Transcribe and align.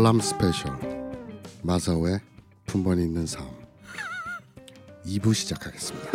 알람 0.00 0.18
special 0.18 0.72
마사오의 1.62 2.20
품번이 2.64 3.02
있는 3.02 3.26
삶 3.26 3.44
2부 5.04 5.34
시작하겠습니다. 5.34 6.08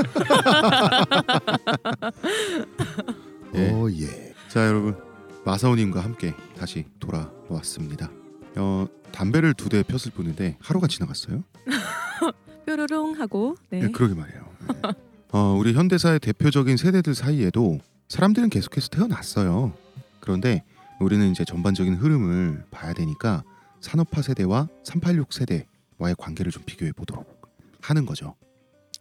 예. 3.54 3.70
오 3.70 3.92
예. 3.92 4.34
자 4.50 4.66
여러분 4.66 4.98
마사오님과 5.46 6.00
함께 6.00 6.34
다시 6.58 6.86
돌아왔습니다. 7.00 8.10
어 8.56 8.88
담배를 9.12 9.54
두 9.54 9.70
대 9.70 9.84
폈을 9.84 10.12
뿐인데 10.16 10.58
하루가 10.62 10.88
지나갔어요. 10.88 11.44
뾰로롱 12.66 13.20
하고 13.20 13.56
네. 13.70 13.82
네, 13.82 13.92
그러게 13.92 14.16
말이에요. 14.16 14.48
네. 14.68 14.90
어, 15.32 15.56
우리 15.60 15.74
현대사의 15.74 16.22
대표적인 16.22 16.78
세대들 16.78 17.14
사이에도 17.14 17.78
사람들은 18.08 18.50
계속해서 18.50 18.88
태어났어요. 18.90 19.74
그런데 20.22 20.64
우리는 21.00 21.30
이제 21.30 21.46
전반적인 21.46 21.94
흐름을 21.98 22.64
봐야 22.72 22.92
되니까 22.94 23.44
산업화 23.86 24.24
세대와 24.24 24.68
386 24.84 25.32
세대와의 25.32 26.16
관계를 26.18 26.52
좀 26.52 26.64
비교해 26.66 26.92
보도록 26.92 27.40
하는 27.82 28.08
거죠. 28.08 28.36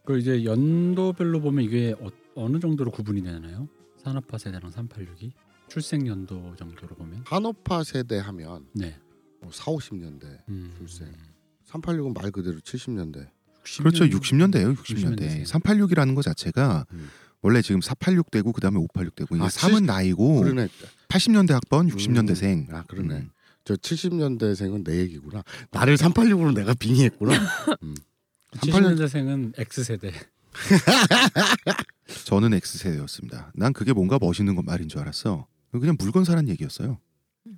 그 0.05 0.19
이제 0.19 0.45
연도별로 0.45 1.41
보면 1.41 1.65
이게 1.65 1.95
어, 2.35 2.47
느 2.49 2.59
정도로 2.59 2.91
구분이 2.91 3.23
되나요? 3.23 3.67
산업화 4.03 4.37
세대랑 4.37 4.69
386이 4.71 5.31
출생 5.69 6.05
연도 6.05 6.55
정도로 6.55 6.95
보면 6.95 7.23
산업화 7.27 7.83
세대 7.83 8.19
하면 8.19 8.67
네. 8.73 8.95
뭐 9.41 9.51
4, 9.51 9.71
50년대 9.71 10.47
음. 10.49 10.71
출생. 10.77 11.11
386은 11.67 12.13
말 12.13 12.29
그대로 12.29 12.59
70년대. 12.59 13.27
60년 13.63 13.77
그렇죠. 13.79 14.05
60년대예요. 14.05 14.75
60년대. 14.77 15.17
60년대. 15.17 15.45
386이라는 15.47 16.13
것 16.13 16.21
자체가 16.21 16.85
음. 16.91 17.09
원래 17.41 17.63
지금 17.63 17.81
486 17.81 18.29
되고 18.29 18.51
그다음에 18.51 18.77
586 18.77 19.15
되고 19.15 19.35
이게 19.35 19.43
아, 19.43 19.47
3은 19.47 19.77
칠- 19.77 19.85
나이고 19.87 20.41
그러네. 20.41 20.67
80년대 21.07 21.53
학번 21.53 21.87
60년대생. 21.89 22.71
아 22.71 22.83
그러네. 22.83 23.29
음. 23.65 23.67
저 23.67 23.73
70년대생은 23.75 24.83
내 24.83 24.99
얘기구나. 24.99 25.43
나를 25.71 25.97
386으로 25.97 26.53
내가 26.53 26.73
빙의했구나. 26.73 27.33
음. 27.83 27.95
70년대생은 28.51 29.59
X 29.59 29.83
세대. 29.83 30.13
저는 32.25 32.53
X세대였습니다. 32.53 33.51
난 33.55 33.73
그게 33.73 33.91
뭔가 33.91 34.17
멋있는 34.19 34.55
것 34.55 34.63
말인 34.63 34.87
줄 34.87 35.01
알았어. 35.01 35.47
그냥 35.71 35.97
물건 35.99 36.23
사란 36.23 36.47
얘기였어요. 36.47 36.99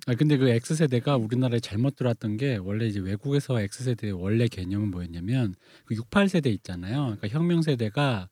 아 0.06 0.14
근데 0.14 0.36
그 0.36 0.48
X 0.48 0.74
세대가 0.74 1.16
우리나라에 1.16 1.60
잘못 1.60 1.96
들어왔던 1.96 2.36
게 2.36 2.56
원래 2.56 2.86
이제 2.86 2.98
외국에서 3.00 3.60
X 3.60 3.84
세대의 3.84 4.12
원래 4.12 4.48
개념은 4.48 4.90
뭐였냐면 4.90 5.54
그 5.84 5.94
68 5.94 6.28
세대 6.28 6.50
있잖아요. 6.50 7.16
그러니까 7.16 7.28
혁명 7.28 7.62
세대가 7.62 8.28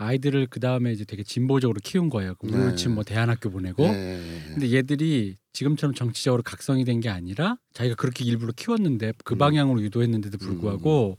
아이들을 0.00 0.46
그 0.48 0.60
다음에 0.60 0.92
이제 0.92 1.04
되게 1.04 1.22
진보적으로 1.22 1.78
키운 1.82 2.08
거예요. 2.08 2.34
그 2.38 2.46
네. 2.46 2.56
우울침 2.56 2.94
뭐 2.94 3.04
대안학교 3.04 3.50
보내고. 3.50 3.84
예. 3.84 4.20
근데 4.54 4.72
얘들이 4.72 5.36
지금처럼 5.52 5.94
정치적으로 5.94 6.42
각성이 6.42 6.84
된 6.84 7.00
게 7.00 7.08
아니라 7.08 7.56
자기가 7.74 7.96
그렇게 7.96 8.24
일부러 8.24 8.52
키웠는데 8.56 9.12
그 9.24 9.34
음. 9.34 9.38
방향으로 9.38 9.82
유도했는데도 9.82 10.38
불구하고 10.38 11.18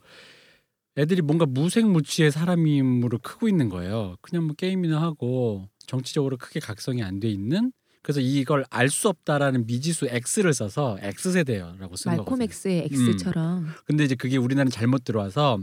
애들이 0.98 1.22
뭔가 1.22 1.46
무색무취의 1.46 2.32
사람임으로 2.32 3.20
크고 3.20 3.48
있는 3.48 3.70
거예요. 3.70 4.16
그냥 4.22 4.46
뭐 4.46 4.56
게임이나 4.56 5.02
하고 5.02 5.70
정치적으로 5.88 6.38
크게 6.38 6.60
각성이 6.60 7.02
안 7.04 7.20
돼 7.20 7.30
있는 7.30 7.72
그래서 8.04 8.20
이걸 8.20 8.66
알 8.72 8.90
수 8.90 9.10
없다라는 9.10 9.68
미지수 9.68 10.08
X를 10.10 10.54
써서 10.54 10.98
X 11.02 11.32
세대라고 11.34 11.95
쓴 11.95 12.10
말콤 12.12 12.26
거거든요. 12.26 12.44
X의 12.45 12.90
음. 12.92 13.10
X처럼 13.12 13.68
근데 13.86 14.04
이제 14.04 14.16
그게 14.16 14.38
우리나라는 14.38 14.72
잘못 14.72 15.04
들어와서 15.04 15.60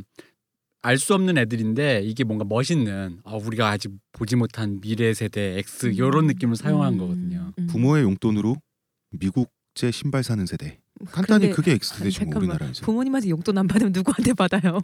알 0.83 0.99
수 0.99 1.15
없는 1.15 1.39
애들인데 1.39 2.03
이게 2.05 2.25
뭔가 2.25 2.45
멋있는 2.45 3.21
아, 3.25 3.35
우리가 3.35 3.69
아직 3.69 3.93
보지 4.13 4.37
못한 4.37 4.81
미래 4.81 5.13
세대 5.13 5.59
X 5.59 5.87
이런 5.89 6.27
느낌을 6.27 6.57
사용한 6.57 6.95
음, 6.95 6.99
거거든요. 6.99 7.53
음. 7.59 7.67
부모의 7.67 8.05
용돈으로 8.05 8.57
미국제 9.11 9.91
신발 9.91 10.23
사는 10.23 10.45
세대. 10.47 10.79
간단히 11.07 11.47
근데 11.47 11.55
그게 11.55 11.73
X세대죠 11.73 12.25
뭐. 12.27 12.39
우리나라에서. 12.39 12.85
부모님한테 12.85 13.29
용돈 13.31 13.59
안 13.59 13.67
받으면 13.67 13.93
누구한테 13.93 14.33
받아요? 14.35 14.81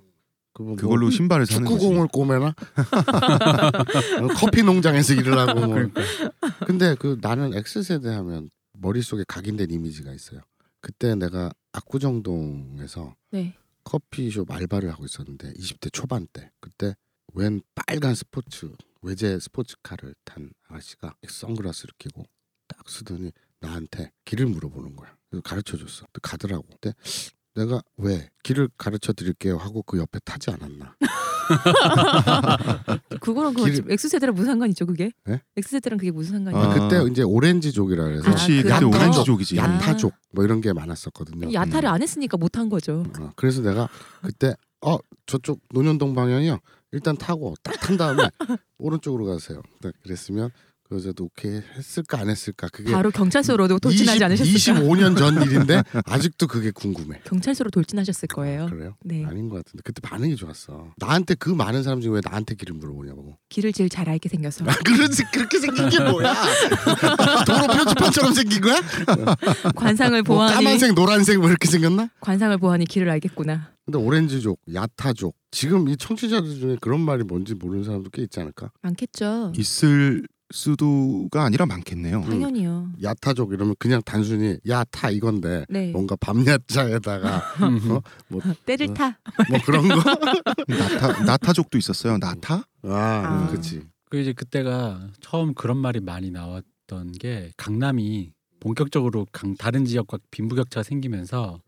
뭐 0.59 0.77
그걸로 0.77 1.11
신발을 1.11 1.47
사는 1.47 1.65
거지. 1.65 1.81
축구공을 1.81 2.09
꼬매나? 2.09 2.55
커피 4.37 4.63
농장에서 4.63 5.15
일을 5.15 5.37
하고 5.37 5.61
뭐. 5.67 5.75
그러니까. 5.75 6.01
근데 6.67 6.95
그 6.97 7.19
나는 7.21 7.55
X 7.55 7.83
세대 7.83 8.09
하면 8.11 8.51
머릿속에 8.79 9.25
각인된 9.27 9.71
이미지가 9.71 10.13
있어요. 10.13 10.41
그때 10.81 11.15
내가 11.17 11.51
압구정동에서 11.73 13.15
네. 13.33 13.55
커피숍 13.85 14.51
알바를 14.51 14.91
하고 14.91 15.05
있었는데 15.05 15.53
20대 15.55 15.93
초반 15.93 16.27
때 16.33 16.51
그때 16.61 16.95
웬 17.35 17.63
빨간 17.75 18.15
스포츠 18.15 18.71
외제 19.03 19.39
스포츠카를 19.39 20.15
탄 20.25 20.51
아가씨가 20.69 21.15
선글라스를 21.29 21.95
끼고 21.99 22.25
딱 22.67 22.89
쓰더니 22.89 23.33
나한테 23.61 24.13
길을 24.25 24.47
물어보는 24.47 24.97
거야. 24.97 25.17
그래서 25.31 25.43
가르쳐 25.43 25.77
줬어. 25.77 26.07
또 26.13 26.21
가더라고. 26.23 26.65
근데 26.69 26.95
내가 27.55 27.83
왜 27.97 28.31
길을 28.43 28.69
가르쳐 28.77 29.13
드릴게요 29.13 29.57
하고 29.57 29.83
그 29.83 29.99
옆에 29.99 30.19
타지 30.25 30.51
않았나? 30.51 30.97
그거랑 33.21 33.55
그 33.55 33.65
길- 33.65 33.85
X 33.91 34.09
세대랑 34.09 34.35
무슨 34.35 34.53
상관이죠 34.53 34.87
그게? 34.87 35.11
네? 35.25 35.41
X 35.57 35.71
세대랑 35.73 35.99
그게 35.99 36.11
무슨 36.11 36.45
상관이야? 36.45 36.63
아. 36.63 36.75
그때 36.89 37.11
이제 37.11 37.23
오렌지족이라 37.23 38.07
해서 38.07 38.23
그렇지 38.23 38.65
아, 38.71 38.79
그. 38.81 38.87
오렌지족이지. 38.87 39.57
야- 39.57 39.65
야타족 39.65 40.13
뭐 40.33 40.45
이런 40.45 40.61
게 40.61 40.73
많았었거든요. 40.73 41.53
야타를 41.53 41.89
안 41.89 42.03
했으니까 42.03 42.37
못한 42.37 42.69
거죠. 42.69 43.05
어, 43.19 43.31
그래서 43.37 43.63
내가 43.63 43.89
그때 44.23 44.55
어 44.85 44.99
저쪽 45.27 45.61
논현동 45.73 46.15
방향이요. 46.15 46.59
일단 46.93 47.17
타고 47.17 47.55
딱 47.63 47.75
탄 47.81 47.97
다음에 47.97 48.23
오른쪽으로 48.79 49.25
가세요. 49.27 49.63
딱 49.83 49.93
그랬으면 50.03 50.51
그 50.95 50.99
여자도 50.99 51.25
오케이 51.25 51.61
했을까 51.77 52.21
안 52.21 52.29
했을까 52.29 52.69
그게 52.73 52.93
바로 52.93 53.11
경찰서로도 53.11 53.79
돌진하지 53.81 54.17
20, 54.17 54.23
않으셨을까? 54.23 54.81
25년 54.81 55.17
전 55.17 55.35
일인데 55.43 55.83
아직도 56.07 56.47
그게 56.47 56.71
궁금해. 56.71 57.21
경찰서로 57.25 57.71
돌진하셨을 57.71 58.29
거예요. 58.29 58.67
그래요? 58.67 58.95
네. 59.05 59.25
아닌 59.25 59.49
것 59.49 59.57
같은데 59.57 59.83
그때 59.85 60.01
반응이 60.01 60.37
좋았어. 60.37 60.93
나한테 60.99 61.35
그 61.35 61.51
많은 61.51 61.83
사람 61.83 62.01
중에 62.01 62.13
왜 62.15 62.21
나한테 62.25 62.55
길을 62.55 62.75
물어보냐고. 62.77 63.37
길을 63.49 63.73
제일 63.73 63.89
잘 63.89 64.09
알게 64.09 64.29
생겨서 64.29 64.65
아, 64.67 64.75
그렇지 64.85 65.25
그렇게 65.33 65.59
생긴 65.59 65.89
게 65.89 65.99
뭐야? 66.01 66.35
도로 67.47 67.67
표지판처럼 67.67 68.33
생긴 68.35 68.61
거야? 68.61 68.81
관상을 69.75 70.23
뭐 70.23 70.37
보아하니 70.37 70.55
까만색 70.65 70.95
노란색 70.95 71.39
뭐 71.41 71.49
이렇게 71.49 71.69
생겼나? 71.69 72.09
관상을 72.21 72.57
보아하니 72.59 72.87
길을 72.87 73.11
알겠구나. 73.11 73.73
근데 73.85 73.99
오렌지족, 73.99 74.61
야타족 74.73 75.37
지금 75.51 75.89
이 75.89 75.97
청취자들 75.97 76.59
중에 76.59 76.77
그런 76.81 77.01
말이 77.01 77.23
뭔지 77.23 77.55
모르는 77.55 77.85
사람도 77.85 78.11
꽤 78.11 78.23
있지 78.23 78.41
않을까? 78.41 78.71
많겠죠. 78.81 79.53
있을 79.57 80.27
수도가 80.55 81.43
아니라 81.45 81.67
많겠네요. 81.67 82.19
음. 82.21 82.31
당연히요. 82.31 82.93
야타족 83.03 83.53
이러면 83.53 83.75
그냥 83.79 84.01
단순히 84.05 84.57
야타 84.69 85.11
이건데 85.11 85.67
네. 85.69 85.91
뭔가 85.91 86.15
밤야자에다가 86.17 87.37
어? 87.91 88.01
뭐, 88.29 88.41
때를 88.65 88.91
어. 88.91 88.95
타. 88.95 89.19
뭐 89.51 89.59
그런 89.67 89.89
거. 89.89 89.97
나타 90.69 91.25
나타족도 91.25 91.77
있었어요. 91.77 92.19
나타? 92.19 92.65
아, 92.83 92.89
아. 92.89 93.49
그렇지. 93.51 93.83
그 94.11 94.19
이제 94.21 94.33
그때가 94.33 95.09
처음 95.21 95.55
그런 95.55 95.77
말이 95.77 95.99
많이 96.01 96.31
나왔던 96.31 97.13
게 97.19 97.51
강남이 97.57 98.31
본격적으로 98.61 99.27
강, 99.33 99.57
다른 99.57 99.85
지역과 99.85 100.19
빈부격차가 100.31 100.85
생기면서 100.85 101.61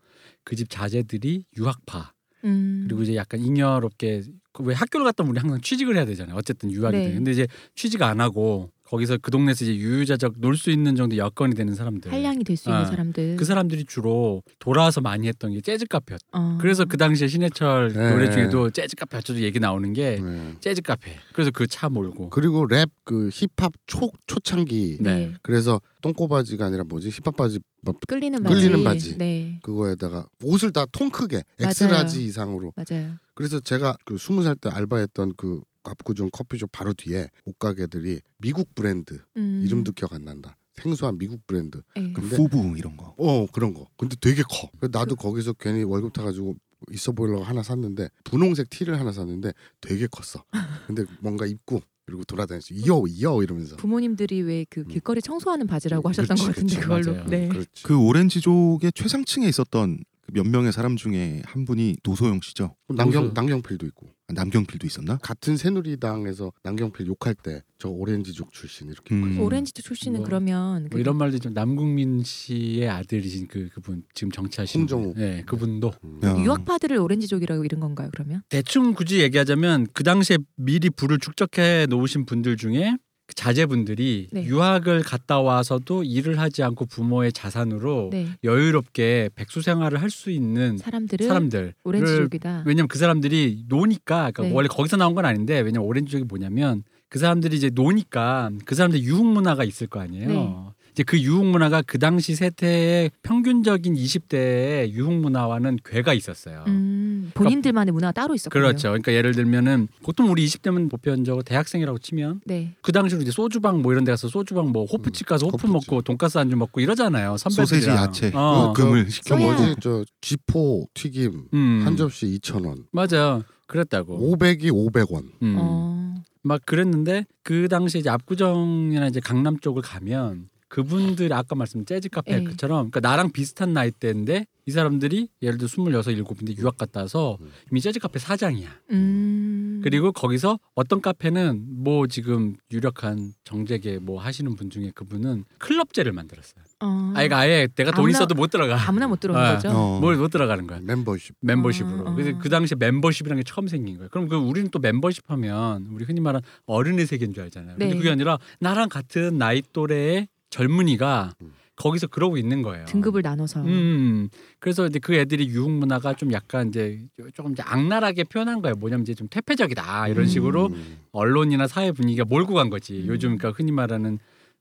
그 0.45 0.55
집 0.55 0.71
자제들이 0.71 1.45
유학파 1.59 2.13
음. 2.45 2.85
그리고 2.87 3.03
이제 3.03 3.17
약간 3.17 3.41
잉여롭게 3.41 4.23
그왜 4.53 4.75
학교를 4.75 5.05
갔다 5.05 5.25
오면 5.25 5.33
우리 5.33 5.41
항상 5.41 5.61
취직을 5.61 5.97
해야 5.97 6.05
되잖아요. 6.05 6.37
어쨌든 6.37 6.71
유학이든. 6.71 7.05
네. 7.05 7.15
근데 7.15 7.33
이제 7.33 7.47
취직 7.75 8.01
안 8.03 8.21
하고 8.21 8.71
거기서 8.89 9.19
그 9.19 9.31
동네에서 9.31 9.65
이제 9.65 9.77
유유자적 9.77 10.35
놀 10.39 10.57
수 10.57 10.71
있는 10.71 10.95
정도 10.97 11.17
여건이 11.17 11.55
되는 11.55 11.75
사람들. 11.75 12.13
한량이 12.13 12.45
될 12.45 12.57
수 12.57 12.69
있는 12.69 12.83
아, 12.83 12.85
사람들. 12.87 13.37
그 13.37 13.45
사람들이 13.45 13.85
주로 13.85 14.43
돌아와서 14.59 15.01
많이 15.01 15.29
했던 15.29 15.53
게 15.53 15.61
재즈 15.61 15.87
카페였. 15.87 16.21
어. 16.33 16.57
그래서 16.61 16.85
그 16.85 16.97
당시에 16.97 17.29
신해철 17.29 17.93
네. 17.93 18.11
노래 18.11 18.31
중에도 18.31 18.71
재즈 18.71 18.97
카페 18.97 19.17
어쩌고 19.19 19.41
얘기 19.41 19.59
나오는 19.61 19.93
게 19.93 20.21
네. 20.23 20.55
재즈 20.61 20.83
카페. 20.83 21.13
그래서 21.33 21.51
그 21.51 21.67
차 21.67 21.89
몰고. 21.89 22.31
그리고 22.31 22.67
랩 22.67 22.89
그 23.05 23.29
힙합 23.33 23.73
초 23.87 24.11
초창기 24.27 24.99
네. 25.01 25.33
그래서 25.43 25.81
똥꼬 26.01 26.29
바지가 26.29 26.67
아니라 26.67 26.85
뭐지 26.85 27.11
힙합 27.11 27.37
바지 27.37 27.59
뭐 27.83 27.95
끌리는 28.07 28.43
바지. 28.43 28.55
끌리는 28.55 28.85
바지. 28.85 29.19
네. 29.19 29.59
그거에다가 29.63 30.27
옷을 30.43 30.73
다 30.73 30.87
통 30.93 31.11
크게. 31.11 31.43
X-large 31.61 32.25
이상으로 32.25 32.73
맞아요. 32.77 33.15
그래서 33.35 33.61
제가 33.61 33.97
그 34.05 34.17
스무 34.17 34.43
살 34.43 34.55
때 34.57 34.71
알바했던 34.71 35.35
그 35.37 35.61
압구정 35.91 36.31
커피숍 36.33 36.71
바로 36.73 36.93
뒤에 36.95 37.29
옷가게들이 37.45 38.21
미국 38.39 38.75
브랜드 38.75 39.21
음. 39.37 39.63
이름도 39.65 39.93
기억 39.93 40.13
안 40.13 40.25
난다 40.25 40.57
생소한 40.75 41.17
미국 41.19 41.47
브랜드 41.47 41.81
네. 41.95 42.13
근데 42.13 42.37
후부 42.37 42.75
이런 42.77 42.97
거. 42.97 43.15
어 43.19 43.47
그런 43.47 43.73
거 43.73 43.87
근데 43.97 44.15
되게 44.21 44.43
커 44.43 44.71
나도 44.89 45.17
거기서 45.17 45.55
괜히 45.55 45.83
월급 45.85 46.13
타가지고 46.13 46.55
있어 46.93 47.13
보이려고 47.13 47.43
하나 47.45 47.63
샀는데 47.63 48.09
분홍색 48.25 48.69
티를 48.71 49.01
하나 49.01 49.11
샀는데 49.13 49.53
되게 49.81 50.07
컸어 50.07 50.45
근데 50.87 51.05
뭔가 51.21 51.47
입고 51.47 51.81
그리고 52.05 52.23
돌아다녔어 52.25 52.75
이어 52.75 53.03
이어 53.09 53.43
이러면서 53.43 53.75
부모님들이 53.77 54.43
왜그 54.43 54.81
음. 54.83 54.89
길거리 54.89 55.21
청소하는 55.23 55.67
바지라고 55.67 56.03
그렇지, 56.03 56.21
하셨던 56.21 56.37
것 56.37 56.55
같은데 56.55 56.77
그렇지. 56.77 56.81
그걸로. 56.81 57.17
맞아요. 57.17 57.31
네. 57.31 57.49
그렇지 57.49 57.83
그 57.83 57.99
오렌지족의 57.99 58.93
최상층에 58.95 59.49
있었던 59.49 59.99
그몇 60.27 60.47
명의 60.47 60.73
사람 60.73 60.97
중에 60.97 61.43
한 61.47 61.65
분이 61.65 61.97
노소영 62.05 62.41
씨죠. 62.43 62.77
남경 62.89 63.23
무슨- 63.25 63.35
남경필도 63.35 63.87
있고 63.87 64.09
남경필도 64.29 64.87
있었나? 64.87 65.19
같은 65.19 65.57
새누리당에서 65.57 66.53
남경필 66.63 67.07
욕할 67.07 67.35
때 67.35 67.63
저 67.79 67.91
오렌지족 67.91 68.53
출신 68.53 68.89
이렇게 68.89 69.15
음. 69.15 69.39
오렌지족 69.39 69.85
출신은 69.85 70.21
뭐, 70.21 70.27
그러면 70.27 70.83
뭐그 70.85 70.99
이런 70.99 71.19
말도 71.19 71.39
좀 71.41 71.53
남궁민 71.53 72.23
씨의 72.25 72.89
아들이신 72.89 73.49
그 73.49 73.69
그분 73.73 74.03
지금 74.15 74.31
정치하시는 74.31 74.83
홍정욱. 74.85 75.15
분. 75.15 75.23
네, 75.23 75.43
그분도 75.45 75.93
음. 76.05 76.21
야. 76.25 76.35
유학파들을 76.43 76.97
오렌지족이라고 76.97 77.65
이런 77.65 77.81
건가요? 77.81 78.09
그러면 78.13 78.43
대충 78.49 78.95
굳이 78.95 79.21
얘기하자면 79.21 79.89
그 79.93 80.05
당시에 80.05 80.39
미리 80.57 80.89
부를 80.89 81.19
축적해 81.19 81.87
놓으신 81.91 82.25
분들 82.25 82.57
중에 82.57 82.97
그 82.97 83.06
자제분들이 83.35 84.29
네. 84.31 84.45
유학을 84.45 85.03
갔다 85.03 85.41
와서도 85.41 86.05
일을 86.05 86.39
하지 86.39 86.63
않고 86.63 86.87
부모의 86.87 87.33
자산으로 87.33 88.11
네 88.13 88.29
여유롭게 88.45 89.31
백수 89.35 89.63
생활을 89.63 90.01
할 90.03 90.07
수 90.11 90.31
있는 90.31 90.79
사람들을 90.79 91.27
사람들 91.27 91.75
오렌지족이다. 91.85 92.63
왜냐면 92.65 92.89
그 92.89 92.97
사람들이 92.99 93.65
노니까 93.69 94.31
그러니까 94.31 94.43
네. 94.45 94.53
원래 94.53 94.69
거기서 94.69 94.97
나온 94.97 95.15
건 95.15 95.25
아닌데 95.27 95.59
왜냐면 95.61 95.87
오렌지족이 95.89 96.25
뭐냐면 96.25 96.85
그 97.09 97.19
사람들이 97.19 97.57
이제 97.57 97.71
노니까 97.75 98.51
그 98.65 98.75
사람들 98.75 99.03
유흥 99.03 99.27
문화가 99.27 99.65
있을 99.65 99.89
거 99.89 100.01
아니에요. 100.01 100.66
네. 100.97 101.03
이제 101.03 101.03
그 101.03 101.21
유흥 101.21 101.51
문화가 101.53 101.83
그 101.83 101.99
당시 101.99 102.35
세태의 102.35 103.11
평균적인 103.23 103.95
20대의 103.95 104.91
유흥 104.93 105.21
문화와는 105.21 105.79
괴가 105.85 106.15
있었어요. 106.15 106.65
음, 106.69 107.31
본인들만의 107.35 107.93
문화가 107.93 108.13
따로 108.13 108.35
있었군요. 108.35 108.63
그렇죠. 108.63 108.89
그러니까 108.89 109.13
예를 109.13 109.35
들면은 109.35 109.89
보통 110.03 110.31
우리 110.31 110.47
20대면 110.47 110.91
보편적으로 110.91 111.43
대학생이라고 111.43 111.99
치면 111.99 112.41
네. 112.47 112.75
그 112.81 112.93
당시로 112.93 113.21
이제 113.21 113.31
소주방 113.31 113.83
뭐 113.83 113.93
이런 113.93 114.05
데 114.05 114.13
가서 114.13 114.29
소주방 114.29 114.73
뭐 114.73 114.87
호프집 114.87 115.27
가서 115.27 115.47
호프 115.47 115.67
호프집. 115.69 115.73
먹고 115.91 116.03
돈가스 116.03 116.39
안주 116.39 116.57
먹고 116.57 116.81
이러잖아요. 116.81 117.37
선배들이랑. 117.37 117.67
소세지, 117.67 117.91
야채, 117.91 118.33
어. 118.35 118.73
그 118.75 118.83
금을 118.83 119.11
시켜 119.11 119.37
저 119.37 119.37
써야. 119.39 119.47
먹고. 119.51 119.63
뭐지 119.63 119.81
저 119.83 120.05
쥐포 120.23 120.89
튀김 120.95 121.49
음. 121.53 121.83
한 121.85 121.97
접시 121.99 122.27
2,000원. 122.41 122.85
맞아. 122.93 123.43
그랬다고. 123.67 124.19
500이 124.37 124.71
500원. 124.71 125.25
음. 125.43 125.57
어. 125.59 126.15
막 126.43 126.65
그랬는데 126.65 127.27
그 127.43 127.69
당시에 127.69 128.01
이제 128.01 128.09
압구정이나 128.09 129.09
이제 129.09 129.21
강남 129.21 129.59
쪽을 129.59 129.83
가면 129.83 130.49
그분들 130.69 131.33
아까 131.33 131.55
말씀 131.55 131.85
재즈 131.85 132.09
카페 132.09 132.37
네. 132.39 132.45
그처럼 132.45 132.91
그러니까 132.91 133.01
나랑 133.01 133.31
비슷한 133.33 133.73
나이대인데 133.73 134.47
이 134.69 134.71
사람들이 134.73 135.29
예를 135.43 135.59
들어 135.59 135.69
스물여섯 135.69 136.15
일곱인데 136.15 136.55
유학 136.61 136.77
갔다 136.77 137.01
와서 137.03 137.39
음. 137.41 137.51
이미 137.71 137.81
재즈 137.81 138.01
카페 138.01 138.19
사장이야. 138.19 138.69
음. 138.91 139.81
그리고 139.85 140.11
거기서 140.11 140.59
어떤 140.75 141.01
카페는 141.01 141.65
뭐 141.85 142.09
지금 142.09 142.57
유력한 142.73 143.33
정재계 143.45 143.99
뭐 144.01 144.21
하시는 144.21 144.57
분 144.57 144.69
중에 144.71 144.91
그분은 144.95 145.45
클럽제를 145.59 146.13
만들었어요. 146.13 146.65
어. 146.81 147.13
아예 147.15 147.29
아예 147.33 147.69
내가 147.75 147.93
돈 147.93 148.01
아무나- 148.01 148.11
있어도 148.19 148.35
못 148.35 148.51
들어가. 148.51 148.77
아무나 148.89 149.07
못 149.07 149.21
들어오는 149.21 149.45
네. 149.49 149.55
거죠. 149.55 149.69
어. 149.71 150.01
뭘못 150.01 150.33
들어가는 150.33 150.67
거야. 150.67 150.81
멤버십. 150.83 151.37
멤버십으로. 151.41 152.05
어, 152.05 152.11
어. 152.11 152.15
그래서 152.15 152.37
그 152.39 152.49
당시에 152.49 152.75
멤버십이라는 152.77 153.43
게 153.45 153.49
처음 153.49 153.69
생긴 153.69 153.97
거예요. 153.99 154.09
그럼 154.11 154.29
그 154.29 154.35
우리는 154.37 154.69
또 154.71 154.81
멤버십 154.81 155.31
하면 155.31 155.87
우리 155.93 156.05
흔히 156.05 156.21
말하는 156.21 156.45
어른의 156.67 157.07
세계인 157.07 157.33
줄 157.35 157.45
알잖아요. 157.45 157.77
근데 157.79 157.87
네. 157.87 157.97
그게 157.97 158.11
아니라 158.11 158.39
나랑 158.59 158.89
같은 158.89 159.39
나이 159.39 159.63
또래의 159.73 160.27
젊은이가 160.57 161.35
음. 161.43 161.53
거기서 161.77 162.07
그러고 162.07 162.39
있는 162.39 162.63
거예요. 162.63 162.87
등급을 162.87 163.21
나눠서. 163.21 163.61
음. 163.65 164.31
그래서 164.59 164.87
이제 164.87 164.99
그 164.99 165.15
애들이 165.15 165.47
유흥 165.49 165.79
문화가 165.79 166.15
좀 166.15 166.33
약간 166.33 166.69
이제 166.69 166.99
조금 167.35 167.53
이제 167.53 167.63
악랄하게 167.67 168.25
표현한 168.25 168.63
거예요. 168.63 168.77
뭐냐면 168.77 169.03
이제 169.03 169.13
좀 169.15 169.29
퇴폐적이다 169.29 170.09
이런 170.09 170.25
음. 170.25 170.27
식으로 170.27 170.69
음. 170.69 170.99
언론이나 171.13 171.67
사회 171.67 171.93
분위기가 171.93 172.25
몰고 172.25 172.55
간 172.55 172.71
거지. 172.71 173.01
음. 173.01 173.07
요즘 173.09 173.37
그러니까 173.37 173.51
흔히 173.59 173.73
말하는 173.73 174.19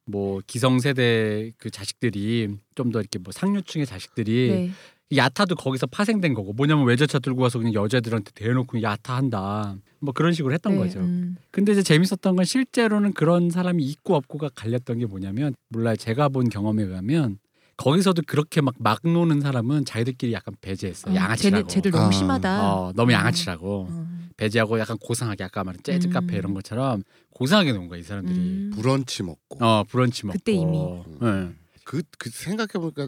뭐 0.08 0.42
기성세대 0.46 1.54
그 1.58 1.70
자식들이 1.72 2.50
좀 2.76 2.92
더 2.92 3.00
이렇게 3.00 3.18
뭐 3.18 3.32
상류층의 3.32 3.86
자식들이 3.88 4.50
네. 4.50 4.72
야타도 5.16 5.56
거기서 5.56 5.88
파생된 5.88 6.34
거고 6.34 6.54
뭐냐면 6.54 6.86
외제차 6.86 7.20
들고 7.20 7.44
와서 7.44 7.60
그냥 7.60 7.74
여자들한테 7.74 8.32
대놓고 8.34 8.82
야타한다 8.82 9.76
뭐 10.00 10.14
그런 10.14 10.34
식으로 10.34 10.54
했던 10.54 10.74
네, 10.74 10.80
거죠. 10.80 11.00
음. 11.00 11.36
근데 11.52 11.72
이제 11.74 11.84
재밌었던 11.84 12.36
건 12.36 12.46
실제로는 12.46 13.14
그런 13.14 13.50
사람이 13.50 13.84
있고 13.84 14.16
없고가 14.16 14.50
갈렸던 14.56 15.00
게 15.00 15.06
뭐냐면 15.06 15.54
몰라요 15.70 15.96
제가 15.96 16.30
본 16.30 16.50
경험에 16.50 16.84
의하면 16.84 17.38
거기서도 17.78 18.24
그렇게 18.26 18.62
막 18.62 18.74
막 18.80 19.00
노는 19.04 19.42
사람은 19.42 19.86
자기들끼리 19.86 20.34
약간 20.34 20.56
배제했어 20.62 21.10
요 21.10 21.14
어, 21.14 21.16
양아치라고. 21.16 21.68
쟤네, 21.68 21.74
쟤들 21.74 21.92
너무 21.92 22.08
아. 22.08 22.12
심하다. 22.12 22.74
어, 22.74 22.94
너무 22.96 23.12
어. 23.12 23.14
양아치라고 23.16 23.88
어. 23.90 24.08
배제하고 24.38 24.80
약간 24.80 24.98
고상하게 24.98 25.44
아까 25.44 25.64
말한 25.64 25.82
재즈 25.84 26.08
음. 26.08 26.14
카페 26.14 26.38
이런 26.38 26.54
것처럼 26.54 27.04
고상하게 27.32 27.74
노는 27.74 27.88
거야 27.90 28.00
이 28.00 28.04
사람들이. 28.04 28.38
음. 28.38 28.72
브런치 28.76 29.24
먹고. 29.24 29.64
어 29.64 29.84
브런치 29.84 30.26
먹고. 30.26 30.38
그때 30.40 30.52
이미. 30.54 30.78
네. 31.22 31.52
그, 31.84 32.02
그 32.18 32.30
생각해 32.30 32.74
보니까 32.74 33.08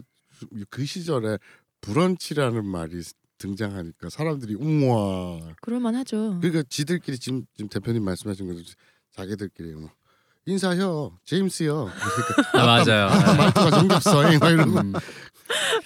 그 0.70 0.84
시절에 0.84 1.38
브런치라는 1.80 2.64
말이 2.66 3.02
등장하니까 3.38 4.10
사람들이 4.10 4.54
우와. 4.54 5.54
그럴만하죠. 5.62 6.38
그러니까 6.40 6.64
지들끼리 6.68 7.18
지금, 7.18 7.44
지금 7.54 7.68
대표님 7.68 8.02
말씀하신 8.04 8.46
것처럼 8.46 8.64
자기들끼리 9.12 9.74
뭐 9.74 9.90
인사요, 10.46 11.18
제임스요. 11.24 11.90
아, 12.54 12.66
맞아요. 12.66 13.06
아까 13.06 13.34
말투가 13.34 13.70
정겹어. 13.70 14.22
막 14.40 14.50
이러고 14.50 14.80
음. 14.80 14.92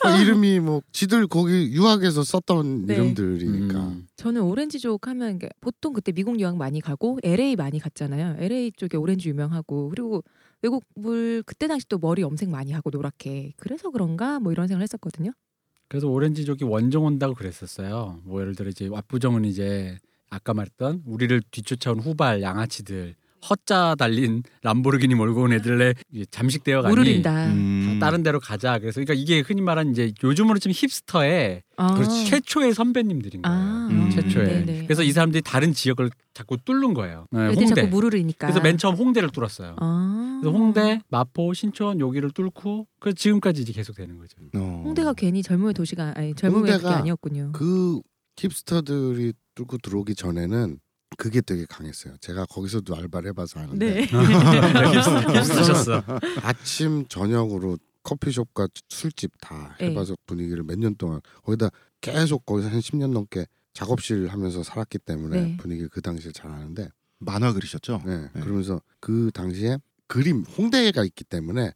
그 0.00 0.20
이름이 0.20 0.60
뭐 0.60 0.82
지들 0.92 1.26
거기 1.26 1.72
유학에서 1.72 2.22
썼던 2.22 2.86
네. 2.86 2.94
이름들이니까. 2.94 3.78
음. 3.78 4.06
저는 4.16 4.42
오렌지족 4.42 5.06
하면 5.08 5.38
보통 5.60 5.92
그때 5.92 6.12
미국 6.12 6.38
유학 6.40 6.56
많이 6.56 6.80
가고 6.80 7.18
LA 7.22 7.56
많이 7.56 7.78
갔잖아요. 7.78 8.36
LA 8.38 8.72
쪽에 8.76 8.96
오렌지 8.96 9.28
유명하고 9.28 9.88
그리고 9.90 10.22
외국 10.62 10.84
물 10.94 11.42
그때 11.44 11.66
당시 11.66 11.86
또 11.88 11.98
머리 11.98 12.22
염색 12.22 12.48
많이 12.48 12.72
하고 12.72 12.90
노랗게 12.90 13.54
그래서 13.56 13.90
그런가 13.90 14.38
뭐 14.38 14.52
이런 14.52 14.68
생각을 14.68 14.82
했었거든요. 14.82 15.32
그래서 15.92 16.08
오렌지족이 16.08 16.64
원정 16.64 17.04
온다고 17.04 17.34
그랬었어요. 17.34 18.22
뭐 18.24 18.40
예를 18.40 18.54
들어 18.54 18.70
이제 18.70 18.88
압구정은 18.90 19.44
이제 19.44 19.98
아까 20.30 20.54
말했던 20.54 21.02
우리를 21.04 21.42
뒤쫓아온 21.50 22.00
후발 22.00 22.40
양아치들 22.40 23.14
헛자 23.48 23.96
달린 23.98 24.42
람보르기니 24.62 25.14
몰고 25.14 25.42
온 25.42 25.52
애들에 25.52 25.94
잠식되어 26.30 26.82
가니 26.82 26.92
우르린다. 26.92 27.46
음. 27.48 27.98
다른 28.00 28.22
데로 28.22 28.40
가자. 28.40 28.78
그래서 28.78 29.00
그러니까 29.00 29.14
이게 29.14 29.40
흔히 29.40 29.60
말하는 29.62 29.92
이제 29.92 30.12
요즘으로 30.22 30.58
좀 30.58 30.72
힙스터의 30.74 31.62
아. 31.76 32.02
최초의 32.28 32.74
선배님들인 32.74 33.42
거예요. 33.42 33.56
아, 33.58 33.88
음. 33.90 34.10
최초에. 34.10 34.64
네네. 34.64 34.84
그래서 34.86 35.02
이 35.02 35.12
사람들이 35.12 35.42
다른 35.42 35.72
지역을 35.72 36.10
자꾸 36.34 36.56
뚫는 36.64 36.94
거예요. 36.94 37.26
네, 37.30 37.46
애들 37.50 37.56
홍대. 37.56 37.74
자꾸 37.74 37.88
무르르니까. 37.88 38.46
그래서 38.46 38.60
맨 38.60 38.78
처음 38.78 38.94
홍대를 38.94 39.30
뚫었어요. 39.30 39.76
아. 39.78 40.40
그래서 40.42 40.56
홍대, 40.56 41.00
마포, 41.08 41.52
신촌 41.54 42.00
여기를 42.00 42.30
뚫고 42.30 42.86
그 43.00 43.14
지금까지 43.14 43.62
이제 43.62 43.72
계속 43.72 43.96
되는 43.96 44.18
거죠. 44.18 44.36
어. 44.54 44.82
홍대가 44.84 45.12
괜히 45.14 45.42
젊음의 45.42 45.74
도시가 45.74 46.14
아니 46.16 46.34
젊음의 46.34 46.60
홍대가 46.72 46.78
그게 46.78 46.94
아니었군요. 47.00 47.50
그 47.52 48.00
힙스터들이 48.36 49.32
뚫고 49.54 49.78
들어오기 49.78 50.14
전에는 50.14 50.78
그게 51.18 51.40
되게 51.40 51.64
강했어요. 51.66 52.16
제가 52.20 52.46
거기서도 52.46 52.94
알바를 52.96 53.30
해봐서 53.30 53.60
아는데 53.60 54.06
네. 54.06 54.06
힙스터셨어. 55.38 56.02
아침 56.42 57.06
저녁으로 57.08 57.78
커피숍과 58.02 58.68
술집 58.88 59.32
다 59.40 59.76
네. 59.78 59.86
해봐서 59.90 60.16
분위기를 60.26 60.62
몇 60.64 60.76
년 60.78 60.94
동안 60.96 61.20
거기다 61.44 61.68
계속 62.00 62.44
거기서 62.46 62.68
한 62.68 62.80
10년 62.80 63.12
넘게 63.12 63.46
작업실 63.74 64.28
하면서 64.28 64.62
살았기 64.62 64.98
때문에 64.98 65.40
네. 65.42 65.56
분위기를 65.56 65.88
그 65.88 66.00
당시에 66.02 66.32
잘 66.32 66.50
아는데 66.50 66.88
만화 67.18 67.52
그리셨죠? 67.52 68.02
네, 68.04 68.28
네. 68.34 68.40
그러면서 68.40 68.80
그 69.00 69.30
당시에 69.32 69.78
그림 70.08 70.42
홍대가 70.58 71.04
있기 71.04 71.24
때문에 71.24 71.72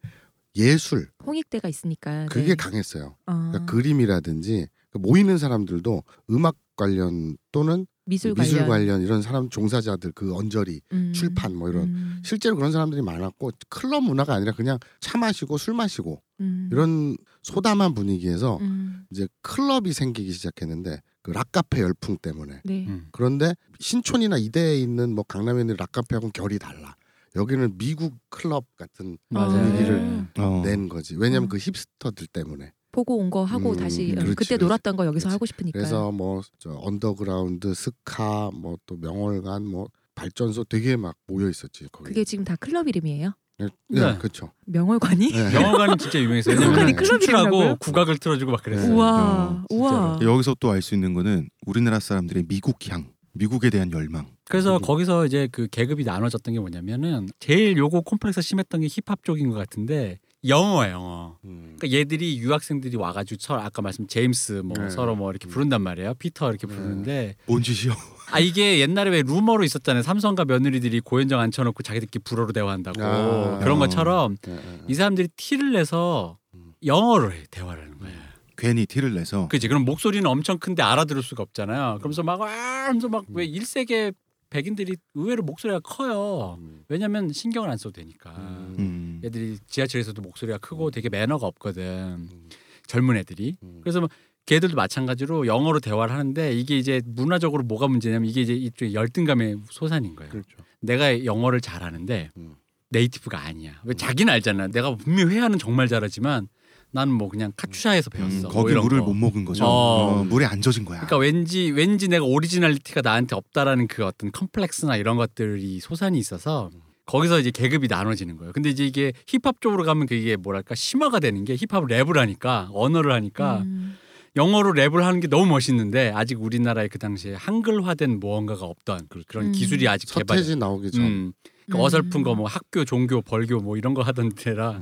예술 0.57 1.09
홍익대가 1.25 1.69
있으니까. 1.69 2.27
그게 2.27 2.49
네. 2.49 2.55
강했어요. 2.57 3.17
어, 3.27 3.33
그러니까 3.51 3.65
그림이라든지 3.67 4.67
그 4.91 4.99
모이는 4.99 5.39
사람들도 5.39 6.03
음악 6.31 6.57
관련 6.77 7.37
또는 7.53 7.87
미술 8.07 8.35
미술 8.35 8.67
관련, 8.67 9.03
이런 9.03 9.21
사람 9.21 9.51
종사자들 9.51 10.13
그 10.13 10.35
언저리 10.35 10.81
음, 10.93 11.13
출판 11.13 11.55
뭐 11.57 11.69
이런. 11.69 11.85
음, 11.85 12.23
실제로 12.25 12.55
그런 12.57 12.71
사람들이 12.71 13.03
많았고 13.03 13.51
클럽 13.69 14.03
문화가 14.03 14.35
아니라 14.35 14.53
그냥 14.53 14.79
차 15.01 15.19
마시고 15.19 15.59
술 15.59 15.75
마시고 15.75 16.23
음, 16.41 16.69
이런 16.71 17.17
소담한 17.43 17.95
분위기에서 17.95 18.59
음, 18.61 19.05
이제 19.11 19.27
클럽이 19.43 19.93
생기기 19.93 20.33
시작했는데 20.33 21.01
그 21.23 21.33
락카페 21.33 21.81
열풍 21.81 22.19
때문에. 22.19 22.61
네. 22.65 22.87
음. 22.87 23.09
그런데 23.11 23.55
신촌이나 23.81 24.39
이대에 24.39 24.79
있는 24.79 25.13
뭐 25.13 25.25
강남에 25.25 25.61
있는 25.61 25.75
락카페하고는 25.77 26.33
결이 26.33 26.61
달라. 26.61 26.95
여기는 27.35 27.77
미국 27.77 28.17
클럽 28.31 28.65
같은 28.77 29.19
맞아요. 29.29 29.63
분위기를 29.63 30.27
어. 30.39 30.63
낸 30.65 30.89
거지. 30.89 31.17
왜냐면 31.17 31.45
음. 31.45 31.49
그 31.49 31.59
힙스터들 31.59 32.29
때문에 32.29 32.73
보고 32.97 33.19
온 33.19 33.29
거 33.31 33.45
하고 33.45 33.73
음, 33.73 33.77
다시 33.77 34.09
그렇지, 34.09 34.35
그때 34.35 34.57
그렇지. 34.57 34.65
놀았던 34.65 34.97
거 34.97 35.05
여기서 35.07 35.25
그렇지. 35.25 35.33
하고 35.35 35.45
싶으니까. 35.47 35.79
그래서 35.79 36.11
뭐저 36.13 36.71
언더그라운드 36.83 37.75
스카 37.75 38.51
뭐 38.55 38.77
또 38.87 38.97
명월관 38.97 39.67
뭐 39.67 39.89
발전소 40.15 40.65
되게 40.65 40.97
막 40.97 41.15
모여 41.27 41.49
있었지 41.51 41.87
거기 41.93 42.09
그게 42.09 42.25
지금 42.25 42.45
다 42.45 42.57
클럽 42.57 42.89
이름이에요? 42.89 43.33
네, 43.59 43.69
네. 43.89 44.17
그렇죠 44.19 44.53
명월관이? 44.67 45.33
네. 45.33 45.55
명월관은 45.55 45.99
진짜 45.99 46.19
유명했어요. 46.21 46.55
명월관이 46.57 46.79
왜냐면 46.79 46.97
클럽 46.97 47.09
춤추라고 47.21 47.47
이름이라고요? 47.49 47.77
국악을 47.81 48.19
틀어주고 48.19 48.53
막 48.53 48.63
그랬어요. 48.63 48.95
우와, 48.95 49.65
어, 49.71 49.75
우와. 49.75 50.19
여기서 50.23 50.55
또 50.61 50.71
알 50.73 50.83
수 50.83 50.95
있는 50.95 51.13
거는 51.15 51.49
우리나라 51.67 51.99
사람들의 52.01 52.45
미국 52.49 52.77
향, 52.91 53.13
미국에 53.33 53.71
대한 53.71 53.91
열망. 53.93 54.27
그래서 54.49 54.77
음. 54.77 54.83
거기서 54.83 55.27
이제 55.27 55.49
그 55.51 55.67
계급이 55.69 56.05
나눠졌던 56.05 56.55
게 56.55 56.61
뭐냐면은 56.61 57.29
제일 57.41 57.77
요거 57.77 58.03
콤플렉스 58.03 58.41
심했던 58.43 58.81
게 58.83 58.87
힙합 58.89 59.25
쪽인 59.25 59.49
것 59.51 59.57
같은데 59.57 60.19
영어야 60.49 60.93
영어. 60.93 61.37
음. 61.45 61.77
그러니까 61.79 61.99
얘들이 61.99 62.39
유학생들이 62.39 62.97
와가지고 62.97 63.39
서로 63.41 63.61
아까 63.61 63.83
말씀 63.83 64.07
제임스 64.07 64.63
뭐 64.65 64.77
네. 64.79 64.91
서로 64.91 65.15
뭐 65.17 65.31
이렇게 65.31 65.49
부른단 65.49 65.83
말이에요. 65.83 66.15
피터 66.15 66.51
이렇게 66.51 66.67
네. 66.67 66.75
부르는데 66.75 67.37
뭔 67.47 67.63
짓이요? 67.63 67.93
아 68.33 68.39
이게 68.41 68.81
옛날에 68.81 69.11
왜 69.11 69.23
루머로 69.23 69.65
있었잖아요. 69.65 70.03
삼성과 70.03 70.45
며느리들이 70.45 71.01
고현정 71.01 71.39
앉혀놓고 71.41 71.83
자기들끼리 71.83 72.23
불어로 72.25 72.53
대화한다고 72.53 73.03
아. 73.03 73.59
그런 73.59 73.77
어. 73.77 73.79
것처럼 73.81 74.37
예, 74.49 74.53
예. 74.53 74.81
이 74.89 74.95
사람들이 74.95 75.29
티를 75.37 75.73
내서 75.73 76.39
음. 76.55 76.73
영어로 76.85 77.33
해 77.33 77.45
대화를 77.51 77.83
하는 77.83 77.99
거예요. 77.99 78.17
괜히 78.57 78.87
티를 78.87 79.15
내서 79.15 79.49
그지 79.49 79.69
그럼 79.69 79.85
목소리는 79.85 80.25
엄청 80.27 80.59
큰데 80.59 80.83
알아들을 80.83 81.23
수가 81.23 81.43
없잖아요. 81.43 81.99
그러면서 81.99 82.23
막 82.23 82.41
아, 82.41 82.47
하면서 82.87 83.09
막왜 83.09 83.25
음. 83.29 83.41
일세계 83.43 84.13
백인들이 84.57 84.97
의외로 85.15 85.43
목소리가 85.43 85.81
커요. 85.81 86.57
음. 86.59 86.83
왜냐면 86.89 87.31
신경을 87.31 87.69
안 87.69 87.77
써도 87.77 87.93
되니까. 87.93 88.31
음. 88.31 88.77
음. 88.79 89.21
애들이 89.23 89.59
지하철에서도 89.67 90.23
목소리가 90.23 90.57
크고 90.59 90.91
되게 90.91 91.11
매너가 91.11 91.47
없거든. 91.47 91.83
음. 91.85 92.49
젊은 92.87 93.19
애들이. 93.19 93.57
음. 93.63 93.81
그래서 93.83 94.01
뭐 94.01 94.09
걔들도 94.47 94.75
마찬가지로 94.75 95.47
영어로 95.47 95.81
대화를 95.81 96.15
하는데 96.15 96.53
이게 96.55 96.79
이제 96.79 97.03
문화적으로 97.05 97.65
뭐가 97.65 97.87
문제냐면 97.89 98.31
이게 98.31 98.41
이제 98.41 98.55
이쪽 98.55 98.95
열등감의 98.95 99.57
소산인 99.69 100.17
거예요. 100.17 100.31
그렇죠. 100.31 100.57
내가 100.81 101.27
영어를 101.27 101.61
잘하는데 101.61 102.31
음. 102.39 102.55
native가 102.89 103.39
아니야. 103.39 103.83
왜 103.85 103.93
자기는 103.93 104.33
알잖아. 104.33 104.69
내가 104.69 104.95
분명히 104.97 105.35
회화는 105.35 105.59
정말 105.59 105.87
잘하지만 105.87 106.49
나는 106.93 107.13
뭐 107.13 107.29
그냥 107.29 107.53
카투샤에서 107.57 108.11
배웠어. 108.11 108.37
음, 108.37 108.43
뭐 108.43 108.51
거기 108.51 108.73
이런 108.73 108.83
물을 108.85 109.01
거. 109.01 109.07
못 109.07 109.15
먹은 109.15 109.45
거죠. 109.45 109.65
어. 109.65 110.21
어, 110.21 110.25
물에 110.25 110.47
안 110.47 110.63
젖은 110.63 110.85
거야. 110.85 111.01
그러니까 111.01 111.19
왠지 111.19 111.71
왠지 111.71 112.09
내가 112.09 112.25
originality가 112.25 113.03
나한테 113.03 113.37
없다라는 113.37 113.87
그 113.89 114.05
어떤 114.05 114.33
컴플렉스나 114.33 114.97
이런 114.97 115.17
것들이 115.17 115.81
소산이 115.81 116.19
있어서 116.19 116.71
거기서 117.05 117.39
이제 117.39 117.51
계급이 117.51 117.89
나눠지는 117.89 118.37
거예요. 118.37 118.53
근데 118.53 118.71
이제 118.71 118.85
이게 118.87 119.13
힙합 119.27 119.61
쪽으로 119.61 119.85
가면 119.85 120.07
그게 120.07 120.37
뭐랄까 120.37 120.75
심화가 120.75 121.21
되는 121.21 121.45
게 121.45 121.55
힙합을 121.57 121.89
랩을 121.89 122.17
하니까 122.17 122.71
언어를 122.73 123.13
하니까 123.13 123.59
음. 123.59 123.97
영어로 124.35 124.73
랩을 124.73 125.01
하는 125.03 125.21
게 125.21 125.29
너무 125.29 125.47
멋있는데 125.47 126.13
아직 126.15 126.43
우리나라에 126.43 126.89
그 126.89 126.99
당시에 126.99 127.35
한글화된 127.35 128.21
무언가가 128.21 128.65
없던 128.67 129.07
그- 129.09 129.23
그런 129.27 129.47
음. 129.47 129.53
기술이 129.53 129.87
아직 129.89 130.13
개발. 130.15 130.39
서태지 130.39 130.57
나오기 130.57 130.91
전 130.91 131.05
음. 131.05 131.33
그 131.71 131.77
음. 131.77 131.81
어설픈 131.81 132.23
거 132.23 132.35
뭐 132.37 132.47
학교 132.47 132.85
종교 132.85 133.21
벌교 133.23 133.59
뭐 133.61 133.77
이런 133.77 133.95
거 133.95 134.03
하던 134.03 134.31
어. 134.37 134.81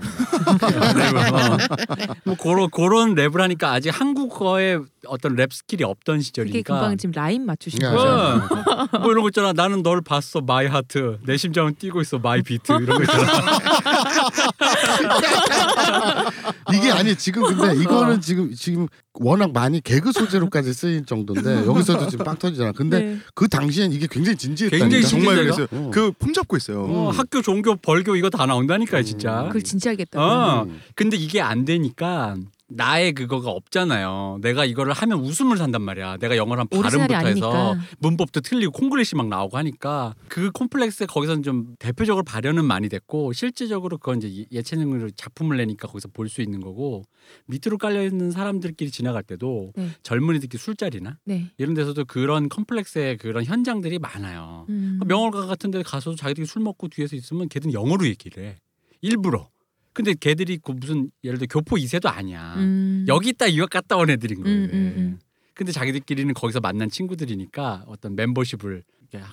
뭐 2.25 2.37
그런 2.37 2.69
그런 2.71 3.14
랩을 3.14 3.38
하니까 3.38 3.73
아직 3.73 3.88
한국어에 3.91 4.79
어떤 5.07 5.35
랩 5.37 5.53
skill이 5.53 5.85
없던 5.85 6.21
시절이니까 6.21 6.75
금방 6.75 6.97
지금 6.97 7.12
라인 7.14 7.47
맞추신 7.47 7.81
야, 7.83 7.91
거죠. 7.93 8.09
어. 8.09 8.99
뭐 9.00 9.12
이런 9.12 9.23
거 9.23 9.29
있잖아. 9.29 9.53
나는 9.53 9.83
널 9.83 10.00
봤어, 10.00 10.41
my 10.41 10.67
heart. 10.67 11.19
내 11.25 11.37
심장은 11.37 11.75
뛰고 11.79 12.00
있어, 12.00 12.19
my 12.19 12.43
beat. 12.43 12.73
이런 12.73 12.87
거 12.99 13.03
있잖아. 13.03 13.50
이게 16.75 16.91
아니 16.91 17.14
지금 17.17 17.43
근데 17.43 17.81
이거는 17.83 18.21
지금 18.21 18.53
지금 18.55 18.88
워낙 19.14 19.52
많이 19.52 19.80
개그 19.80 20.12
소재로까지 20.12 20.73
쓰일 20.75 21.04
정도인데 21.04 21.66
여기서도 21.66 22.09
지금 22.09 22.25
빵 22.25 22.37
터지잖아. 22.37 22.73
근데 22.73 23.00
네. 23.00 23.18
그 23.35 23.49
당시엔 23.49 23.92
이게 23.92 24.06
굉장히 24.11 24.37
진지했다니까. 24.37 24.88
굉장히 24.88 25.06
정말? 25.06 25.37
그랬어요. 25.37 25.66
어. 25.71 25.90
그 25.92 26.12
폼잡고 26.12 26.56
있어요. 26.56 26.85
어, 26.85 27.11
학교 27.11 27.40
종교 27.42 27.76
벌교 27.76 28.16
이거 28.16 28.30
다 28.30 28.47
나온다니까 28.47 29.02
진짜. 29.02 29.42
음. 29.42 29.47
그걸 29.49 29.62
진지하겠다. 29.62 30.21
어. 30.21 30.62
음. 30.64 30.80
근데 30.94 31.16
이게 31.16 31.40
안 31.40 31.64
되니까 31.64 32.37
나의 32.76 33.12
그거가 33.12 33.50
없잖아요. 33.50 34.38
내가 34.43 34.64
이거를 34.64 34.93
하면 34.93 35.21
웃음을 35.21 35.57
산단 35.57 35.83
말이야. 35.83 36.16
내가 36.19 36.37
영어를 36.37 36.61
한 36.62 36.69
발음부터 36.69 37.26
해서. 37.26 37.76
문법도 37.99 38.40
틀리고 38.40 38.73
콩글리시 38.73 39.16
막 39.16 39.28
나오고 39.28 39.57
하니까 39.59 40.14
그 40.28 40.50
콤플렉스 40.52 41.07
거기서는 41.07 41.43
좀 41.43 41.75
대표적으로 41.78 42.25
발현은 42.25 42.64
많이 42.64 42.88
됐고 42.88 43.33
실제적으로 43.33 43.99
그건 43.99 44.19
이제 44.23 44.40
예- 44.43 44.47
예체능으로 44.59 45.11
작품을 45.11 45.57
내니까 45.59 45.88
거기서 45.88 46.09
볼 46.12 46.28
수 46.28 46.43
있는 46.43 46.61
거고 46.61 47.04
밑으로 47.47 47.78
깔려 47.78 48.02
있는 48.02 48.31
사람들끼리 48.31 48.90
지나갈 48.90 49.23
때도 49.23 49.73
네. 49.76 49.90
젊은이들끼리 50.02 50.59
술자리나 50.61 51.19
네. 51.25 51.50
이런 51.59 51.75
데서도 51.75 52.04
그런 52.07 52.49
컴플렉스의 52.49 53.19
그런 53.19 53.45
현장들이 53.45 53.99
많아요. 53.99 54.66
음. 54.69 54.99
명월가 55.07 55.47
같은 55.47 55.71
데 55.71 55.83
가서도 55.83 56.16
자기들이 56.16 56.47
술 56.47 56.62
먹고 56.62 56.88
뒤에서 56.88 57.14
있으면 57.14 57.49
걔들은 57.49 57.73
영어로 57.73 58.07
얘기를 58.07 58.43
해. 58.43 58.57
일부러. 59.00 59.49
근데 59.95 60.13
걔들이 60.15 60.59
그 60.59 60.73
무슨 60.73 61.11
예를 61.23 61.39
들어 61.39 61.47
교포 61.51 61.77
2세도 61.77 62.07
아니야. 62.07 62.55
음. 62.59 63.05
여기 63.09 63.31
있다 63.31 63.51
유학 63.55 63.71
갔다 63.71 63.97
온 63.97 64.11
애들인 64.11 64.43
거예요. 64.43 64.59
음, 64.59 64.65
음, 64.73 64.95
음. 64.97 65.19
근데 65.55 65.71
자기들끼리는 65.73 66.35
거기서 66.35 66.61
만난 66.61 66.91
친구들이니까 66.91 67.85
어떤 67.87 68.17
멤버십을 68.17 68.83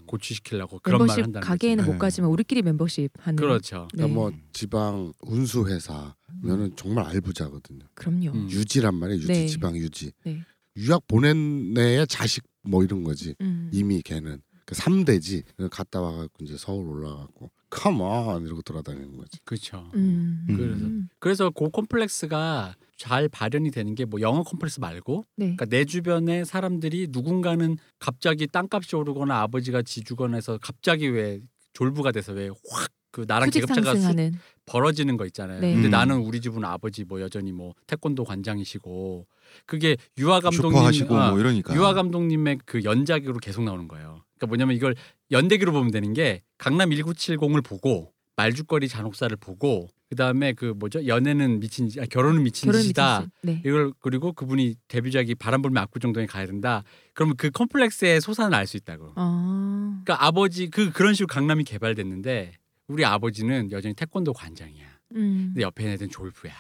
고취시키려고 0.06 0.80
그런 0.84 1.00
말을 1.00 1.08
멤버십 1.08 1.24
한다는 1.24 1.48
가게에는 1.48 1.84
거지. 1.84 1.92
못 1.92 1.98
가지만 2.00 2.30
우리끼리 2.30 2.62
멤버십 2.62 3.12
하는. 3.18 3.36
그렇죠. 3.36 3.88
네. 3.94 4.04
그러니까 4.04 4.16
뭐 4.16 4.32
지방 4.54 5.12
운수 5.22 5.66
회사면은 5.68 6.76
정말 6.76 7.06
알부자거든요. 7.06 7.86
그럼요. 7.96 8.30
음. 8.32 8.48
유지란 8.52 8.94
말이에요. 8.94 9.18
유지 9.22 9.28
네. 9.28 9.48
지방 9.48 9.76
유지. 9.76 10.12
네. 10.24 10.44
유학 10.78 11.08
보낸 11.08 11.74
애의 11.76 12.06
자식 12.06 12.44
뭐 12.62 12.84
이런 12.84 13.02
거지. 13.04 13.34
음. 13.42 13.72
이미 13.74 14.04
걔는 14.04 14.42
그 14.66 14.76
3대지. 14.76 15.44
갔다 15.72 16.00
와갖고 16.00 16.44
이제 16.46 16.56
서울 16.58 16.88
올라가고 16.88 17.50
컴온 17.72 18.46
이러고 18.46 18.62
돌아다니는 18.62 19.18
거지. 19.18 19.40
그렇죠. 19.44 19.90
음. 19.96 20.46
그래서 20.48 20.86
그래서 21.20 21.50
그 21.50 21.70
콤플렉스가 21.70 22.76
잘 22.98 23.28
발현이 23.30 23.72
되는 23.72 23.96
게 23.96 24.06
뭐 24.06 24.22
영어 24.22 24.44
콤플렉스 24.44 24.80
말고 24.80 25.24
네. 25.38 25.46
그러니까 25.56 25.66
내 25.66 25.86
주변에 25.86 26.44
사람들이 26.44 27.08
누군가는 27.10 27.78
갑자기 28.00 28.46
땅값이 28.48 28.96
오르거나 28.96 29.42
아버지가 29.42 29.82
지주거나 29.82 30.36
해서 30.38 30.60
갑자기 30.62 31.08
왜 31.08 31.40
졸부가 31.74 32.12
돼서 32.12 32.34
왜 32.34 32.50
확 32.50 32.92
그 33.12 33.26
나랑 33.28 33.50
계급차가 33.50 33.82
상승하는. 33.92 34.36
벌어지는 34.66 35.18
거 35.18 35.26
있잖아요. 35.26 35.60
네. 35.60 35.74
근데 35.74 35.90
음. 35.90 35.92
나는 35.92 36.20
우리 36.20 36.40
집은 36.40 36.64
아버지 36.64 37.04
뭐 37.04 37.20
여전히 37.20 37.52
뭐 37.52 37.74
태권도 37.86 38.24
관장이시고 38.24 39.28
그게 39.66 39.98
유아 40.18 40.40
감독님 40.40 40.70
슈퍼 40.72 40.86
하시고 40.88 41.16
어, 41.16 41.30
뭐 41.32 41.40
이러니까. 41.42 41.76
유아 41.76 41.94
감독님의 41.94 42.60
그 42.66 42.86
연작으로 42.86 43.40
계속 43.40 43.64
나오는 43.66 43.90
거예요. 43.90 44.24
그러니까 44.42 44.48
뭐냐면 44.48 44.76
이걸 44.76 44.96
연대기로 45.30 45.72
보면 45.72 45.92
되는 45.92 46.14
게 46.14 46.42
강남 46.58 46.90
1970을 46.90 47.64
보고 47.64 48.12
말죽거리 48.36 48.88
잔혹사를 48.88 49.36
보고 49.38 49.88
그다음에 50.10 50.54
그 50.54 50.74
뭐죠 50.76 51.06
연애는 51.06 51.60
미친 51.60 51.88
짓- 51.88 52.00
아, 52.00 52.06
결혼은 52.10 52.44
미친 52.44 52.68
결혼 52.68 52.82
짓이다. 52.82 53.26
네. 53.44 53.62
이걸 53.66 53.94
그리고 54.00 54.34
그분이 54.34 54.76
데뷔작이 54.88 55.36
바람 55.36 55.62
불면 55.62 55.84
압구정동에 55.84 56.26
가야 56.26 56.48
된다. 56.48 56.84
그러면 57.14 57.36
그 57.38 57.50
컴플렉스의 57.52 58.20
소산을 58.20 58.56
알 58.58 58.66
수 58.68 58.78
있다고. 58.78 59.14
어. 59.16 60.02
그러니까 60.04 60.26
아버지 60.26 60.70
그 60.70 60.92
그런 60.92 61.14
식으로 61.14 61.28
강남이 61.28 61.64
개발됐는데 61.66 62.54
우리 62.88 63.06
아버지는 63.06 63.72
여전히 63.72 63.94
태권도 63.94 64.34
관장이야. 64.34 64.86
음. 65.16 65.52
근데 65.54 65.62
옆에 65.62 65.92
애들은 65.94 66.10
졸부야. 66.10 66.54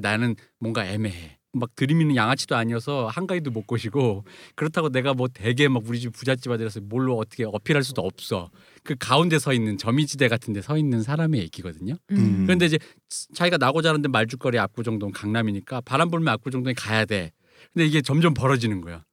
나는 0.00 0.34
뭔가 0.58 0.86
애매해. 0.86 1.38
막 1.52 1.74
들이미는 1.76 2.16
양아치도 2.16 2.56
아니어서 2.56 3.08
한가위도 3.08 3.50
못 3.50 3.66
꼬시고 3.66 4.24
그렇다고 4.54 4.88
내가 4.88 5.12
뭐 5.14 5.28
되게 5.28 5.68
막 5.68 5.82
우리 5.86 6.00
집 6.00 6.12
부잣집 6.12 6.50
아들에서 6.50 6.80
뭘로 6.80 7.18
어떻게 7.18 7.44
어필할 7.44 7.84
수도 7.84 8.02
없어. 8.02 8.50
그 8.82 8.94
가운데 8.98 9.38
서 9.38 9.52
있는 9.52 9.76
점이지대 9.78 10.28
같은 10.28 10.52
데 10.54 10.62
서 10.62 10.76
있는 10.78 11.02
사람의 11.02 11.40
얘기거든요. 11.42 11.94
음. 12.12 12.44
그런데 12.46 12.66
이제 12.66 12.78
자기가 13.34 13.58
나고 13.58 13.82
자는데 13.82 14.08
말죽거리 14.08 14.58
압구정동 14.58 15.10
강남이니까 15.12 15.82
바람 15.82 16.10
불면 16.10 16.32
압구정동에 16.34 16.74
가야 16.74 17.04
돼. 17.04 17.32
근데 17.72 17.86
이게 17.86 18.00
점점 18.00 18.32
벌어지는 18.34 18.80
거야. 18.80 19.04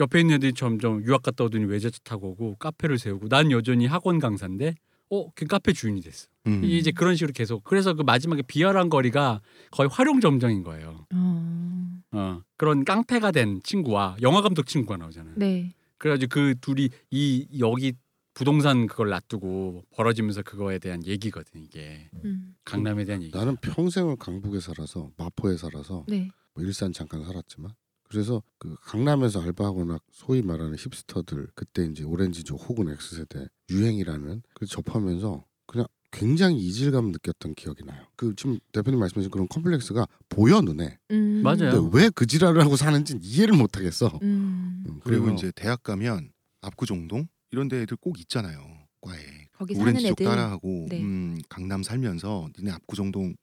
옆에 0.00 0.20
있는 0.20 0.36
애들이 0.36 0.54
점점 0.54 1.04
유학 1.04 1.22
갔다 1.22 1.44
오더니 1.44 1.64
외제차 1.66 1.98
타고 2.04 2.30
오고 2.30 2.56
카페를 2.56 2.98
세우고 2.98 3.28
난 3.28 3.50
여전히 3.50 3.86
학원 3.86 4.18
강사인데 4.18 4.74
어, 5.10 5.30
걔 5.32 5.44
카페 5.44 5.72
주인이 5.72 6.00
됐어. 6.00 6.28
음. 6.46 6.64
이제 6.64 6.90
그런 6.90 7.16
식으로 7.16 7.32
계속 7.32 7.64
그래서 7.64 7.94
그 7.94 8.02
마지막에 8.02 8.42
비열한 8.42 8.88
거리가 8.88 9.40
거의 9.70 9.88
활용점정인 9.90 10.62
거예요. 10.62 11.06
어. 11.14 12.00
어, 12.12 12.42
그런 12.56 12.84
깡패가 12.84 13.30
된 13.30 13.60
친구와 13.62 14.16
영화 14.22 14.42
감독 14.42 14.66
친구가 14.66 14.96
나오잖아요. 14.96 15.34
네. 15.36 15.72
그래가지고 15.98 16.28
그 16.32 16.54
둘이 16.60 16.88
이 17.10 17.46
여기 17.60 17.92
부동산 18.32 18.86
그걸 18.86 19.10
놔두고 19.10 19.84
벌어지면서 19.90 20.42
그거에 20.42 20.78
대한 20.78 21.04
얘기거든 21.04 21.60
이게 21.60 22.08
음. 22.24 22.54
강남에 22.64 23.04
대한 23.04 23.22
얘기. 23.22 23.36
나는 23.36 23.56
평생을 23.56 24.16
강북에 24.16 24.60
살아서 24.60 25.10
마포에 25.18 25.56
살아서 25.56 26.04
네. 26.08 26.30
뭐 26.54 26.64
일산 26.64 26.92
잠깐 26.92 27.22
살았지만 27.24 27.72
그래서 28.08 28.42
그 28.58 28.74
강남에서 28.82 29.42
알바하거나 29.42 29.98
소위 30.10 30.42
말하는 30.42 30.74
힙스터들 30.76 31.48
그때 31.54 31.84
이제 31.84 32.02
오렌지족 32.02 32.68
혹은 32.68 32.88
X세대 32.88 33.46
유행이라는 33.70 34.42
그 34.54 34.66
접하면서 34.66 35.44
그냥 35.66 35.86
굉장히 36.10 36.58
이질감 36.58 37.12
느꼈던 37.12 37.54
기억이 37.54 37.84
나요. 37.84 38.04
그 38.16 38.34
지금 38.36 38.58
대표님 38.72 38.98
말씀하신 39.00 39.30
그런 39.30 39.46
컴플렉스가 39.48 40.06
보여 40.28 40.60
눈에. 40.60 40.98
음. 41.10 41.42
맞아요. 41.42 41.70
근데 41.82 41.98
왜그 41.98 42.26
지랄을 42.26 42.60
하고 42.62 42.76
사는지 42.76 43.16
이해를 43.22 43.56
못 43.56 43.76
하겠어. 43.76 44.18
음. 44.22 44.84
음, 44.88 45.00
그리고 45.04 45.30
이제 45.30 45.52
대학 45.54 45.82
가면 45.82 46.32
압구정동 46.62 47.28
이런 47.52 47.68
데 47.68 47.82
애들 47.82 47.96
꼭 47.96 48.18
있잖아요. 48.20 48.60
과에. 49.00 49.20
거기 49.52 49.74
사는 49.74 49.88
오렌지 49.88 50.02
쪽 50.08 50.12
애들. 50.12 50.26
따라하고 50.26 50.86
네. 50.90 51.02
음, 51.02 51.38
강남 51.48 51.82
살면서 51.82 52.50
니네 52.58 52.70
압구정동 52.72 53.34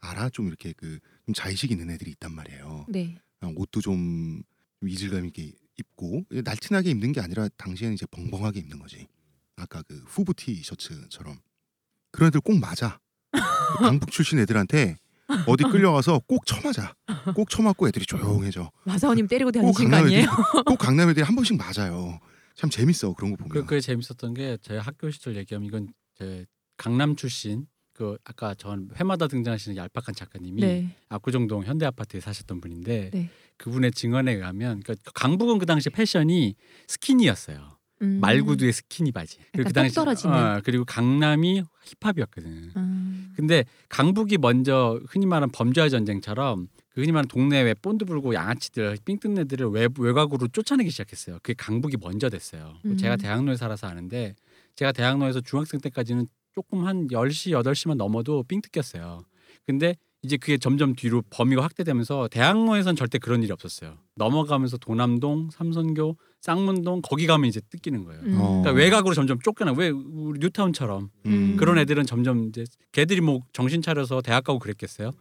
알아? 0.00 0.30
좀 0.30 0.48
이렇게 0.48 0.72
그 0.72 0.98
좀 1.26 1.32
자의식 1.34 1.70
있는 1.70 1.90
애들이 1.90 2.10
있단 2.12 2.34
말이에요. 2.34 2.86
네. 2.88 3.16
어, 3.40 3.50
옷도 3.56 3.80
좀, 3.80 4.42
좀 4.78 4.88
이질감 4.88 5.24
있게 5.26 5.52
입고 5.78 6.24
날씬하게 6.30 6.90
입는 6.90 7.12
게 7.12 7.20
아니라 7.20 7.48
당시에는 7.56 7.94
이제 7.94 8.04
벙벙하게 8.10 8.60
입는 8.60 8.78
거지. 8.78 9.08
아까 9.56 9.82
그 9.82 10.02
후브 10.06 10.34
티 10.34 10.62
셔츠처럼 10.62 11.38
그런 12.14 12.28
애들 12.28 12.40
꼭 12.40 12.58
맞아. 12.58 12.98
그 13.32 13.38
강북 13.84 14.10
출신 14.10 14.38
애들한테 14.38 14.96
어디 15.46 15.64
끌려가서 15.64 16.20
꼭 16.26 16.46
쳐맞아. 16.46 16.94
꼭 17.34 17.50
쳐맞고 17.50 17.88
애들이 17.88 18.06
조용해져. 18.06 18.70
마사오님 18.84 19.26
때리고 19.26 19.50
꼭 19.50 19.60
다니신 19.60 19.90
거 19.90 19.96
애들이 19.98 20.16
아니에요? 20.16 20.30
꼭 20.66 20.78
강남 20.78 21.10
애들이 21.10 21.24
한 21.24 21.34
번씩 21.34 21.56
맞아요. 21.56 22.18
참 22.54 22.70
재밌어 22.70 23.12
그런 23.14 23.32
거 23.32 23.36
보면. 23.38 23.50
그, 23.52 23.64
그게 23.64 23.80
재밌었던 23.80 24.34
게 24.34 24.56
제 24.62 24.76
학교 24.78 25.10
시절 25.10 25.36
얘기하면 25.36 25.66
이건 25.66 25.88
제 26.16 26.46
강남 26.76 27.16
출신 27.16 27.66
그 27.92 28.16
아까 28.24 28.54
전 28.54 28.88
회마다 28.96 29.26
등장하시는 29.28 29.76
얄팍한 29.76 30.14
작가님이 30.14 30.60
네. 30.60 30.96
압구정동 31.08 31.64
현대 31.64 31.86
아파트에 31.86 32.20
사셨던 32.20 32.60
분인데 32.60 33.10
네. 33.12 33.30
그분의 33.56 33.92
증언에 33.92 34.32
의하면 34.34 34.80
그러니까 34.82 35.10
강북은 35.14 35.58
그 35.58 35.66
당시 35.66 35.90
패션이 35.90 36.54
스키니였어요. 36.88 37.76
음. 38.04 38.20
말구두에 38.20 38.72
스키니 38.72 39.12
바지. 39.12 39.38
그리고 39.52 39.70
약간 39.70 39.86
똑 39.88 39.94
떨어지는. 39.94 40.34
어, 40.34 40.60
그리고 40.64 40.84
강남이 40.84 41.62
힙합이었거든. 42.00 42.72
음. 42.76 43.32
근데 43.36 43.64
강북이 43.88 44.38
먼저 44.38 45.00
흔히 45.08 45.26
말하는 45.26 45.50
범죄와 45.52 45.88
전쟁처럼 45.88 46.68
그 46.90 47.00
흔히 47.00 47.12
말하는 47.12 47.28
동네 47.28 47.62
왜 47.62 47.74
본드 47.74 48.04
불고 48.04 48.34
양아치들 48.34 48.98
삥 49.04 49.18
뜯는 49.18 49.42
애들을 49.42 49.68
외, 49.68 49.88
외곽으로 49.98 50.48
쫓아내기 50.48 50.90
시작했어요. 50.90 51.38
그게 51.42 51.54
강북이 51.54 51.96
먼저 52.00 52.28
됐어요. 52.28 52.74
음. 52.84 52.96
제가 52.96 53.16
대학로에 53.16 53.56
살아서 53.56 53.86
아는데 53.86 54.34
제가 54.76 54.92
대학로에서 54.92 55.40
중학생 55.40 55.80
때까지는 55.80 56.26
조금 56.54 56.86
한 56.86 57.08
10시 57.08 57.50
8시만 57.62 57.96
넘어도 57.96 58.44
삥 58.44 58.60
뜯겼어요. 58.62 59.24
근데 59.66 59.96
이제 60.22 60.36
그게 60.36 60.56
점점 60.56 60.94
뒤로 60.94 61.22
범위가 61.30 61.62
확대되면서 61.62 62.28
대학로에선 62.28 62.96
절대 62.96 63.18
그런 63.18 63.42
일이 63.42 63.52
없었어요. 63.52 63.98
넘어가면서 64.14 64.78
돈암동, 64.78 65.50
삼선교, 65.50 66.16
쌍문동 66.44 67.00
거기 67.02 67.26
가면 67.26 67.48
이제 67.48 67.60
뜯기는 67.70 68.04
거예요. 68.04 68.20
음. 68.22 68.38
어. 68.38 68.60
그러니까 68.60 68.72
외곽으로 68.72 69.14
점점 69.14 69.40
쫓겨나. 69.40 69.72
왜 69.72 69.88
우리 69.88 70.38
뉴타운처럼 70.40 71.08
음. 71.24 71.56
그런 71.56 71.78
애들은 71.78 72.04
점점 72.04 72.48
이제 72.48 72.64
걔들이 72.92 73.22
뭐 73.22 73.40
정신 73.54 73.80
차려서 73.80 74.20
대학 74.20 74.44
가고 74.44 74.58
그랬겠어요. 74.58 75.12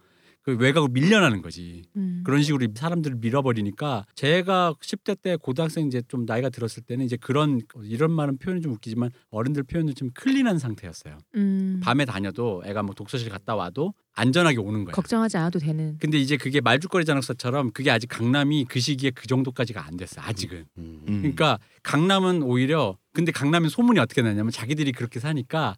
그 0.44 0.58
외곽으로 0.58 0.92
밀려나는 0.92 1.42
거지. 1.42 1.84
음. 1.96 2.22
그런 2.26 2.44
식으로 2.44 2.68
사람들을 2.76 3.18
밀어버리니까 3.18 4.06
제가 4.14 4.76
10대 4.82 5.22
때 5.22 5.38
고등학생 5.38 5.88
이제 5.88 6.02
좀 6.08 6.26
나이가 6.26 6.50
들었을 6.50 6.84
때는 6.84 7.06
이제 7.06 7.16
그런 7.16 7.62
이런 7.84 8.12
말은 8.12 8.38
표현이 8.38 8.62
좀 8.62 8.74
웃기지만 8.74 9.10
어른들 9.30 9.64
표현은 9.64 9.96
좀 9.96 10.10
clean한 10.14 10.60
상태였어요. 10.60 11.18
음. 11.36 11.80
밤에 11.82 12.04
다녀도 12.04 12.62
애가 12.66 12.84
뭐 12.84 12.94
독서실 12.94 13.30
갔다 13.30 13.56
와도 13.56 13.94
안전하게 14.16 14.58
오는 14.58 14.84
거예요. 14.84 14.94
걱정하지 14.94 15.38
않아도 15.38 15.60
되는. 15.60 15.98
근데 16.00 16.20
이제 16.20 16.36
그게 16.36 16.60
말죽거리 16.60 17.06
장학사처럼 17.06 17.72
그게 17.72 17.90
아직 17.90 18.08
강남이 18.08 18.66
그 18.66 18.82
시기에 18.82 19.12
그 19.12 19.28
정도까지가 19.28 19.86
안 19.86 19.96
됐어요. 19.96 20.26
아직은. 20.26 20.66
음. 20.78 21.02
음. 21.08 21.18
그러니까 21.20 21.58
강남은 21.84 22.44
오히려 22.44 22.98
근데 23.14 23.32
강남은 23.32 23.70
소문이 23.70 24.00
어떻게 24.00 24.22
나냐면 24.22 24.52
자기들이 24.52 24.92
그렇게 24.92 25.20
사니까 25.22 25.76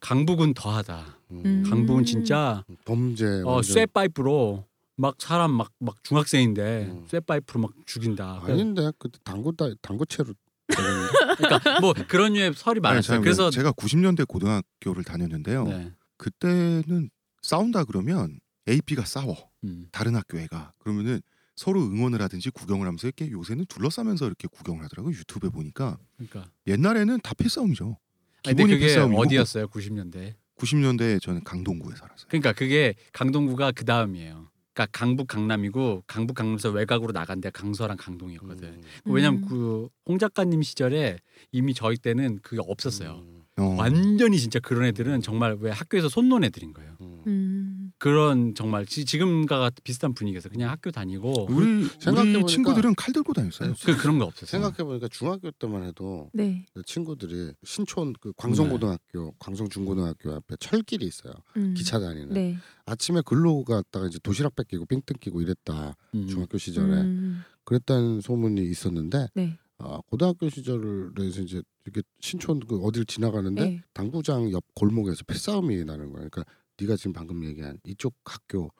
강북은 0.00 0.54
더하다. 0.54 1.17
음. 1.30 1.62
강북은 1.68 2.04
진짜 2.04 2.64
범죄 2.84 3.26
어, 3.42 3.54
완전- 3.56 3.74
쇠 3.74 3.86
파이프로 3.86 4.64
막 4.96 5.16
사람 5.18 5.52
막 5.52 5.70
막 5.78 6.02
중학생인데 6.02 6.86
음. 6.90 7.04
쇠 7.06 7.20
파이프로 7.20 7.60
막 7.60 7.70
죽인다. 7.86 8.40
아닌데 8.44 8.90
그때 8.98 9.18
당구 9.24 9.54
따 9.56 9.70
당구채로. 9.82 10.34
그러니까 11.38 11.80
뭐 11.80 11.94
그런 12.08 12.34
류의 12.34 12.52
설이 12.54 12.78
아니, 12.78 12.80
많았어요. 12.82 13.16
참, 13.16 13.22
그래서 13.22 13.50
제가 13.50 13.72
90년대 13.72 14.26
고등학교를 14.28 15.02
다녔는데요. 15.04 15.64
네. 15.64 15.92
그때는 16.18 17.10
싸운다 17.42 17.84
그러면 17.84 18.38
AP가 18.68 19.04
싸워. 19.04 19.50
음. 19.64 19.88
다른 19.92 20.14
학교 20.14 20.38
애가 20.38 20.72
그러면은 20.78 21.20
서로 21.56 21.80
응원을 21.82 22.20
하든지 22.22 22.50
구경을 22.50 22.86
하면서 22.86 23.06
이렇게 23.06 23.30
요새는 23.30 23.66
둘러싸면서 23.66 24.26
이렇게 24.26 24.46
구경을 24.48 24.84
하더라고요. 24.84 25.14
유튜브에 25.14 25.50
보니까 25.50 25.98
그러니까 26.16 26.50
옛날에는 26.66 27.20
다 27.22 27.34
패싸움이죠. 27.34 27.96
아니, 28.44 28.54
근데 28.56 28.62
기본이 28.62 28.72
그게 28.74 28.86
패싸움이고 28.88 29.20
어디였어요? 29.22 29.66
90년대. 29.68 30.34
90년대에 30.58 31.20
저는 31.22 31.44
강동구에 31.44 31.94
살았어요. 31.96 32.26
그러니까 32.28 32.52
그게 32.52 32.94
강동구가 33.12 33.72
그 33.72 33.84
다음이에요. 33.84 34.48
그러니까 34.74 34.98
강북 34.98 35.26
강남이고 35.26 36.04
강북 36.06 36.34
강남에서 36.34 36.70
외곽으로 36.70 37.12
나간 37.12 37.40
데가 37.40 37.58
강서랑 37.60 37.96
강동이었거든. 37.96 38.68
음. 38.68 38.82
왜냐면 39.06 39.42
음. 39.42 39.88
그홍 40.04 40.18
작가님 40.18 40.62
시절에 40.62 41.18
이미 41.50 41.74
저희 41.74 41.96
때는 41.96 42.38
그게 42.42 42.60
없었어요. 42.64 43.24
음. 43.26 43.42
어. 43.58 43.74
완전히 43.76 44.38
진짜 44.38 44.60
그런 44.60 44.84
애들은 44.84 45.20
정말 45.20 45.56
왜 45.58 45.72
학교에서 45.72 46.08
손 46.08 46.28
놓은 46.28 46.44
애들인 46.44 46.72
거예요. 46.72 46.96
음. 47.00 47.67
음. 47.98 48.00
그런 48.00 48.54
정말 48.54 48.86
지, 48.86 49.04
지금과 49.04 49.58
같은 49.58 49.80
비슷한 49.82 50.14
분위기에서 50.14 50.48
그냥 50.48 50.70
학교 50.70 50.90
다니고 50.90 51.48
우리 51.50 51.88
우리 52.06 52.46
친구들은 52.46 52.94
칼 52.94 53.12
들고 53.12 53.32
다녔어요. 53.32 53.74
그 53.84 53.96
그런 53.96 54.18
거 54.18 54.26
없었어요. 54.26 54.46
생각해 54.46 54.84
보니까 54.84 55.08
중학교 55.08 55.50
때만 55.50 55.82
해도 55.82 56.30
네. 56.32 56.64
내 56.74 56.82
친구들이 56.86 57.52
신촌 57.64 58.12
그 58.20 58.32
광성고등학교, 58.36 59.32
광성중고등학교 59.38 60.32
앞에 60.34 60.56
철길이 60.60 61.06
있어요. 61.06 61.34
음. 61.56 61.74
기차 61.74 61.98
다니는. 61.98 62.32
네. 62.32 62.56
아침에 62.86 63.20
글로 63.26 63.64
갔다가 63.64 64.06
이제 64.06 64.18
도시락 64.22 64.54
뺏기고 64.54 64.86
삥 64.86 65.02
뜯 65.04 65.20
기고 65.20 65.42
이랬다. 65.42 65.96
음. 66.14 66.26
중학교 66.26 66.58
시절에 66.58 66.92
음. 67.00 67.42
그랬다는 67.64 68.20
소문이 68.20 68.62
있었는데 68.62 69.28
네. 69.34 69.58
아, 69.78 70.00
고등학교 70.06 70.48
시절에서 70.48 71.42
이제 71.42 71.62
이렇게 71.84 72.02
신촌 72.20 72.60
그 72.60 72.78
어딜 72.80 73.06
지나가는데 73.06 73.62
네. 73.62 73.82
당구장 73.92 74.50
옆 74.52 74.64
골목에서 74.74 75.24
패싸움이 75.24 75.84
나는 75.84 76.10
거야. 76.12 76.28
그러니까 76.28 76.44
네가 76.80 76.96
지금 76.96 77.12
방금 77.12 77.44
얘기한 77.44 77.78
이쪽 77.84 78.14
학교 78.24 78.70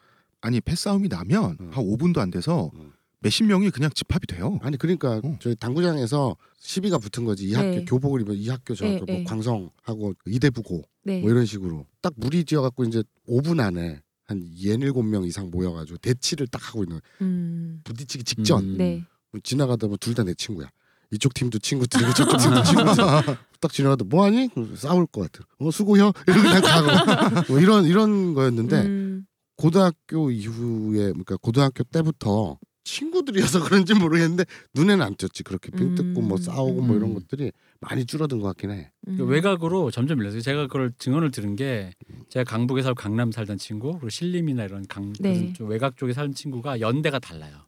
아니 0.41 0.61
패싸움이 0.61 1.09
나면 1.09 1.57
음. 1.61 1.71
한 1.73 1.85
5분도 1.85 2.19
안 2.19 2.31
돼서 2.31 2.71
음. 2.75 2.93
몇십 3.21 3.47
명이 3.47 3.71
그냥 3.71 3.91
집합이 3.93 4.29
돼요. 4.29 4.61
아니 4.63 4.77
그러니까 4.77 5.21
어. 5.25 5.37
저희 5.41 5.57
당구장에서 5.57 6.37
시비가 6.59 6.99
붙은 6.99 7.25
거지 7.25 7.47
이 7.49 7.55
학교 7.55 7.69
네. 7.71 7.85
교복을 7.85 8.21
입은 8.21 8.37
이 8.37 8.49
학교 8.49 8.75
저 8.77 8.85
네, 8.85 8.93
학교 8.95 9.07
뭐 9.07 9.15
네. 9.17 9.25
광성하고 9.25 10.15
이대부고 10.27 10.83
네. 11.03 11.21
뭐 11.21 11.31
이런 11.31 11.45
식으로 11.45 11.85
딱 12.01 12.13
무리 12.17 12.45
지어갖고 12.45 12.85
이제 12.85 13.03
5분 13.29 13.59
안에 13.61 14.01
한 14.25 14.43
예닐곱 14.57 15.05
명 15.05 15.25
이상 15.25 15.51
모여가지고 15.51 15.99
대치를 15.99 16.47
딱 16.47 16.69
하고 16.69 16.85
있는. 16.85 17.01
음. 17.23 17.81
부딪히기 17.83 18.23
직전 18.25 18.63
음. 18.65 18.77
네. 18.79 19.05
지나가다 19.43 19.87
보면 19.89 19.99
둘 19.99 20.15
다 20.15 20.23
내 20.23 20.33
친구야. 20.35 20.71
이쪽 21.11 21.35
팀도 21.35 21.59
친구들이고 21.59 22.13
저쪽 22.13 22.39
팀도 22.39 22.63
친구들. 22.63 23.05
딱 23.61 23.73
지나가다 23.73 24.05
뭐하니? 24.05 24.51
싸울 24.77 25.07
것 25.07 25.31
같아. 25.33 25.45
어 25.59 25.71
수고요. 25.71 26.13
이러고 26.27 26.43
그냥 26.43 26.63
가고 26.63 27.53
뭐 27.53 27.61
이런 27.61 27.85
이런 27.87 28.35
거였는데 28.35 28.83
음. 28.83 29.27
고등학교 29.57 30.31
이후에 30.31 31.07
그러니까 31.09 31.37
고등학교 31.39 31.83
때부터 31.85 32.59
친구들이어서 32.85 33.63
그런지 33.65 33.95
모르겠는데 33.95 34.45
눈에는 34.75 35.05
안 35.05 35.15
띄었지 35.17 35.43
그렇게 35.43 35.71
빙 35.71 35.95
뜯고 35.95 36.23
뭐 36.23 36.39
음. 36.39 36.43
싸우고 36.43 36.81
뭐 36.83 36.97
이런 36.97 37.11
음. 37.11 37.15
것들이 37.15 37.53
많이 37.81 38.07
줄어든 38.07 38.39
것 38.39 38.47
같긴 38.49 38.71
해. 38.71 38.91
그 39.05 39.11
음. 39.23 39.29
외곽으로 39.29 39.91
점점 39.91 40.19
밀렸어요. 40.19 40.41
제가 40.41 40.69
그걸 40.69 40.93
증언을 40.99 41.31
들은 41.31 41.57
게 41.57 41.93
제가 42.31 42.45
강북에 42.45 42.83
살고 42.83 42.95
강남 42.95 43.33
살던 43.33 43.59
친구 43.59 43.93
그리고 43.93 44.09
신림이나 44.09 44.65
이런 44.65 44.87
강 44.89 45.13
네. 45.21 45.53
외곽 45.61 45.97
쪽에 45.97 46.13
사는 46.13 46.33
친구가 46.33 46.81
연대가 46.81 47.19
달라요. 47.19 47.68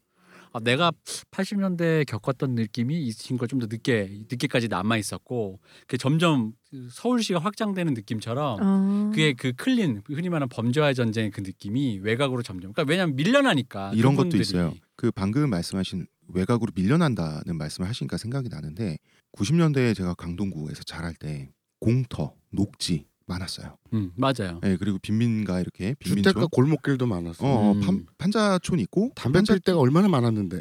아, 0.52 0.60
내가 0.60 0.90
80년대 1.30 2.06
겪었던 2.06 2.54
느낌이 2.54 3.00
이 3.02 3.12
친구가 3.12 3.46
좀 3.46 3.60
더 3.60 3.66
늦게 3.66 4.22
늦게까지 4.30 4.68
남아 4.68 4.96
있었고 4.96 5.60
그 5.86 5.98
점점 5.98 6.52
그 6.70 6.88
서울시가 6.90 7.38
확장되는 7.40 7.94
느낌처럼 7.94 8.58
어. 8.60 9.10
그게 9.10 9.32
그 9.34 9.52
클린 9.52 10.02
흔히 10.06 10.28
말하는 10.28 10.48
범죄와의 10.48 10.94
전쟁의 10.94 11.30
그 11.30 11.40
느낌이 11.42 11.98
외곽으로 11.98 12.42
점점 12.42 12.72
그러니까 12.72 12.90
왜냐면 12.90 13.16
밀려나니까 13.16 13.92
이런 13.94 14.14
것도 14.14 14.30
그분들이. 14.30 14.40
있어요. 14.42 14.74
그 14.96 15.10
방금 15.10 15.50
말씀하신 15.50 16.06
외곽으로 16.32 16.72
밀려난다는 16.74 17.56
말씀을 17.58 17.88
하시니까 17.88 18.16
생각이 18.16 18.48
나는데 18.48 18.96
90년대에 19.36 19.94
제가 19.94 20.14
강동구에서 20.14 20.82
자랄 20.84 21.14
때 21.14 21.50
공터, 21.80 22.34
녹지 22.52 23.06
많았어요. 23.34 23.76
음, 23.94 24.10
맞아요. 24.16 24.60
예, 24.64 24.76
그리고 24.78 24.98
빈민가 24.98 25.60
이렇게 25.60 25.94
빈민촌 25.98 26.32
주택가 26.32 26.48
골목길도 26.50 27.06
많았어. 27.06 27.46
어, 27.46 27.72
음. 27.72 27.80
판, 27.80 28.06
판자촌 28.18 28.78
있고 28.80 29.10
담배 29.14 29.38
판자- 29.40 29.52
필 29.54 29.60
때가 29.60 29.78
얼마나 29.78 30.08
많았는데. 30.08 30.60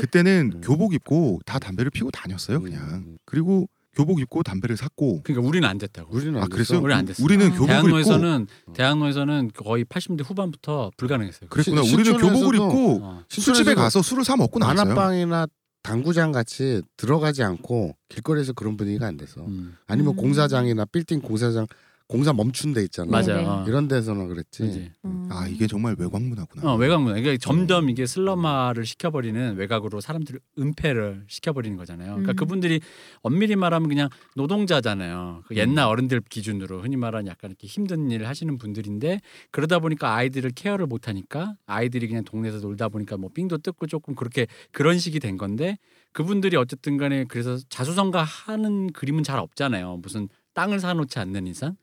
그때는 0.00 0.52
음. 0.56 0.60
교복 0.62 0.94
입고 0.94 1.40
다 1.46 1.58
담배를 1.58 1.90
피고 1.90 2.10
다녔어요, 2.10 2.60
그냥. 2.60 2.82
음. 3.06 3.18
그리고 3.24 3.68
교복 3.94 4.20
입고 4.20 4.42
담배를 4.42 4.76
샀고 4.76 5.22
그러니까 5.22 5.48
우리는 5.48 5.66
안 5.66 5.78
됐다고. 5.78 6.14
우리는 6.14 6.38
아안 6.38 6.50
그랬어요? 6.50 6.78
됐어. 6.78 6.84
우리 6.84 6.92
안 6.92 7.04
됐어요. 7.06 7.24
우리는 7.24 7.46
아. 7.46 7.50
교복을 7.50 7.64
입고 7.74 7.86
대학로에서는 7.88 8.46
대학로에서는 8.74 9.50
거의 9.54 9.84
80년대 9.86 10.22
후반부터 10.24 10.90
불가능했어요. 10.98 11.48
그랬구나. 11.48 11.82
신- 11.82 11.94
우리는 11.98 12.18
교복을 12.18 12.54
입고 12.56 13.00
어. 13.02 13.24
술집에 13.30 13.74
가서 13.74 14.02
술을 14.02 14.24
사 14.24 14.36
먹고 14.36 14.58
나왔어요. 14.58 14.84
만화방이나 14.84 15.46
당구장 15.82 16.32
같이 16.32 16.82
들어가지 16.96 17.42
않고 17.44 17.96
길거리에서 18.08 18.52
그런 18.52 18.76
분위기가 18.76 19.06
안 19.06 19.16
돼서 19.16 19.46
음. 19.46 19.76
아니면 19.86 20.14
음. 20.14 20.16
공사장이나 20.16 20.84
빌딩 20.86 21.20
공사장 21.22 21.66
공사 22.08 22.32
멈춘 22.32 22.72
데 22.72 22.82
있잖아. 22.84 23.10
맞- 23.10 23.26
맞아요. 23.26 23.40
네. 23.40 23.46
어. 23.48 23.64
이런 23.66 23.88
데서는 23.88 24.28
그랬지. 24.28 24.62
그지. 24.62 24.92
음. 25.04 25.28
아 25.28 25.48
이게 25.48 25.66
정말 25.66 25.96
외곽 25.98 26.22
문화구나. 26.22 26.70
어, 26.72 26.76
외곽 26.76 27.02
문화. 27.02 27.20
그러니까 27.20 27.36
점점 27.40 27.90
이게 27.90 28.06
슬럼화를 28.06 28.86
시켜버리는 28.86 29.56
외곽으로 29.56 30.00
사람들을 30.00 30.38
은폐를 30.56 31.24
시켜버리는 31.26 31.76
거잖아요. 31.76 32.10
그러니까 32.10 32.32
음. 32.32 32.36
그분들이 32.36 32.80
엄밀히 33.22 33.56
말하면 33.56 33.88
그냥 33.88 34.08
노동자잖아요. 34.36 35.42
그 35.48 35.54
음. 35.54 35.56
옛날 35.56 35.86
어른들 35.88 36.20
기준으로 36.28 36.80
흔히 36.80 36.96
말하는 36.96 37.26
약간 37.26 37.50
이렇게 37.50 37.66
힘든 37.66 38.08
일을 38.12 38.28
하시는 38.28 38.56
분들인데 38.56 39.20
그러다 39.50 39.80
보니까 39.80 40.14
아이들을 40.14 40.52
케어를 40.54 40.86
못 40.86 41.08
하니까 41.08 41.56
아이들이 41.66 42.06
그냥 42.06 42.22
동네에서 42.22 42.58
놀다 42.60 42.88
보니까 42.88 43.16
뭐 43.16 43.30
삥도 43.34 43.58
뜯고 43.58 43.88
조금 43.88 44.14
그렇게 44.14 44.46
그런 44.70 44.98
식이 45.00 45.18
된 45.18 45.36
건데 45.36 45.76
그분들이 46.12 46.56
어쨌든 46.56 46.98
간에 46.98 47.24
그래서 47.24 47.58
자수성가하는 47.68 48.92
그림은 48.92 49.24
잘 49.24 49.40
없잖아요. 49.40 49.98
무슨 50.02 50.28
땅을 50.54 50.78
사놓지 50.78 51.18
않는 51.18 51.48
이상. 51.48 51.76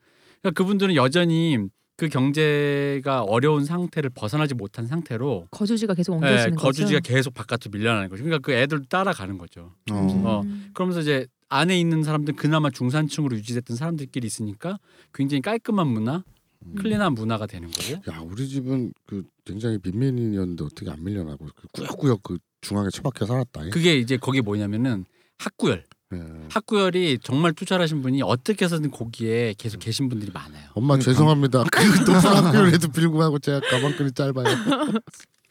그러니까 0.44 0.62
그분들은 0.62 0.94
여전히 0.94 1.56
그 1.96 2.08
경제가 2.08 3.22
어려운 3.22 3.64
상태를 3.64 4.10
벗어나지 4.10 4.54
못한 4.54 4.86
상태로 4.86 5.48
거주지가 5.50 5.94
계속 5.94 6.12
예, 6.12 6.16
옮겨지는 6.16 6.56
거죠. 6.56 6.66
거주지가 6.66 7.00
계속 7.00 7.32
바깥으로 7.32 7.70
밀려나는 7.72 8.10
거죠. 8.10 8.24
그러니까 8.24 8.44
그 8.44 8.52
애들 8.52 8.84
따라가는 8.84 9.38
거죠. 9.38 9.72
어. 9.90 9.94
어. 9.94 10.40
음. 10.42 10.70
그러면서 10.74 11.00
이제 11.00 11.26
안에 11.48 11.78
있는 11.78 12.02
사람들 12.02 12.34
그나마 12.34 12.68
중산층으로 12.70 13.36
유지됐던 13.36 13.76
사람들끼리 13.76 14.26
있으니까 14.26 14.78
굉장히 15.14 15.40
깔끔한 15.40 15.86
문화, 15.86 16.24
음. 16.66 16.74
클린한 16.74 17.14
문화가 17.14 17.46
되는 17.46 17.70
거고. 17.70 18.12
야 18.12 18.20
우리 18.20 18.46
집은 18.46 18.92
그 19.06 19.24
굉장히 19.44 19.78
빈민이었는데 19.78 20.64
어떻게 20.64 20.90
안 20.90 21.02
밀려나고 21.02 21.46
그 21.54 21.68
꾸역꾸역 21.68 22.22
그 22.22 22.38
중앙에 22.60 22.90
처박혀 22.90 23.24
살았다. 23.24 23.70
그게 23.70 23.96
이제 23.96 24.18
거기 24.18 24.42
뭐냐면은 24.42 25.06
학구열. 25.38 25.86
예. 26.14 26.46
학구열이 26.50 27.18
정말 27.22 27.52
투자하신 27.52 28.02
분이 28.02 28.22
어떻게 28.22 28.64
해서든 28.64 28.90
거기에 28.90 29.54
계속 29.58 29.78
계신 29.78 30.08
분들이 30.08 30.30
많아요. 30.32 30.70
엄마 30.74 30.98
죄송합니다. 30.98 31.64
그 31.64 31.82
높은 32.10 32.14
학교에도 32.14 32.88
빌고 32.88 33.22
하고 33.22 33.38
제가 33.38 33.60
가방끈이 33.60 34.12
짧아요. 34.12 34.44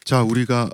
자 0.06 0.24
우리가 0.24 0.70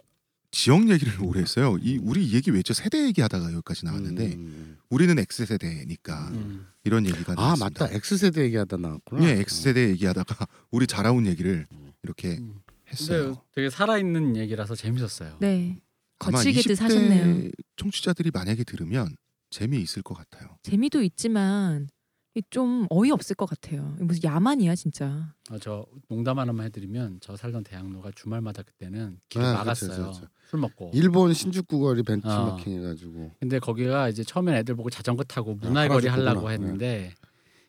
지역 0.52 0.90
얘기를 0.90 1.14
오래 1.22 1.42
했어요. 1.42 1.78
이 1.82 2.00
우리 2.02 2.34
얘기 2.34 2.52
왜죠? 2.52 2.74
세대 2.74 3.06
얘기하다가 3.06 3.54
여기까지 3.54 3.86
나왔는데 3.86 4.34
음. 4.34 4.78
우리는 4.90 5.18
X 5.18 5.46
세대니까 5.46 6.30
음. 6.30 6.66
이런 6.84 7.06
얘기가 7.06 7.34
아 7.34 7.36
나왔습니다. 7.36 7.86
맞다 7.86 7.96
X 7.96 8.18
세대 8.18 8.42
얘기하다 8.44 8.78
나왔구나. 8.78 9.26
예, 9.26 9.40
X 9.42 9.62
세대 9.62 9.90
얘기하다가 9.90 10.48
우리 10.72 10.88
자라온 10.88 11.28
얘기를 11.28 11.68
이렇게 12.04 12.38
음. 12.38 12.56
했어요. 12.92 13.42
되게 13.54 13.70
살아있는 13.70 14.36
얘기라서 14.38 14.76
재밌었어요. 14.76 15.38
네. 15.40 15.80
20대 16.20 16.76
사셨네요. 16.76 17.50
청취자들이 17.78 18.32
만약에 18.34 18.64
들으면 18.64 19.16
재미있을 19.50 20.04
것 20.04 20.16
같아요. 20.16 20.58
재미도 20.64 21.02
있지만 21.04 21.90
이좀 22.36 22.86
어이 22.90 23.12
없을 23.12 23.36
것 23.36 23.48
같아요. 23.48 23.96
무슨 24.00 24.24
야만이야 24.24 24.76
진짜. 24.76 25.34
아, 25.50 25.58
저 25.60 25.86
농담 26.08 26.38
하나만 26.40 26.68
해드리면 26.68 27.20
저 27.22 27.36
살던 27.36 27.64
대학로가 27.64 28.12
주말마다 28.16 28.62
그때는 28.64 29.20
길 29.30 29.42
아, 29.42 29.54
막았어요. 29.56 29.90
그쵸, 29.90 30.02
그쵸, 30.08 30.22
그쵸. 30.22 30.32
술 30.50 30.60
먹고. 30.60 30.92
일본 30.94 31.34
신주쿠 31.34 31.80
거리 31.80 32.02
어. 32.02 32.04
벤치마킹 32.04 32.78
해가지고 32.78 33.32
근데 33.40 33.60
거기가 33.60 34.10
이제 34.10 34.24
처음엔 34.24 34.56
애들 34.56 34.76
보고 34.76 34.90
자전거 34.90 35.24
타고 35.24 35.58
아, 35.62 35.66
문화의 35.68 35.90
거리 35.90 36.08
하라주구나. 36.08 36.30
하려고 36.32 36.52
했는데 36.52 37.14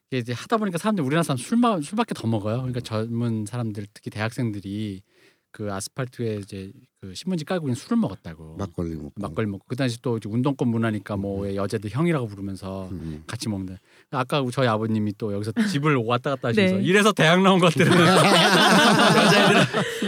이게 0.08 0.18
이제 0.18 0.32
하다 0.34 0.58
보니까 0.58 0.76
사람들 0.78 1.02
우리나라 1.04 1.22
사람 1.22 1.38
술마 1.38 1.80
술밖에 1.80 2.14
더 2.14 2.28
먹어요. 2.28 2.56
그러니까 2.58 2.80
젊은 2.80 3.46
사람들 3.46 3.86
특히 3.94 4.10
대학생들이 4.10 5.02
그 5.52 5.72
아스팔트에 5.72 6.36
이제 6.36 6.70
그 7.00 7.12
신문지 7.14 7.44
깔고 7.44 7.66
있는 7.66 7.74
술을 7.74 7.96
먹었다고. 7.96 8.56
막걸리 8.58 8.94
먹고 8.94 9.12
막걸리 9.16 9.48
먹고 9.48 9.64
그 9.66 9.74
당시 9.74 10.00
또 10.02 10.18
이제 10.18 10.28
운동권 10.28 10.68
문화니까 10.68 11.16
뭐왜 11.16 11.56
여자들 11.56 11.90
형이라고 11.90 12.26
부르면서 12.28 12.88
음. 12.92 13.24
같이 13.26 13.48
먹는. 13.48 13.76
아까 14.12 14.44
저희 14.52 14.68
아버님이 14.68 15.14
또 15.18 15.32
여기서 15.32 15.52
집을 15.70 15.96
왔다 15.96 16.30
갔다 16.30 16.48
하시면서 16.48 16.76
네. 16.76 16.82
이래서 16.82 17.12
대학 17.12 17.40
나온 17.42 17.58
것들은 17.58 17.90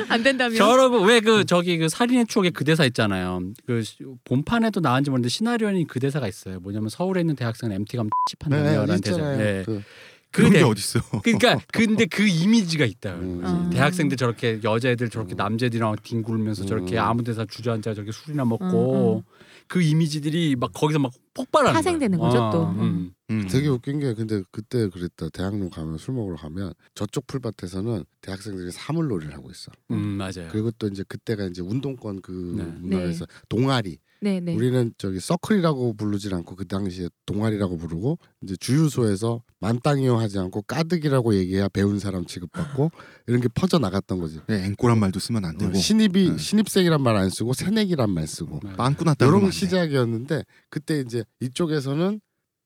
안 0.08 0.22
된다면. 0.22 0.56
저러고 0.56 1.00
왜 1.02 1.20
그 1.22 1.44
저기 1.44 1.78
그 1.78 1.88
살인의 1.88 2.26
추억에 2.26 2.50
그 2.50 2.64
대사 2.64 2.84
있잖아요. 2.84 3.40
그 3.66 3.82
시- 3.82 3.98
본판에도 4.24 4.80
나왔는지 4.80 5.10
모르는데 5.10 5.28
시나리오に그 5.28 6.00
대사가 6.00 6.26
있어요. 6.26 6.58
뭐냐면 6.60 6.88
서울에 6.88 7.20
있는 7.20 7.36
대학생은 7.36 7.74
MT 7.76 7.96
가면 7.96 8.10
찝한다며라는 8.28 9.00
대사. 9.00 9.36
네. 9.36 9.62
그, 9.64 9.82
그 10.32 10.38
그런 10.38 10.52
게 10.52 10.58
대- 10.60 10.64
어딨어? 10.64 11.20
그러니까 11.22 11.58
근데 11.72 12.06
그 12.06 12.26
이미지가 12.26 12.84
있다. 12.86 13.14
음. 13.16 13.42
어. 13.44 13.70
대학생들 13.70 14.16
저렇게 14.16 14.60
여자애들 14.64 15.10
저렇게 15.10 15.34
음. 15.34 15.36
남자애들이랑 15.36 15.96
뒹굴면서 16.02 16.64
저렇게 16.66 16.96
음. 16.96 17.02
아무 17.02 17.22
데서 17.22 17.44
주저앉아 17.44 17.94
저렇게 17.94 18.10
술이나 18.12 18.44
먹고 18.46 19.16
음, 19.16 19.18
음. 19.18 19.22
그 19.68 19.80
이미지들이 19.82 20.56
막 20.56 20.72
거기서 20.72 20.98
막 20.98 21.12
폭발하는 21.34 21.74
파생되는 21.74 22.18
거야. 22.18 22.30
거죠, 22.30 22.42
어, 22.42 22.50
또. 22.50 22.64
음. 22.82 23.12
음. 23.30 23.46
되게 23.50 23.68
웃긴 23.68 24.00
게 24.00 24.12
근데 24.14 24.42
그때 24.50 24.88
그랬다 24.88 25.28
대학로 25.30 25.70
가면 25.70 25.96
술 25.98 26.14
먹으러 26.14 26.36
가면 26.36 26.72
저쪽 26.94 27.26
풀밭에서는 27.26 28.04
대학생들이 28.22 28.70
사물놀이를 28.72 29.34
하고 29.34 29.50
있어. 29.50 29.70
음, 29.90 29.98
맞아요. 30.18 30.48
그리고 30.50 30.70
또 30.72 30.88
이제 30.88 31.04
그때가 31.06 31.44
이제 31.44 31.62
운동권 31.62 32.20
그 32.22 32.54
네. 32.56 32.64
문화에서 32.64 33.26
동아리 33.48 33.98
네, 34.22 34.38
네. 34.38 34.54
우리는 34.54 34.94
저기 34.98 35.18
서클이라고 35.18 35.94
부르질 35.94 36.32
않고 36.34 36.54
그 36.54 36.64
당시에 36.66 37.08
동아리라고 37.26 37.76
부르고 37.76 38.18
이제 38.42 38.54
주유소에서 38.56 39.42
만땅이요 39.58 40.16
하지 40.16 40.38
않고 40.38 40.62
까득이라고 40.62 41.34
얘기해야 41.34 41.68
배운 41.68 41.98
사람 41.98 42.24
취급받고 42.24 42.90
이런 43.26 43.40
게 43.40 43.48
퍼져 43.48 43.78
나갔던 43.80 44.20
거지. 44.20 44.40
네, 44.46 44.64
앵꼬란 44.66 45.00
말도 45.00 45.18
쓰면 45.18 45.44
안 45.44 45.58
되고 45.58 45.72
어, 45.72 45.74
신입이 45.74 46.30
네. 46.30 46.38
신입생이란 46.38 47.02
말 47.02 47.16
안 47.16 47.30
쓰고 47.30 47.52
새내기란 47.52 48.10
말 48.10 48.26
쓰고 48.28 48.60
맞아요. 48.62 48.76
빵꾸 48.76 49.04
났다 49.04 49.26
이런. 49.26 49.50
시작이었는데 49.50 50.44
그때 50.70 51.00
이제 51.00 51.24
이쪽에서는 51.40 52.20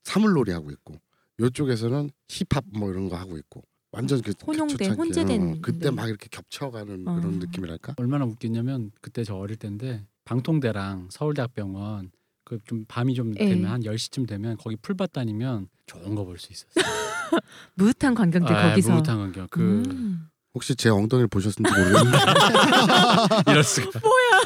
사물놀이 0.04 0.52
하고 0.52 0.70
있고 0.70 1.00
이쪽에서는 1.42 2.10
힙합 2.28 2.64
뭐 2.74 2.90
이런 2.90 3.08
거 3.08 3.16
하고 3.16 3.36
있고 3.38 3.62
완전 3.92 4.20
그 4.20 4.32
혼용된, 4.46 4.94
혼재된, 4.94 5.42
어, 5.42 5.54
그때 5.62 5.86
네. 5.86 5.90
막 5.90 6.06
이렇게 6.08 6.28
겹쳐가는 6.30 7.08
어. 7.08 7.14
그런 7.16 7.38
느낌이랄까. 7.38 7.94
얼마나 7.96 8.24
웃겼냐면 8.26 8.90
그때 9.00 9.24
저 9.24 9.36
어릴 9.36 9.56
때인데 9.56 10.04
방통대랑 10.26 11.08
서울대학병원 11.10 12.10
그 12.44 12.58
좀 12.64 12.84
밤이 12.86 13.14
좀 13.14 13.34
예. 13.40 13.48
되면 13.48 13.70
한 13.70 13.80
10시쯤 13.82 14.28
되면 14.28 14.56
거기 14.56 14.76
풀밭 14.76 15.12
다니면 15.12 15.68
좋은 15.86 16.14
거 16.14 16.24
볼 16.24 16.38
수 16.38 16.52
있었어요. 16.52 16.84
무흐한 17.74 18.14
관광들 18.14 18.54
아, 18.54 18.68
거기서. 18.70 18.90
무무탕 18.92 19.20
환경. 19.20 19.48
그 19.50 19.82
음. 19.88 20.28
혹시 20.54 20.76
제 20.76 20.88
엉덩이를 20.88 21.26
보셨는지 21.28 21.62
모르겠는데 21.76 22.18
이럴 23.50 23.64
수가. 23.64 24.00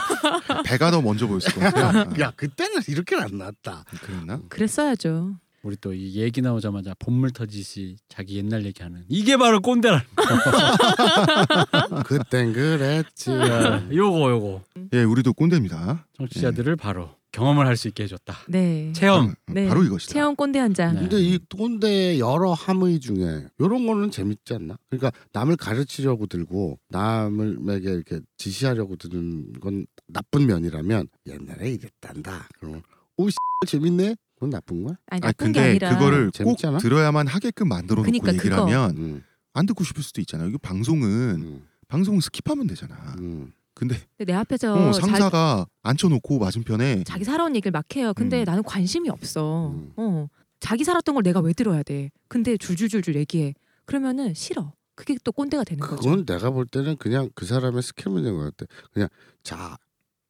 배가 0.65 0.91
더 0.91 1.03
먼저 1.03 1.27
보였을 1.27 1.53
것 1.53 1.61
같아요. 1.61 2.11
야 2.21 2.33
그때는 2.37 2.81
이렇게는 2.89 3.23
안 3.25 3.39
나왔다. 3.39 3.85
그랬나? 4.03 4.41
그랬어야죠. 4.49 5.37
우리 5.63 5.77
또 5.77 5.93
이 5.93 6.15
얘기 6.17 6.41
나오자마자 6.41 6.95
본물 6.99 7.33
터지시 7.33 7.97
자기 8.09 8.37
옛날 8.39 8.65
얘기하는 8.65 9.05
이게 9.09 9.37
바로 9.37 9.61
꼰대라. 9.61 10.03
그땐 12.07 12.53
그랬지. 12.53 13.31
아, 13.31 13.89
요거 13.93 14.31
요거 14.31 14.63
예, 14.95 15.03
우리도 15.03 15.33
꼰대입니다. 15.35 16.07
청취자들을 16.17 16.77
바로 16.77 17.11
경험을 17.33 17.67
할 17.67 17.77
수 17.77 17.89
있게 17.89 18.05
해줬다. 18.05 18.39
네. 18.49 18.93
체험. 18.95 19.29
바- 19.29 19.53
네. 19.53 19.69
바로 19.69 19.85
이것이다. 19.85 20.13
체험 20.15 20.35
꼰대 20.35 20.59
한 20.59 20.75
장. 20.75 20.95
네. 20.95 21.01
근데 21.01 21.21
이 21.21 21.39
꼰대 21.55 22.19
여러 22.19 22.53
함의 22.53 22.99
중에 23.01 23.47
이런 23.59 23.87
거는 23.87 24.11
재밌지 24.11 24.55
않나? 24.55 24.77
그러니까 24.89 25.13
남을 25.33 25.57
가르치려고 25.57 26.27
들고 26.27 26.79
남을에게 26.89 27.91
이렇게 27.93 28.21
지시하려고 28.37 28.97
드는 28.97 29.53
건 29.61 29.87
나쁜 30.09 30.47
면이라면 30.47 31.07
옛날에 31.29 31.71
이랬단다. 31.73 32.49
그러면 32.59 32.83
오 33.17 33.29
씨, 33.29 33.37
재밌네. 33.67 34.17
그건 34.41 34.49
나쁜 34.51 34.83
거야? 34.85 34.97
아니 35.11 35.21
아 35.23 35.27
나쁜 35.29 35.53
게 35.53 35.61
근데 35.61 35.69
아니라 35.69 35.99
그거를 35.99 36.31
꼭 36.43 36.57
앉아? 36.65 36.79
들어야만 36.79 37.27
하게끔 37.27 37.69
만들어 37.69 37.97
놓고 37.97 38.07
그러니까 38.11 38.33
얘기를 38.33 38.51
그거. 38.57 38.63
하면 38.65 38.97
음, 38.97 39.25
안 39.53 39.67
듣고 39.67 39.85
싶을 39.85 40.03
수도 40.03 40.23
있잖아요. 40.23 40.49
이거 40.49 40.57
방송은 40.57 41.09
음, 41.09 41.67
방송은 41.89 42.21
skip하면 42.21 42.67
되잖아. 42.71 42.95
음. 43.19 43.53
근데 43.75 44.01
내 44.19 44.33
앞에서 44.33 44.89
어, 44.89 44.93
자, 44.93 45.01
상사가 45.07 45.67
앉혀놓고 45.83 46.39
맞은편에 46.39 47.05
자기 47.05 47.25
살아온 47.25 47.55
얘기를 47.55 47.71
막 47.71 47.85
해요. 47.95 48.15
근데 48.17 48.41
음. 48.41 48.45
나는 48.45 48.63
관심이 48.63 49.11
없어. 49.11 49.73
음. 49.75 49.93
어. 49.97 50.27
자기 50.59 50.85
살았던 50.85 51.15
걸 51.15 51.23
내가 51.23 51.41
왜 51.41 51.53
들어야 51.53 51.83
돼? 51.83 52.11
근데 52.29 52.57
줄줄줄줄 52.57 53.17
얘기해. 53.17 53.55
그러면은 53.85 54.33
싫어. 54.33 54.73
그게 54.95 55.17
또 55.23 55.33
꼰대가 55.33 55.65
되는 55.65 55.81
거죠. 55.87 55.97
그건 55.97 56.25
내가 56.25 56.51
볼 56.51 56.67
때는 56.67 56.97
그냥 56.97 57.29
그 57.35 57.45
사람의 57.45 57.83
스킬 57.83 58.11
문제인 58.11 58.37
것 58.37 58.57
같아. 58.57 58.71
그냥 58.93 59.09
자 59.43 59.77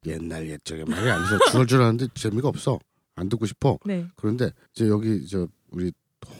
옛날 0.05 0.49
옛적의 0.49 0.85
말이 0.85 1.09
아니서 1.09 1.37
줄줄 1.51 1.81
하는데 1.81 2.07
재미가 2.13 2.49
없어. 2.49 2.77
안 3.15 3.29
듣고 3.29 3.45
싶어. 3.45 3.77
네. 3.85 4.05
그런데 4.15 4.51
이제 4.75 4.87
여기 4.87 5.25
저 5.27 5.47
우리 5.71 5.91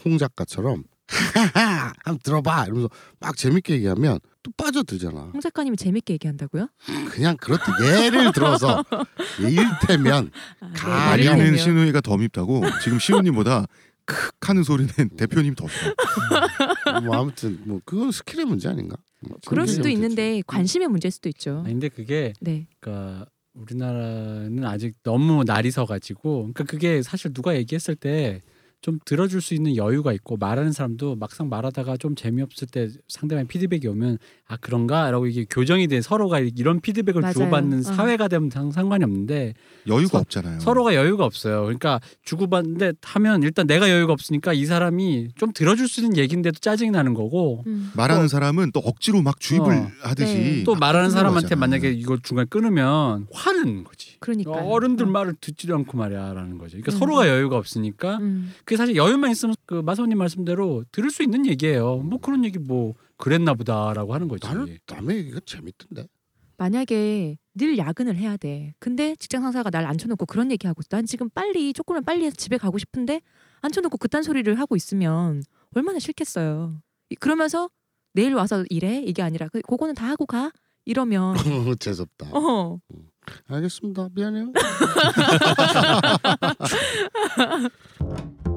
홍 0.05 0.17
작가처럼 0.17 0.83
하하하 1.07 1.93
한번 2.05 2.19
들어봐 2.23 2.65
이러면서 2.65 2.89
막 3.19 3.35
재밌게 3.35 3.73
얘기하면 3.75 4.19
또 4.43 4.51
빠져들잖아. 4.57 5.31
홍 5.33 5.41
작가님이 5.41 5.75
재밌게 5.77 6.13
얘기한다고요? 6.13 6.67
그냥 7.11 7.35
그렇다 7.37 7.73
예를 8.03 8.31
들어서 8.31 8.83
일테면 9.39 10.31
아, 10.61 10.71
가- 10.73 11.15
네, 11.17 11.25
예를 11.25 11.37
들면. 11.37 11.57
신우이가 11.57 12.01
더 12.01 12.17
밉다고 12.17 12.63
지금 12.83 12.97
시우님보다 12.99 13.65
크 14.05 14.31
하는 14.41 14.63
소리는 14.63 14.91
대표님 15.17 15.53
더 15.55 15.67
싫어. 15.67 15.93
뭐 17.03 17.15
아무튼 17.17 17.59
뭐 17.65 17.79
그건 17.85 18.11
skill의 18.11 18.45
문제 18.45 18.67
아닌가? 18.69 18.95
뭐 19.21 19.37
그럴 19.45 19.67
skill의 19.67 19.75
수도. 19.75 19.89
있는데 19.89 20.41
관심의 20.47 20.87
문제일 20.87 21.11
수도 21.11 21.29
있죠. 21.29 21.59
아니, 21.65 21.73
근데 21.73 21.89
그게 21.89 22.33
네. 22.41 22.67
그러니까 22.79 23.25
우리나라는 23.61 24.65
아직 24.65 24.95
너무 25.03 25.43
날이 25.43 25.71
서가지고 25.71 26.51
그러니까 26.53 26.63
그게 26.65 27.01
사실 27.01 27.33
누가 27.33 27.55
얘기했을 27.55 27.95
때 27.95 28.41
좀 28.81 28.97
들어줄 29.05 29.41
수 29.41 29.53
있는 29.53 29.75
여유가 29.75 30.11
있고 30.11 30.37
말하는 30.37 30.71
사람도 30.71 31.15
막상 31.15 31.49
말하다가 31.49 31.97
좀 31.97 32.15
재미없을 32.15 32.67
때 32.67 32.89
상대방의 33.07 33.47
피드백이 33.47 33.87
오면 33.87 34.17
아 34.47 34.57
그런가라고 34.57 35.27
이게 35.27 35.45
교정이 35.47 35.87
돼 35.87 36.01
서로가 36.01 36.39
이런 36.39 36.81
피드백을 36.81 37.21
맞아요. 37.21 37.33
주고받는 37.33 37.79
어. 37.79 37.81
사회가 37.83 38.27
되면 38.27 38.49
상- 38.49 38.71
상관이 38.71 39.03
없는데 39.03 39.53
여유가 39.87 40.13
서- 40.13 40.17
없잖아요. 40.19 40.59
서로가 40.61 40.95
여유가 40.95 41.25
없어요. 41.25 41.61
그러니까 41.61 41.99
주고받는데 42.25 42.93
하면 43.03 43.43
일단 43.43 43.67
내가 43.67 43.89
여유가 43.91 44.13
없으니까 44.13 44.53
이 44.53 44.65
사람이 44.65 45.29
좀 45.35 45.53
들어줄 45.53 45.87
수 45.87 46.01
있는 46.01 46.17
얘긴데도 46.17 46.57
짜증이 46.59 46.89
나는 46.89 47.13
거고 47.13 47.63
음. 47.67 47.91
말하는 47.95 48.23
또- 48.23 48.27
사람은 48.29 48.71
또 48.71 48.79
억지로 48.79 49.21
막 49.21 49.39
주입을 49.39 49.71
어. 49.77 49.87
하듯이 50.01 50.33
네. 50.33 50.63
또 50.63 50.73
말하는 50.73 51.09
막 51.09 51.11
사람한테 51.11 51.49
끊어가잖아. 51.49 51.59
만약에 51.59 51.91
이걸 51.91 52.19
중간 52.23 52.43
에 52.43 52.45
끊으면 52.49 53.27
화는 53.31 53.83
거지. 53.83 54.15
그러니까 54.19 54.51
어른들 54.51 55.05
말을 55.05 55.35
듣지도 55.39 55.75
않고 55.75 55.97
말이야라는 55.97 56.57
거죠. 56.57 56.71
그러니까 56.77 56.91
음. 56.93 56.97
서로가 56.97 57.27
여유가 57.29 57.57
없으니까 57.57 58.17
음. 58.17 58.51
그게 58.71 58.77
사실 58.77 58.95
여유만 58.95 59.31
있으면 59.31 59.53
그 59.65 59.73
마사오님 59.81 60.17
말씀대로 60.17 60.85
들을 60.93 61.11
수 61.11 61.23
있는 61.23 61.45
얘기예요. 61.45 61.97
뭐 61.97 62.19
그런 62.21 62.45
얘기 62.45 62.57
뭐 62.57 62.93
그랬나 63.17 63.53
보다라고 63.53 64.13
하는 64.13 64.29
거지. 64.29 64.47
나는 64.47 64.77
남의 64.89 65.17
얘기가 65.17 65.41
재밌던데. 65.45 66.07
만약에 66.55 67.37
늘 67.55 67.77
야근을 67.77 68.15
해야 68.15 68.37
돼. 68.37 68.73
근데 68.79 69.17
직장 69.17 69.41
상사가 69.41 69.69
날 69.71 69.85
앉혀놓고 69.87 70.25
그런 70.25 70.53
얘기하고 70.53 70.79
있어. 70.79 70.87
난 70.95 71.05
지금 71.05 71.29
빨리 71.29 71.73
조금만 71.73 72.05
빨리 72.05 72.23
해서 72.23 72.33
집에 72.37 72.57
가고 72.57 72.77
싶은데 72.77 73.19
앉혀놓고 73.59 73.97
그딴 73.97 74.23
소리를 74.23 74.57
하고 74.57 74.77
있으면 74.77 75.43
얼마나 75.75 75.99
싫겠어요. 75.99 76.79
이- 77.09 77.15
그러면서 77.15 77.69
내일 78.13 78.35
와서 78.35 78.63
일해 78.69 79.03
이게 79.05 79.21
아니라 79.21 79.49
그 79.49 79.59
그거는 79.63 79.95
다 79.95 80.07
하고 80.07 80.25
가 80.25 80.49
이러면 80.85 81.33
재수없다. 81.77 82.29
어 82.31 82.79
알겠습니다. 83.49 84.07
미안해요. 84.15 84.53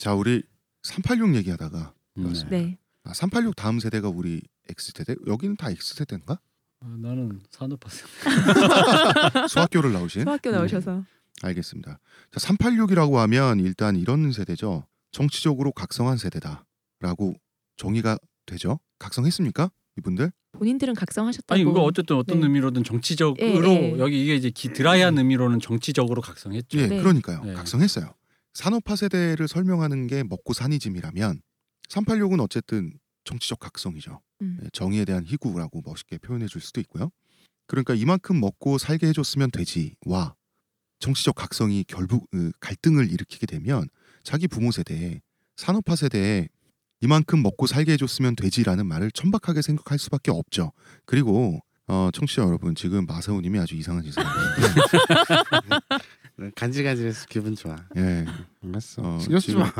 자 0.00 0.14
우리 0.14 0.42
386 0.82 1.34
얘기하다가 1.36 1.92
네. 2.14 2.32
네. 2.48 2.78
아, 3.04 3.12
386 3.12 3.54
다음 3.54 3.78
세대가 3.78 4.08
우리 4.08 4.40
X 4.70 4.92
세대? 4.96 5.14
여기는 5.26 5.56
다 5.56 5.70
X 5.70 5.94
세대인가? 5.94 6.40
아, 6.80 6.96
나는 6.98 7.38
산업화생. 7.50 8.06
수학교를 9.50 9.92
나오신? 9.92 10.24
소학교 10.24 10.52
나오셔서 10.52 11.04
알겠습니다. 11.42 12.00
자, 12.30 12.40
386이라고 12.40 13.16
하면 13.16 13.60
일단 13.60 13.94
이런 13.94 14.32
세대죠. 14.32 14.86
정치적으로 15.12 15.70
각성한 15.72 16.16
세대다라고 16.16 17.34
정의가 17.76 18.18
되죠. 18.46 18.80
각성했습니까? 19.00 19.70
이분들? 19.98 20.32
본인들은 20.52 20.94
각성하셨다고. 20.94 21.54
아니 21.54 21.64
그거 21.64 21.82
어쨌든 21.82 22.16
어떤 22.16 22.40
네. 22.40 22.46
의미로든 22.46 22.84
정치적으로 22.84 23.38
예, 23.42 23.92
예. 23.92 23.98
여기 23.98 24.22
이게 24.22 24.34
이제 24.34 24.48
기, 24.48 24.72
드라이한 24.72 25.18
의미로는 25.18 25.60
정치적으로 25.60 26.22
각성했죠. 26.22 26.78
예, 26.78 26.86
네. 26.86 27.00
그러니까요. 27.00 27.44
네. 27.44 27.52
각성했어요. 27.52 28.14
산업화 28.54 28.96
세대를 28.96 29.48
설명하는 29.48 30.06
게 30.06 30.22
먹고 30.22 30.52
사니즘이라면 30.52 31.40
386은 31.88 32.40
어쨌든 32.40 32.92
정치적 33.24 33.58
각성이죠. 33.58 34.20
음. 34.42 34.58
예, 34.62 34.68
정의에 34.72 35.04
대한 35.04 35.24
희구라고 35.24 35.82
멋있게 35.84 36.18
표현해 36.18 36.46
줄 36.46 36.60
수도 36.60 36.80
있고요. 36.80 37.10
그러니까 37.66 37.94
이만큼 37.94 38.40
먹고 38.40 38.78
살게 38.78 39.06
해줬으면 39.08 39.50
되지와 39.50 40.34
정치적 40.98 41.34
각성이 41.34 41.84
결국 41.86 42.28
으, 42.34 42.52
갈등을 42.60 43.10
일으키게 43.10 43.46
되면 43.46 43.88
자기 44.22 44.48
부모 44.48 44.70
세대에 44.70 45.20
산업화 45.56 45.96
세대에 45.96 46.48
이만큼 47.00 47.42
먹고 47.42 47.66
살게 47.66 47.92
해줬으면 47.92 48.36
되지라는 48.36 48.86
말을 48.86 49.10
천박하게 49.12 49.62
생각할 49.62 49.98
수밖에 49.98 50.30
없죠. 50.30 50.72
그리고 51.06 51.60
어, 51.86 52.10
청취자 52.12 52.42
여러분 52.42 52.74
지금 52.74 53.06
마사오님이 53.06 53.58
아주 53.58 53.74
이상한 53.74 54.04
짓을 54.04 54.24
하고 54.24 54.38
간질간질해서 56.54 57.26
기분 57.28 57.54
좋아. 57.54 57.76
예, 57.96 58.24
알았어. 58.64 59.02
어, 59.02 59.18
신경 59.20 59.40
쓰지 59.40 59.56
마. 59.56 59.70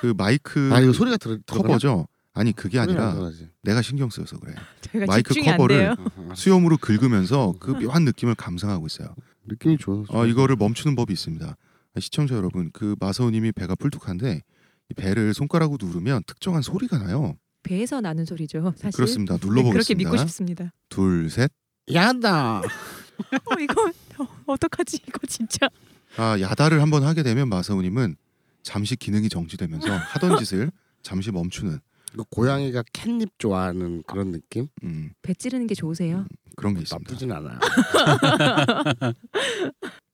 그 0.00 0.14
마이크 0.16 0.70
아 0.72 0.80
이거 0.80 0.92
소리가 0.92 1.16
들어. 1.16 1.38
커버죠. 1.46 2.06
아니 2.34 2.52
그게 2.52 2.78
아니라. 2.78 3.16
내가 3.62 3.82
신경 3.82 4.10
쓰여서 4.10 4.38
그래. 4.38 4.54
제가 4.82 5.06
마이크 5.06 5.34
커버를. 5.34 5.90
아, 5.90 5.96
수염으로 6.34 6.76
긁으면서 6.76 7.54
그 7.58 7.70
묘한 7.72 8.04
느낌을 8.04 8.34
감상하고 8.34 8.86
있어요. 8.86 9.14
느낌이 9.46 9.78
좋아. 9.78 10.04
어, 10.08 10.26
이거를 10.26 10.56
멈추는 10.56 10.96
법이 10.96 11.12
있습니다. 11.12 11.56
시청자 11.98 12.34
여러분, 12.36 12.70
그 12.72 12.94
마사오님이 13.00 13.52
배가 13.52 13.74
뿔뚝한데 13.74 14.42
이 14.90 14.94
배를 14.94 15.32
손가락으로 15.34 15.78
누르면 15.86 16.22
특정한 16.26 16.60
소리가 16.62 16.98
나요. 16.98 17.36
배에서 17.62 18.00
나는 18.00 18.24
소리죠. 18.24 18.74
사실. 18.76 18.94
그렇습니다. 18.96 19.34
네, 19.34 19.40
그렇게 19.40 19.48
눌러보겠습니다. 19.62 20.10
믿고 20.10 20.16
싶습니다. 20.28 20.72
둘, 20.88 21.30
셋. 21.30 21.50
야다. 21.92 22.60
어, 22.60 23.60
이거 23.60 23.82
어, 24.18 24.26
어떡하지 24.46 25.00
이거 25.08 25.18
진짜. 25.26 25.68
아 26.16 26.40
야다를 26.40 26.80
한번 26.82 27.02
하게 27.04 27.22
되면 27.22 27.48
마사오님은 27.48 28.16
잠시 28.62 28.96
기능이 28.96 29.28
정지되면서 29.28 29.86
하던 29.96 30.38
짓을 30.38 30.70
잠시 31.02 31.30
멈추는 31.30 31.78
그 32.16 32.24
고양이가 32.30 32.82
캣닙 32.92 33.38
좋아하는 33.38 34.02
그런 34.06 34.32
느낌? 34.32 34.68
음, 34.82 35.10
배 35.22 35.34
찌르는 35.34 35.66
게 35.66 35.74
좋으세요? 35.74 36.26
그런 36.56 36.74
게 36.74 36.80
있습니다. 36.80 37.10
나쁘진 37.12 37.30
않아요. 37.32 37.58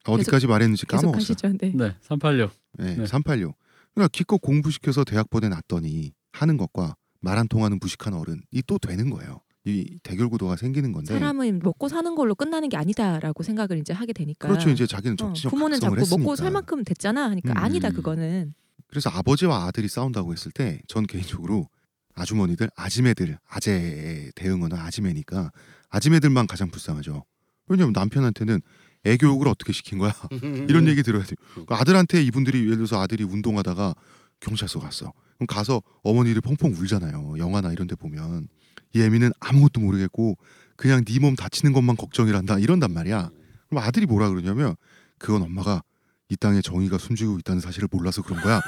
어디까지 0.04 0.48
말했는지 0.48 0.84
계속 0.86 1.02
까먹었어. 1.02 1.18
하시죠. 1.34 1.48
네. 1.58 1.72
네, 1.74 1.94
386. 2.00 2.50
네, 2.78 2.96
네. 2.96 3.06
386. 3.06 3.56
그러니까 3.94 4.08
기껏 4.12 4.38
공부시켜서 4.38 5.04
대학 5.04 5.30
보내놨더니 5.30 6.12
하는 6.32 6.56
것과 6.56 6.96
말 7.20 7.38
안 7.38 7.46
통하는 7.46 7.78
무식한 7.80 8.14
어른이 8.14 8.62
또 8.66 8.78
되는 8.78 9.08
거예요. 9.10 9.40
이 9.64 9.98
대결 10.02 10.28
구도가 10.28 10.56
생기는 10.56 10.92
건데. 10.92 11.14
사람은 11.14 11.60
먹고 11.62 11.88
사는 11.88 12.14
걸로 12.14 12.34
끝나는 12.34 12.68
게 12.68 12.76
아니다라고 12.76 13.42
생각을 13.44 13.78
이제 13.78 13.92
하게 13.92 14.12
되니까. 14.12 14.48
그렇죠. 14.48 14.70
이제 14.70 14.86
자기는 14.86 15.14
어, 15.14 15.16
정치적 15.16 15.50
부모는 15.50 15.78
각성을 15.78 15.98
자꾸 15.98 16.18
먹고 16.18 16.32
했으니까. 16.32 16.36
살 16.44 16.50
만큼 16.52 16.84
됐잖아 16.84 17.30
하니까 17.30 17.52
음. 17.52 17.56
아니다 17.56 17.90
그거는. 17.90 18.54
그래서 18.88 19.08
아버지와 19.10 19.64
아들이 19.66 19.88
싸운다고 19.88 20.32
했을 20.32 20.50
때 20.52 20.80
전 20.88 21.06
개인적으로 21.06 21.68
아주머니들 22.14 22.68
아지매들 22.76 23.38
아재의 23.48 24.32
대응어는 24.34 24.76
아지매니까 24.76 25.50
아지매들만 25.88 26.46
가장 26.46 26.70
불쌍하죠. 26.70 27.24
왜냐면 27.68 27.92
남편한테는 27.92 28.60
애 29.06 29.16
교육을 29.16 29.48
어떻게 29.48 29.72
시킨 29.72 29.98
거야 29.98 30.12
이런 30.68 30.88
얘기 30.88 31.02
들어야 31.02 31.22
돼요. 31.22 31.36
그 31.66 31.74
아들한테 31.74 32.22
이분들이 32.24 32.64
예를 32.64 32.76
들어서 32.76 33.00
아들이 33.00 33.24
운동하다가 33.24 33.94
경찰서 34.40 34.80
갔어. 34.80 35.12
그럼 35.36 35.46
가서 35.46 35.82
어머니들 36.02 36.40
펑펑 36.40 36.72
울잖아요. 36.74 37.36
영화나 37.38 37.72
이런 37.72 37.86
데 37.86 37.94
보면 37.94 38.48
이 38.94 39.00
애미는 39.02 39.32
아무것도 39.40 39.80
모르겠고 39.80 40.36
그냥 40.76 41.04
네 41.04 41.18
몸 41.20 41.36
다치는 41.36 41.72
것만 41.72 41.96
걱정이란다 41.96 42.58
이런단 42.58 42.92
말이야. 42.92 43.30
그럼 43.68 43.82
아들이 43.84 44.06
뭐라 44.06 44.28
그러냐면 44.28 44.74
그건 45.18 45.42
엄마가 45.42 45.82
이 46.28 46.36
땅에 46.36 46.60
정의가 46.60 46.98
숨지고 46.98 47.38
있다는 47.38 47.60
사실을 47.60 47.88
몰라서 47.90 48.22
그런 48.22 48.42
거야. 48.42 48.60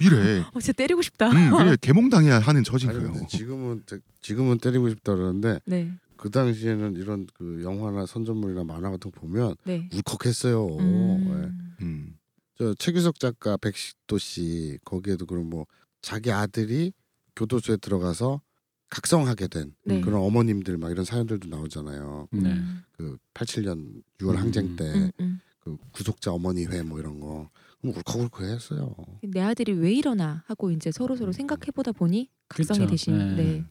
이래. 0.00 0.40
어, 0.54 0.60
진짜 0.60 0.72
때리고 0.74 1.02
싶다. 1.02 1.28
음, 1.30 1.50
그래 1.56 1.76
개몽당해야 1.80 2.38
하는 2.38 2.62
처진 2.64 2.90
아니, 2.90 2.98
거예요. 3.00 3.26
지금은 3.28 3.82
되- 3.86 3.98
지금은 4.20 4.58
때리고 4.58 4.88
싶다 4.90 5.14
그러는데 5.16 5.58
네, 5.64 5.92
그 6.16 6.30
당시에는 6.30 6.94
이런 6.96 7.26
그 7.34 7.62
영화나 7.64 8.06
선전물이나 8.06 8.62
만화 8.64 8.90
같은 8.90 9.10
거 9.10 9.20
보면 9.20 9.56
네. 9.64 9.88
울컥했어요. 9.92 10.68
예. 10.70 10.82
음. 10.82 11.74
음, 11.80 12.16
저 12.56 12.74
최규석 12.74 13.18
작가 13.18 13.56
백식도 13.56 14.18
씨 14.18 14.78
거기에도 14.84 15.26
그런 15.26 15.48
뭐 15.50 15.66
자기 16.02 16.30
아들이 16.30 16.92
교도소에 17.34 17.78
들어가서 17.78 18.40
각성하게 18.90 19.48
된 19.48 19.74
네. 19.84 20.00
그런 20.00 20.20
어머님들 20.22 20.78
막 20.78 20.90
이런 20.90 21.04
사연들도 21.04 21.48
나오잖아요. 21.48 22.28
네. 22.32 22.50
음. 22.52 22.82
그 22.92 23.16
87년 23.34 24.02
6월 24.20 24.30
음. 24.32 24.36
항쟁 24.36 24.76
때 24.76 24.84
음, 24.84 25.10
음. 25.20 25.40
그 25.60 25.76
구속자 25.92 26.32
어머니회 26.32 26.82
뭐 26.82 26.98
이런 26.98 27.20
거 27.20 27.50
그럼 27.80 27.94
울컥울컥했어요. 27.96 28.94
내 29.22 29.40
아들이 29.40 29.72
왜 29.72 29.92
이러나 29.92 30.42
하고 30.46 30.70
이제 30.70 30.90
서로 30.90 31.16
서로 31.16 31.32
생각해 31.32 31.70
보다 31.74 31.92
보니 31.92 32.28
각성이 32.48 32.80
그쵸. 32.80 32.90
되신. 32.90 33.18
네. 33.18 33.34
네. 33.36 33.64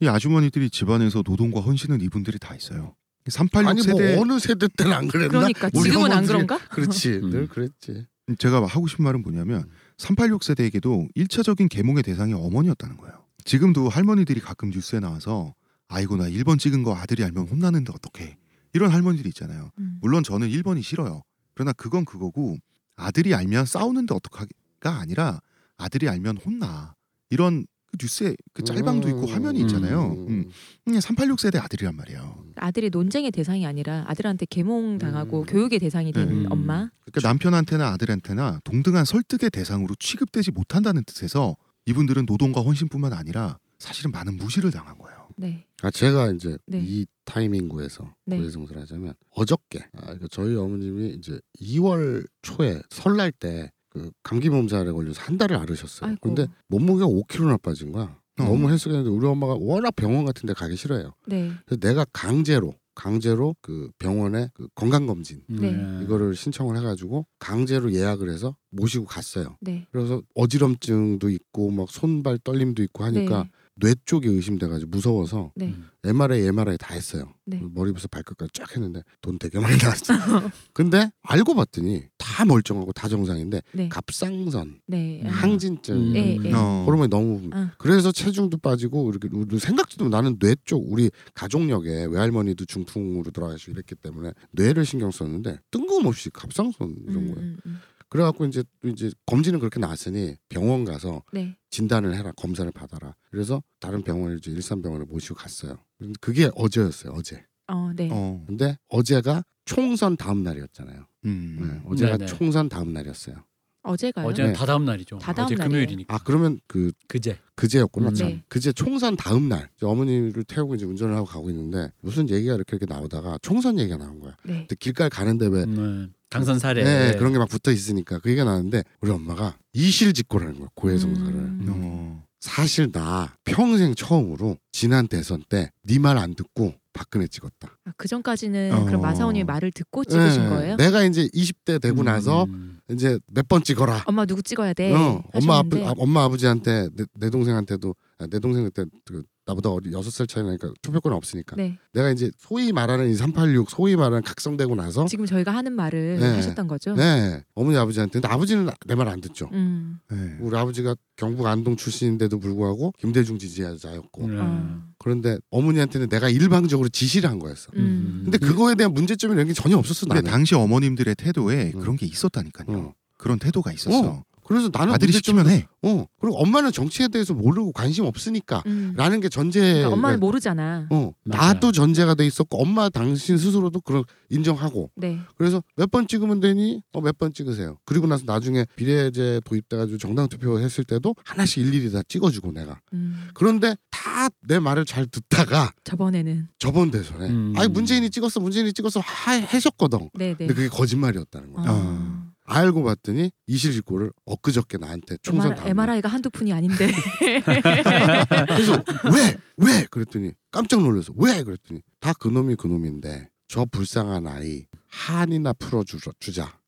이 0.00 0.06
아주머니들이 0.08 0.70
집안에서 0.70 1.22
노동과 1.26 1.60
헌신은 1.60 2.00
이분들이 2.00 2.38
다 2.38 2.54
있어요. 2.54 2.94
386 3.28 3.68
아니 3.68 3.82
세대 3.82 4.14
뭐 4.14 4.22
어느 4.22 4.38
세대 4.38 4.66
때는 4.68 4.92
안 4.94 5.08
그랬나? 5.08 5.28
그러니까 5.28 5.68
지금은 5.68 6.10
안 6.10 6.24
어머니들이- 6.24 6.26
그런가? 6.28 6.58
그렇지 6.68 7.10
음. 7.22 7.30
늘 7.30 7.46
그랬지. 7.48 8.06
제가 8.38 8.64
하고 8.64 8.86
싶은 8.86 9.04
말은 9.04 9.22
뭐냐면 9.22 9.68
386 9.98 10.42
세대에게도 10.44 11.08
1차적인 11.16 11.68
계몽의 11.68 12.02
대상이 12.04 12.32
어머니였다는 12.32 12.96
거예요. 12.96 13.24
지금도 13.44 13.88
할머니들이 13.88 14.40
가끔 14.40 14.70
뉴스에 14.70 15.00
나와서 15.00 15.54
아이고 15.88 16.16
나 16.16 16.24
1번 16.28 16.58
찍은 16.58 16.82
거 16.82 16.94
아들이 16.94 17.24
알면 17.24 17.48
혼나는데 17.48 17.92
어떡해. 17.92 18.36
이런 18.72 18.90
할머니들이 18.90 19.28
있잖아요. 19.30 19.70
음. 19.78 19.98
물론 20.00 20.22
저는 20.22 20.48
1번이 20.48 20.82
싫어요. 20.82 21.22
그러나 21.54 21.72
그건 21.72 22.04
그거고 22.04 22.56
아들이 22.96 23.34
알면 23.34 23.66
싸우는데 23.66 24.14
어떡하가 24.14 25.00
아니라 25.00 25.40
아들이 25.76 26.08
알면 26.08 26.36
혼나. 26.38 26.94
이런 27.30 27.66
그 27.90 27.96
뉴스에 28.00 28.36
그 28.52 28.62
짤방도 28.62 29.08
있고 29.08 29.22
음, 29.22 29.34
화면이 29.34 29.60
있잖아요. 29.62 30.12
음. 30.28 30.48
386 30.86 31.40
세대 31.40 31.58
아들이란 31.58 31.96
말이에요. 31.96 32.44
아들이 32.56 32.88
논쟁의 32.88 33.32
대상이 33.32 33.66
아니라 33.66 34.04
아들한테 34.06 34.46
계몽 34.48 34.98
당하고 34.98 35.40
음. 35.40 35.46
교육의 35.46 35.80
대상이 35.80 36.12
된 36.12 36.28
음. 36.28 36.46
엄마. 36.50 36.88
그러니까 37.04 37.28
남편한테나 37.28 37.88
아들한테나 37.88 38.60
동등한 38.62 39.04
설득의 39.04 39.50
대상으로 39.50 39.96
취급되지 39.98 40.52
못한다는 40.52 41.02
뜻에서 41.04 41.56
이분들은 41.90 42.26
노동과 42.26 42.60
헌신뿐만 42.62 43.12
아니라 43.12 43.58
사실은 43.78 44.10
많은 44.10 44.36
무시를 44.36 44.70
당한 44.70 44.96
거예요. 44.98 45.28
네. 45.36 45.66
아 45.82 45.90
제가 45.90 46.32
이제 46.32 46.58
네. 46.66 46.82
이 46.84 47.06
타이밍구에서 47.24 48.14
네. 48.26 48.38
고해성사를 48.38 48.80
하자면 48.82 49.14
어저께 49.30 49.88
아, 49.96 50.12
이거 50.12 50.28
저희 50.28 50.54
어머님이 50.56 51.14
이제 51.18 51.40
2월 51.60 52.26
초에 52.42 52.80
설날 52.90 53.32
때 53.32 53.70
그 53.90 54.10
감기 54.22 54.48
몸살에 54.48 54.92
걸려서 54.92 55.20
한 55.20 55.36
달을 55.36 55.56
앓으셨어요. 55.56 56.10
아이고. 56.10 56.20
근데 56.22 56.46
몸무게가 56.68 57.06
5kg나 57.06 57.60
빠진 57.60 57.92
거야. 57.92 58.16
어. 58.38 58.44
너무 58.44 58.70
헬스했는데 58.70 59.10
우리 59.10 59.26
엄마가 59.26 59.56
워낙 59.58 59.94
병원 59.96 60.24
같은 60.24 60.46
데 60.46 60.54
가기 60.54 60.76
싫어해요. 60.76 61.12
네. 61.26 61.52
그래서 61.66 61.80
내가 61.80 62.06
강제로 62.12 62.74
강제로 62.94 63.56
그 63.60 63.90
병원에 63.98 64.48
그 64.54 64.68
건강 64.74 65.06
검진 65.06 65.42
네. 65.48 66.00
이거를 66.02 66.34
신청을 66.34 66.76
해가지고 66.78 67.26
강제로 67.38 67.92
예약을 67.92 68.30
해서 68.30 68.56
모시고 68.70 69.06
갔어요. 69.06 69.56
네. 69.60 69.86
그래서 69.90 70.22
어지럼증도 70.34 71.30
있고 71.30 71.70
막 71.70 71.90
손발 71.90 72.38
떨림도 72.38 72.82
있고 72.82 73.04
하니까 73.04 73.44
네. 73.44 73.50
뇌 73.80 73.94
쪽이 74.04 74.28
의심돼가지고 74.28 74.90
무서워서 74.90 75.52
네. 75.56 75.74
MRI, 76.04 76.46
MRI 76.46 76.78
다 76.78 76.94
했어요. 76.94 77.34
네. 77.44 77.60
머리부터 77.74 78.08
발끝까지 78.08 78.50
쫙 78.54 78.74
했는데 78.74 79.02
돈 79.20 79.38
되게 79.38 79.58
많이 79.58 79.76
나왔어. 79.76 80.14
근데 80.72 81.10
알고 81.22 81.54
봤더니 81.54 82.04
다다 82.16 82.44
멀쩡하고 82.46 82.92
다 82.92 83.08
정상인데 83.08 83.60
네. 83.72 83.88
갑상선, 83.88 84.80
네. 84.86 85.22
아. 85.26 85.28
항진증 85.30 85.94
음. 85.94 86.16
예, 86.16 86.38
예. 86.44 86.52
어. 86.52 86.84
호르몬이 86.86 87.08
너무 87.10 87.50
아. 87.52 87.72
그래서 87.78 88.12
체중도 88.12 88.58
빠지고 88.58 89.10
이렇게 89.10 89.28
생각지도 89.58 90.08
나는 90.08 90.38
뇌 90.38 90.54
쪽 90.64 90.84
우리 90.92 91.10
가족력에 91.34 92.04
외할머니도 92.04 92.66
중풍으로 92.66 93.30
돌아가시고 93.30 93.72
이랬기 93.72 93.94
때문에 93.96 94.32
뇌를 94.52 94.84
신경 94.84 95.10
썼는데 95.10 95.58
뜬금없이 95.70 96.30
갑상선 96.30 96.96
이런 97.08 97.16
음, 97.16 97.34
거예요. 97.34 97.48
음, 97.48 97.56
음. 97.66 97.78
그래갖고 98.10 98.44
이제 98.44 98.62
또 98.80 98.88
이제 98.88 99.10
검진은 99.26 99.60
그렇게 99.60 99.80
나왔으니 99.80 100.36
병원 100.48 100.84
가서 100.84 101.22
네. 101.32 101.56
진단을 101.70 102.14
해라 102.14 102.32
검사를 102.36 102.70
받아라. 102.70 103.14
그래서 103.30 103.62
다른 103.78 104.02
병원을 104.02 104.38
이제 104.38 104.50
일산병원을 104.50 105.06
모시고 105.06 105.36
갔어요. 105.36 105.78
근데 105.98 106.12
그게 106.20 106.50
어제였어요. 106.54 107.12
어제. 107.12 107.46
어, 107.68 107.92
네. 107.94 108.08
어. 108.12 108.44
근데 108.46 108.76
어제가 108.88 109.44
총선 109.64 110.16
다음 110.16 110.42
날이었잖아요. 110.42 111.06
음. 111.26 111.58
네, 111.60 111.88
어제가 111.88 112.18
네네. 112.18 112.26
총선 112.26 112.68
다음 112.68 112.92
날이었어요. 112.92 113.36
어제가요? 113.82 114.26
어제는 114.26 114.52
네. 114.52 114.58
다 114.58 114.66
다음 114.66 114.84
날이죠. 114.84 115.18
다 115.18 115.32
다음 115.32 115.46
어제 115.46 115.54
날이에요. 115.54 115.68
금요일이니까. 115.70 116.14
아 116.14 116.18
그러면 116.24 116.60
그 116.66 116.92
그제. 117.08 117.38
그제였구나 117.54 118.08
음. 118.10 118.14
참. 118.14 118.28
네. 118.28 118.42
그제 118.48 118.72
총선 118.72 119.16
다음 119.16 119.48
날 119.48 119.68
이제 119.76 119.86
어머니를 119.86 120.44
태우고 120.44 120.74
이제 120.74 120.84
운전을 120.84 121.14
하고 121.16 121.26
가고 121.26 121.50
있는데 121.50 121.90
무슨 122.00 122.28
얘기가 122.28 122.54
이렇게, 122.54 122.76
이렇게 122.76 122.86
나오다가 122.92 123.38
총선 123.42 123.78
얘기가 123.78 123.96
나온 123.96 124.20
거야. 124.20 124.36
네. 124.44 124.54
근데 124.60 124.76
길가에 124.78 125.08
가는데 125.08 125.46
왜 125.46 125.62
음, 125.64 126.12
당선 126.28 126.58
사례. 126.58 126.84
네, 126.84 127.16
그런 127.16 127.32
게 127.32 127.38
막 127.38 127.48
붙어 127.48 127.70
있으니까 127.72 128.18
그 128.18 128.30
얘기가 128.30 128.44
나는데 128.44 128.82
우리 129.00 129.10
엄마가 129.10 129.56
이실직고라는 129.72 130.58
거야 130.58 130.68
고해성사를. 130.74 131.34
음. 131.34 131.66
어. 131.68 132.24
사실 132.40 132.90
나 132.90 133.34
평생 133.44 133.94
처음으로 133.94 134.56
지난 134.72 135.08
대선 135.08 135.42
때 135.48 135.70
네 135.86 135.98
말 135.98 136.16
안 136.18 136.34
듣고 136.34 136.74
박근혜 136.92 137.26
찍었다. 137.26 137.78
아, 137.90 137.94
그 137.96 138.08
전까지는 138.08 138.72
어. 138.72 138.84
그럼 138.84 139.02
마사오님의 139.02 139.44
말을 139.44 139.72
듣고 139.72 140.04
찍으신 140.04 140.42
네, 140.44 140.48
거예요? 140.48 140.76
내가 140.76 141.02
이제 141.04 141.26
20대 141.34 141.80
되고 141.80 142.02
나서 142.02 142.44
음. 142.44 142.78
이제 142.90 143.18
몇 143.26 143.46
번 143.48 143.62
찍어라. 143.62 144.04
엄마 144.06 144.24
누구 144.26 144.42
찍어야 144.42 144.72
돼? 144.74 144.92
어, 144.94 145.22
엄마 145.34 145.58
아버 145.58 145.76
아, 145.88 145.92
엄마 145.98 146.24
아버지한테 146.24 146.88
내, 146.94 147.04
내 147.14 147.30
동생한테도 147.30 147.94
아, 148.18 148.26
내 148.28 148.38
동생 148.38 148.64
그때 148.64 148.84
그, 149.04 149.22
나보다 149.46 149.70
어리 149.70 149.92
여섯 149.92 150.10
살 150.12 150.26
차이 150.28 150.44
나니까 150.44 150.72
투표권 150.82 151.12
없으니까 151.12 151.56
네. 151.56 151.76
내가 151.92 152.10
이제 152.10 152.30
소위 152.38 152.70
말하는 152.72 153.08
이 153.10 153.14
386 153.14 153.70
소위 153.70 153.96
말하는 153.96 154.22
각성되고 154.22 154.74
나서 154.76 155.06
지금 155.06 155.26
저희가 155.26 155.52
하는 155.52 155.72
말을 155.72 156.18
네. 156.20 156.34
하셨던 156.36 156.68
거죠? 156.68 156.94
네 156.94 157.42
어머니 157.54 157.76
아버지한테 157.76 158.20
근데 158.20 158.28
아버지는 158.28 158.68
내 158.86 158.94
말 158.94 159.08
안 159.08 159.20
듣죠. 159.20 159.48
음. 159.52 159.98
네. 160.10 160.36
우리 160.40 160.56
아버지가 160.56 160.94
경북 161.16 161.46
안동 161.46 161.76
출신인데도 161.76 162.38
불구하고 162.38 162.92
김대중 162.98 163.38
지지자였고 163.38 164.24
음. 164.24 164.36
어. 164.40 164.90
그런데 164.98 165.38
어머니한테는 165.50 166.08
내가 166.08 166.28
일방적으로 166.28 166.88
지시를 166.88 167.28
한 167.30 167.38
거였어. 167.38 167.70
음. 167.80 168.20
근데 168.24 168.38
그거에 168.38 168.74
대한 168.74 168.92
문제점이 168.94 169.34
이런 169.34 169.46
게 169.46 169.52
전혀 169.52 169.76
없었어 169.76 170.06
근데 170.06 170.16
나는. 170.20 170.30
당시 170.30 170.54
어머님들의 170.54 171.14
태도에 171.16 171.72
음. 171.74 171.80
그런 171.80 171.96
게 171.96 172.06
있었다니까요. 172.06 172.66
어. 172.78 172.94
그런 173.16 173.38
태도가 173.38 173.72
있었어. 173.72 174.24
그래서 174.50 174.68
나는 174.72 174.92
아들이 174.92 175.12
시키면 175.12 175.48
해. 175.48 175.68
어 175.82 176.04
그리고 176.20 176.36
엄마는 176.42 176.72
정치에 176.72 177.06
대해서 177.06 177.34
모르고 177.34 177.70
관심 177.70 178.04
없으니까 178.04 178.64
음. 178.66 178.92
라는 178.96 179.20
게 179.20 179.28
전제. 179.28 179.60
그러니까 179.60 179.92
엄마는 179.92 180.18
모르잖아. 180.18 180.88
어 180.90 181.12
맞아요. 181.24 181.52
나도 181.52 181.70
전제가 181.70 182.16
돼 182.16 182.26
있었고 182.26 182.60
엄마 182.60 182.88
당신 182.88 183.38
스스로도 183.38 183.80
그런 183.80 184.02
인정하고 184.28 184.90
네. 184.96 185.20
그래서 185.38 185.62
몇 185.76 185.88
번 185.90 186.08
찍으면 186.08 186.40
되니 186.40 186.82
어 186.92 187.00
몇 187.00 187.16
번 187.16 187.32
찍으세요. 187.32 187.78
그리고 187.84 188.08
나서 188.08 188.24
나중에 188.26 188.66
비례제 188.74 189.40
도입돼 189.44 189.76
가지고 189.76 189.98
정당 189.98 190.28
투표했을 190.28 190.82
때도 190.82 191.14
하나씩 191.24 191.64
일일이 191.64 191.92
다 191.92 192.02
찍어 192.08 192.30
주고 192.30 192.50
내가 192.50 192.80
음. 192.92 193.28
그런데 193.34 193.76
다 193.90 194.28
내 194.48 194.58
말을 194.58 194.84
잘 194.84 195.06
듣다가 195.06 195.70
저번에는 195.84 196.48
저번 196.58 196.90
대선에 196.90 197.28
음. 197.30 197.54
아니 197.56 197.68
문재인이 197.68 198.10
찍었어 198.10 198.40
문재인이 198.40 198.72
찍었어 198.72 198.98
하, 199.00 199.32
하셨거든. 199.40 200.10
네, 200.14 200.30
네. 200.30 200.34
근데 200.34 200.54
그게 200.54 200.68
거짓말이었다는 200.68 201.52
거야. 201.52 201.66
어. 201.70 202.19
알고 202.50 202.82
봤더니 202.82 203.30
이실직고를 203.46 204.12
엊그저께 204.26 204.78
나한테 204.78 205.16
총선 205.22 205.54
다음 205.54 205.62
날 205.62 205.70
MRI가 205.70 206.08
한두 206.08 206.30
푼이 206.30 206.52
아닌데. 206.52 206.90
그래서 208.48 208.82
왜? 209.12 209.36
왜? 209.56 209.86
그랬더니 209.90 210.32
깜짝 210.50 210.82
놀라서 210.82 211.12
왜? 211.16 211.42
그랬더니 211.42 211.82
다 212.00 212.12
그놈이 212.12 212.56
그놈인데 212.56 213.28
저 213.48 213.64
불쌍한 213.64 214.26
아이 214.26 214.66
한이나 214.88 215.52
풀어주자. 215.52 216.60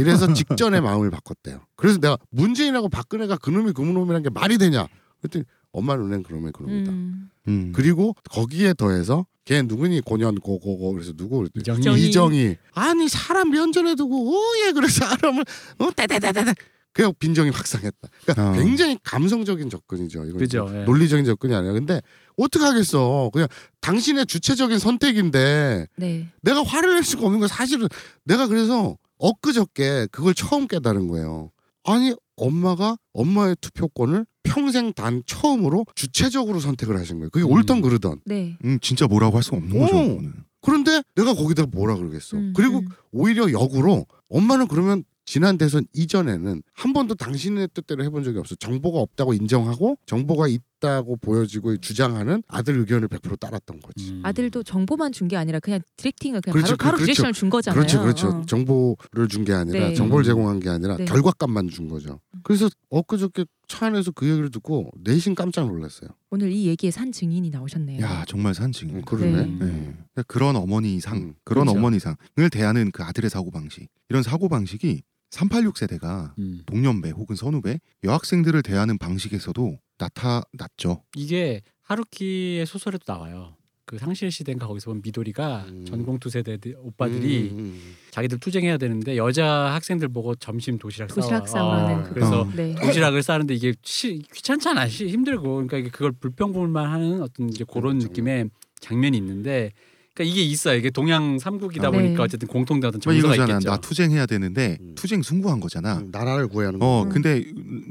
이래서 0.00 0.30
직전에 0.34 0.80
마음을 0.80 1.10
바꿨대요. 1.10 1.62
그래서 1.76 1.98
내가 1.98 2.16
문재인하고 2.30 2.88
박근혜가 2.88 3.38
그놈이 3.38 3.72
그놈이란 3.72 4.22
게 4.22 4.30
말이 4.30 4.58
되냐? 4.58 4.86
그랬더니 5.20 5.44
엄마 5.72 5.96
눈엔 5.96 6.22
그놈이 6.22 6.50
그놈이다. 6.52 6.90
음. 6.92 7.30
음. 7.48 7.72
그리고 7.74 8.14
거기에 8.30 8.74
더해서 8.74 9.26
걔 9.44 9.62
누구니 9.62 10.00
고년 10.02 10.34
고고고 10.36 10.92
그래서 10.92 11.12
누구 11.12 11.38
그랬더니 11.38 11.78
이정희. 11.80 12.08
이정희 12.08 12.56
아니 12.74 13.08
사람 13.08 13.50
면전에 13.50 13.94
두고 13.94 14.30
오예 14.30 14.72
그래서 14.72 15.06
사람을 15.06 15.44
어 15.78 15.90
따다다다다 15.90 16.52
그냥 16.92 17.12
빈정이 17.18 17.50
확산했다. 17.50 18.08
그러니까 18.26 18.50
어. 18.50 18.52
굉장히 18.54 18.98
감성적인 19.04 19.70
접근이죠. 19.70 20.24
이건 20.24 20.38
그죠. 20.38 20.68
예. 20.74 20.84
논리적인 20.84 21.24
접근이 21.24 21.54
아니라 21.54 21.72
근데 21.72 22.00
어떻게 22.36 22.64
하겠어 22.64 23.30
그냥 23.32 23.46
당신의 23.80 24.26
주체적인 24.26 24.78
선택인데 24.78 25.86
네. 25.96 26.28
내가 26.42 26.62
화를 26.62 26.94
낼 26.94 27.04
수가 27.04 27.24
없는 27.26 27.40
거 27.40 27.46
사실은 27.46 27.88
내가 28.24 28.48
그래서 28.48 28.96
엊그저께 29.18 30.08
그걸 30.10 30.34
처음 30.34 30.66
깨달은 30.66 31.08
거예요 31.08 31.50
아니 31.88 32.14
엄마가 32.36 32.98
엄마의 33.14 33.56
투표권을 33.60 34.26
평생 34.42 34.92
단 34.92 35.22
처음으로 35.26 35.86
주체적으로 35.94 36.60
선택을 36.60 36.98
하신 36.98 37.18
거예요 37.18 37.30
그게 37.30 37.44
음. 37.44 37.50
옳던 37.50 37.80
그르던 37.80 38.20
네. 38.26 38.56
음, 38.64 38.78
진짜 38.80 39.06
뭐라고 39.06 39.36
할 39.36 39.42
수가 39.42 39.56
없는 39.56 39.78
거죠. 39.78 39.96
오. 39.96 40.08
그거는. 40.08 40.32
그런데 40.60 41.02
내가 41.14 41.34
거기다 41.34 41.66
뭐라 41.66 41.96
그러겠어 41.96 42.36
음, 42.36 42.52
그리고 42.54 42.80
음. 42.80 42.88
오히려 43.12 43.50
역으로 43.50 44.06
엄마는 44.28 44.68
그러면 44.68 45.04
지난 45.24 45.58
대선 45.58 45.86
이전에는 45.92 46.62
한 46.72 46.92
번도 46.92 47.14
당신의 47.14 47.68
뜻대로 47.74 48.02
해본 48.02 48.24
적이 48.24 48.38
없어. 48.38 48.54
정보가 48.54 48.98
없다고 48.98 49.34
인정하고 49.34 49.98
정보가 50.06 50.48
있 50.48 50.62
다고 50.80 51.16
보여지고 51.16 51.76
주장하는 51.78 52.42
아들 52.48 52.78
의견을 52.78 53.08
100% 53.08 53.38
따랐던 53.40 53.80
거지. 53.80 54.10
음. 54.12 54.20
아들도 54.24 54.62
정보만 54.62 55.12
준 55.12 55.28
게 55.28 55.36
아니라 55.36 55.60
그냥 55.60 55.80
디렉팅을 55.98 56.40
그냥 56.40 56.52
그렇죠, 56.54 56.76
바로 56.76 56.78
바로 56.78 56.96
그렇죠. 56.96 57.04
디렉션을 57.06 57.32
준 57.34 57.50
거잖아요. 57.50 57.78
그렇죠, 57.78 58.00
그렇죠. 58.00 58.28
어. 58.28 58.46
정보를 58.46 59.28
준 59.28 59.44
게 59.44 59.52
아니라 59.52 59.88
네. 59.88 59.94
정보를 59.94 60.24
음. 60.24 60.26
제공한 60.26 60.60
게 60.60 60.70
아니라 60.70 60.96
네. 60.96 61.04
결과값만 61.04 61.68
준 61.68 61.88
거죠. 61.88 62.20
그래서 62.42 62.70
엊그저께 62.90 63.44
차 63.66 63.86
안에서 63.86 64.12
그 64.12 64.26
얘기를 64.26 64.50
듣고 64.50 64.90
내심 65.04 65.34
깜짝 65.34 65.66
놀랐어요. 65.66 66.08
오늘 66.30 66.50
이 66.50 66.66
얘기에 66.66 66.90
산 66.90 67.12
증인이 67.12 67.50
나오셨네요. 67.50 68.00
야 68.02 68.24
정말 68.26 68.54
산증이. 68.54 68.92
음, 68.94 69.02
그러네. 69.02 69.30
네. 69.32 69.42
네. 69.46 69.56
그러니까 69.58 70.22
그런 70.26 70.56
어머니상, 70.56 71.16
음, 71.18 71.34
그런 71.44 71.64
그렇죠. 71.66 71.78
어머니상을 71.78 72.16
대하는 72.50 72.90
그 72.90 73.02
아들의 73.02 73.28
사고 73.28 73.50
방식, 73.50 73.88
이런 74.08 74.22
사고 74.22 74.48
방식이 74.48 75.02
386 75.30 75.76
세대가 75.76 76.34
음. 76.38 76.62
동년배 76.66 77.10
혹은 77.10 77.36
선후배 77.36 77.80
여학생들을 78.04 78.62
대하는 78.62 78.98
방식에서도 78.98 79.78
나타났죠. 79.98 81.02
이게 81.16 81.62
하루키의 81.82 82.66
소설에도 82.66 83.04
나와요. 83.06 83.54
그 83.84 83.96
상실 83.96 84.30
시대인가 84.30 84.66
거기서 84.66 84.90
보면 84.90 85.00
미도리가 85.02 85.64
음. 85.68 85.84
전공투 85.86 86.28
세대 86.28 86.58
오빠들이 86.76 87.50
음, 87.52 87.58
음, 87.58 87.94
자기들 88.10 88.38
투쟁해야 88.38 88.76
되는데 88.76 89.16
여자 89.16 89.46
학생들 89.72 90.08
보고 90.08 90.34
점심 90.34 90.76
도시락 90.78 91.08
도시락 91.08 91.48
싸와. 91.48 92.02
그- 92.02 92.10
그래서 92.14 92.42
어. 92.42 92.50
네. 92.54 92.74
도시락을 92.74 93.22
싸는데 93.22 93.54
이게 93.54 93.72
시, 93.82 94.22
귀찮잖아 94.34 94.88
시, 94.88 95.08
힘들고 95.08 95.66
그러니까 95.66 95.90
그걸 95.90 96.12
불평불만 96.12 96.86
하는 96.90 97.22
어떤 97.22 97.48
이제 97.48 97.64
그런 97.64 97.98
그렇죠. 97.98 98.08
느낌의 98.08 98.50
장면이 98.80 99.16
있는데 99.16 99.72
그러니까 100.18 100.24
이게 100.24 100.42
있어요 100.42 100.76
이게 100.76 100.90
동양 100.90 101.38
삼국이다 101.38 101.88
어. 101.88 101.90
네. 101.92 101.98
보니까 102.02 102.24
어쨌든 102.24 102.48
공통된 102.48 102.88
어떤 102.88 103.00
뭐 103.04 103.12
정서가 103.12 103.34
이거잖아. 103.34 103.58
있겠죠. 103.58 103.70
나 103.70 103.76
투쟁해야 103.78 104.26
되는데 104.26 104.76
음. 104.80 104.94
투쟁 104.96 105.22
승부한 105.22 105.60
거잖아. 105.60 105.98
음, 105.98 106.08
나라를 106.10 106.48
구하는 106.48 106.82
어 106.82 107.04
음. 107.04 107.08
근데 107.08 107.44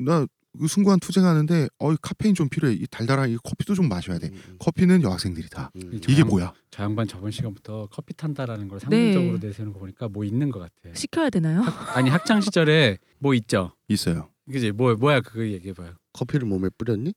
나 0.05 0.25
승구한 0.67 0.99
투쟁하는데 0.99 1.67
어 1.79 1.95
카페인 1.97 2.33
좀 2.35 2.49
필요해. 2.49 2.73
이 2.73 2.85
달달한 2.89 3.29
이 3.29 3.37
커피도 3.43 3.75
좀 3.75 3.87
마셔야 3.87 4.17
돼. 4.19 4.27
음, 4.33 4.55
커피는 4.59 5.03
여학생들이다. 5.03 5.71
음, 5.75 5.81
음. 5.83 5.89
이게 5.93 6.11
이게 6.13 6.21
양- 6.21 6.27
뭐야? 6.29 6.53
저 6.71 6.83
양반 6.83 7.07
저번 7.07 7.31
시간부터 7.31 7.87
커피 7.91 8.13
탄다라는 8.15 8.67
걸 8.67 8.79
네. 8.89 9.13
상징적으로 9.13 9.37
내세우는 9.39 9.73
거 9.73 9.79
보니까 9.79 10.09
뭐 10.09 10.25
있는 10.25 10.49
것 10.51 10.59
같아. 10.59 10.93
시켜야 10.95 11.29
되나요? 11.29 11.63
아니 11.93 12.09
학창 12.09 12.41
시절에 12.41 12.97
뭐 13.19 13.33
있죠. 13.35 13.71
있어요. 13.87 14.29
그지 14.51 14.71
뭐 14.71 14.95
뭐야 14.95 15.21
그거 15.21 15.45
얘기해 15.47 15.73
봐요. 15.73 15.93
커피를 16.13 16.47
몸에 16.47 16.69
뿌렸니? 16.77 17.13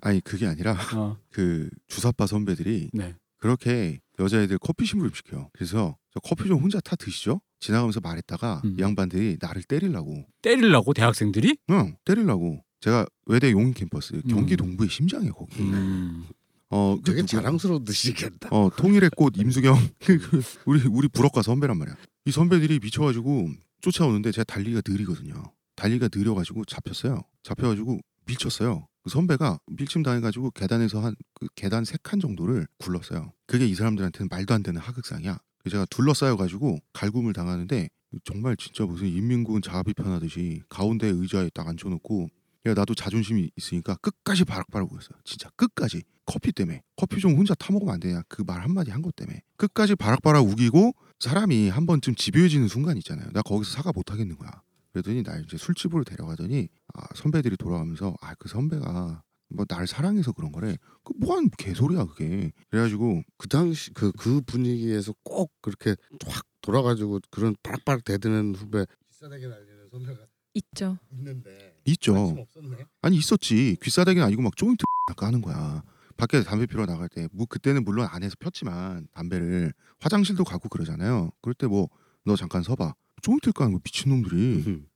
아니 0.00 0.20
그게 0.20 0.46
아니라 0.46 0.76
어, 0.94 1.16
그 1.30 1.68
주사파 1.88 2.26
선배들이 2.26 2.90
네. 2.92 3.14
그렇게 3.38 4.00
여자애들 4.18 4.58
커피 4.58 4.86
심부름 4.86 5.12
시켜. 5.14 5.48
그래서 5.52 5.96
저 6.12 6.20
커피 6.20 6.48
좀 6.48 6.60
혼자 6.62 6.80
타 6.80 6.96
드시죠. 6.96 7.40
지나가면서 7.60 8.00
말했다가 8.00 8.62
음. 8.64 8.76
이 8.78 8.82
양반들이 8.82 9.38
나를 9.40 9.62
때리려고. 9.64 10.24
때리려고 10.42 10.92
대학생들이? 10.94 11.56
응, 11.70 11.96
때리려고. 12.04 12.62
제가 12.80 13.06
외대 13.26 13.50
용인 13.50 13.72
캠퍼스 13.74 14.20
경기 14.28 14.56
동부의 14.56 14.90
심장에 14.90 15.30
거기. 15.30 15.62
음. 15.62 16.24
어, 16.70 16.96
그 16.96 17.02
되게 17.02 17.22
누구야? 17.22 17.40
자랑스러워 17.40 17.82
드시겠다. 17.84 18.48
어 18.50 18.68
통일의 18.76 19.10
꽃 19.16 19.34
임수경 19.36 19.76
그 20.00 20.18
우리 20.66 20.82
우리 20.88 21.08
불어과 21.08 21.40
선배란 21.42 21.78
말이야. 21.78 21.96
이 22.26 22.30
선배들이 22.30 22.80
미쳐가지고 22.82 23.48
쫓아오는데 23.80 24.32
제가 24.32 24.44
달리기가 24.44 24.82
느리거든요. 24.86 25.34
달리기가 25.76 26.08
느려가지고 26.14 26.64
잡혔어요. 26.66 27.20
잡혀가지고 27.42 28.00
밀쳤어요. 28.26 28.86
그 29.02 29.10
선배가 29.10 29.58
밀침 29.66 30.02
당해가지고 30.02 30.50
계단에서 30.52 31.00
한 31.00 31.14
그 31.34 31.46
계단 31.56 31.84
세 31.84 31.96
칸 32.02 32.20
정도를 32.20 32.66
굴렀어요. 32.78 33.32
그게 33.46 33.66
이 33.66 33.74
사람들한테는 33.74 34.28
말도 34.30 34.54
안 34.54 34.62
되는 34.62 34.80
하극상이야. 34.80 35.38
제가 35.70 35.86
둘러싸여가지고 35.86 36.78
갈굼을 36.92 37.32
당하는데 37.32 37.88
정말 38.24 38.56
진짜 38.56 38.84
무슨 38.84 39.06
인민군 39.08 39.62
자합이 39.62 39.94
편하듯이 39.94 40.62
가운데 40.68 41.08
의자에 41.08 41.50
딱 41.54 41.66
앉혀놓고 41.68 42.28
야 42.66 42.74
나도 42.74 42.94
자존심이 42.94 43.50
있으니까 43.56 43.96
끝까지 43.96 44.44
바락바락 44.44 44.92
울었어요. 44.92 45.18
진짜 45.24 45.50
끝까지 45.56 46.02
커피 46.26 46.52
때문에 46.52 46.82
커피 46.96 47.20
좀 47.20 47.34
혼자 47.36 47.54
타 47.54 47.72
먹으면 47.72 47.94
안 47.94 48.00
되냐 48.00 48.22
그 48.28 48.42
말 48.44 48.62
한마디 48.62 48.90
한 48.90 49.02
것 49.02 49.14
때문에 49.16 49.42
끝까지 49.56 49.94
바락바락 49.96 50.46
우기고 50.46 50.92
사람이 51.20 51.68
한 51.68 51.86
번쯤 51.86 52.14
집요해지는 52.14 52.68
순간 52.68 52.96
있잖아요. 52.98 53.28
나 53.32 53.42
거기서 53.42 53.70
사과 53.72 53.92
못 53.92 54.10
하겠는 54.12 54.36
거야. 54.36 54.50
그랬더니 54.92 55.22
날 55.22 55.42
이제 55.44 55.56
술집으로 55.58 56.04
데려가더니 56.04 56.68
아, 56.94 57.02
선배들이 57.14 57.56
돌아가면서 57.56 58.14
아 58.20 58.34
그 58.36 58.48
선배가 58.48 59.22
뭐 59.54 59.64
날 59.66 59.86
사랑해서 59.86 60.32
그런 60.32 60.52
거래. 60.52 60.76
그 61.02 61.12
뭐한 61.18 61.50
개소리야 61.58 62.04
그게. 62.06 62.52
그래가지고 62.70 63.22
그 63.38 63.48
당시 63.48 63.92
그그 63.92 64.42
분위기에서 64.42 65.14
꼭 65.22 65.52
그렇게 65.62 65.96
확 66.26 66.44
돌아가지고 66.60 67.20
그런 67.30 67.54
바락바락 67.62 68.04
대드는 68.04 68.54
후배 68.54 68.84
비싸게 69.08 69.46
날리는 69.46 69.88
선배가 69.90 70.20
있죠. 70.54 70.98
있는데 71.12 71.76
있죠. 71.86 72.14
없었네. 72.16 72.86
아니 73.02 73.16
있었지 73.16 73.76
귀싸대기는 73.82 74.26
아니고 74.26 74.42
막 74.42 74.56
조인트 74.56 74.84
까는 75.16 75.42
거야 75.42 75.82
밖에 76.16 76.42
담배 76.44 76.66
피러 76.66 76.86
나갈 76.86 77.08
때 77.08 77.28
뭐 77.32 77.44
그때는 77.46 77.84
물론 77.84 78.06
안에서 78.10 78.36
폈지만 78.38 79.08
담배를 79.14 79.72
화장실도 80.00 80.44
가고 80.44 80.68
그러잖아요 80.68 81.30
그럴 81.42 81.54
때 81.54 81.66
뭐 81.66 81.88
너 82.26 82.36
잠깐 82.36 82.62
서봐 82.62 82.94
조인트 83.20 83.52
까는 83.52 83.72
거 83.74 83.80
미친 83.84 84.10
놈들이 84.10 84.64
음. 84.66 84.86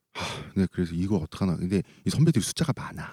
네 0.57 0.67
그래서 0.73 0.95
이거 0.95 1.17
어떡하나 1.17 1.57
근데 1.57 1.83
이 2.07 2.11
선배들이 2.11 2.43
숫자가 2.43 2.73
많아 2.75 3.11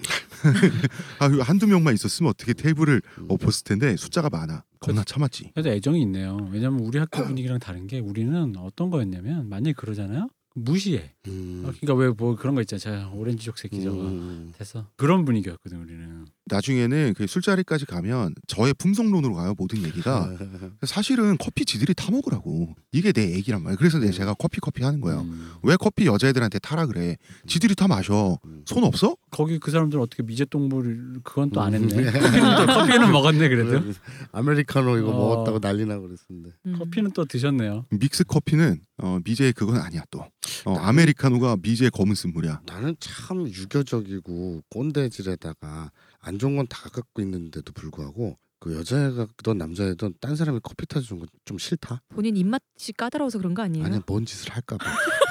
아 1.20 1.30
한두 1.44 1.68
명만 1.68 1.94
있었으면 1.94 2.30
어떻게 2.30 2.54
테이블을 2.54 3.02
엎었을 3.30 3.64
텐데 3.64 3.96
숫자가 3.98 4.30
많아 4.30 4.64
겁나 4.80 5.04
참았지 5.04 5.52
그래도 5.54 5.70
애정이 5.70 6.02
있네요. 6.04 6.38
왜냐면 6.52 6.80
우리 6.82 7.00
학교 7.00 7.24
분위기랑 7.24 7.60
다른 7.60 7.88
게 7.88 8.00
우리는 8.00 8.56
어떤 8.58 8.90
거였냐면 8.90 9.50
만약에 9.50 9.74
그러잖아요. 9.74 10.30
무시해. 10.58 11.14
음. 11.28 11.64
어, 11.66 11.72
그러니까 11.82 11.94
왜 11.96 12.14
뭐 12.18 12.36
그런 12.38 12.56
거 12.56 12.62
있잖아. 12.62 12.80
저 12.80 13.10
오렌지족 13.14 13.58
새끼 13.58 13.84
저거 13.84 14.04
음. 14.04 14.54
됐어. 14.58 14.88
그런 14.96 15.26
분위기였거든 15.26 15.82
우리는. 15.82 16.26
나중에는 16.48 17.14
그 17.16 17.28
술자리까지 17.28 17.86
가면 17.86 18.36
저의 18.48 18.74
품성론으로 18.76 19.34
가요 19.34 19.54
모든 19.58 19.84
얘기가 19.84 20.30
사실은 20.86 21.38
커피 21.38 21.66
지들이 21.66 21.94
타 21.94 22.12
먹으라고 22.12 22.76
이게 22.92 23.12
내 23.12 23.32
얘기란 23.34 23.64
말이야 23.64 23.78
그래서 23.78 23.98
내가 24.00 24.12
제가 24.12 24.34
커피 24.36 24.60
커피 24.60 24.84
하는 24.84 25.02
거예요 25.02 25.22
음. 25.22 25.52
왜 25.64 25.76
커피 25.76 26.06
여자애들한테 26.06 26.60
타라 26.60 26.86
그래 26.86 27.18
지들이 27.48 27.74
타 27.76 27.88
마셔 27.88 28.38
음. 28.46 28.64
손 28.66 28.84
없어? 28.84 29.16
거기 29.32 29.60
그 29.60 29.72
사람들은 29.72 30.02
어떻게 30.02 30.24
미제 30.24 30.46
동물 30.46 31.20
그건 31.24 31.50
또안 31.50 31.74
음. 31.74 31.90
했네. 31.90 32.12
커피는, 32.12 32.56
또- 32.56 32.66
커피는 32.74 33.12
먹었네 33.12 33.50
그래도. 33.50 33.94
아메리카노 34.32 34.98
이거 34.98 35.10
어. 35.10 35.14
먹었다고 35.18 35.60
난리나 35.62 36.00
그랬었는데. 36.00 36.52
음. 36.68 36.76
커피는 36.78 37.12
또 37.12 37.26
드셨네요. 37.26 37.86
믹스 37.90 38.24
커피는 38.26 38.80
어, 38.98 39.20
미제의 39.26 39.52
그건 39.54 39.78
아니야 39.82 40.04
또 40.10 40.24
어, 40.66 40.76
아메리카노가 40.78 41.58
미제의 41.62 41.92
검은 41.92 42.16
쓴물이야 42.16 42.62
나는 42.66 42.96
참 43.00 43.46
유교적이고 43.48 44.64
꼰대질에다가 44.70 45.92
안 46.26 46.40
좋은 46.40 46.56
건 46.56 46.66
다 46.68 46.90
갖고 46.90 47.22
있는데도 47.22 47.72
불구하고 47.74 48.38
그 48.60 48.76
여자애가든 48.76 49.58
남자애든 49.58 50.16
딴 50.20 50.36
사람이 50.36 50.60
커피 50.64 50.86
타주는 50.88 51.20
건 51.20 51.28
좀 51.46 51.58
싫다. 51.60 52.02
본인 52.10 52.36
입맛이 52.38 52.92
까다로워서 52.98 53.38
그런 53.38 53.54
거 53.54 53.62
아니에요? 53.62 53.86
아니 53.86 54.00
뭔 54.08 54.26
짓을 54.26 54.52
할까 54.52 54.78
봐. 54.78 54.86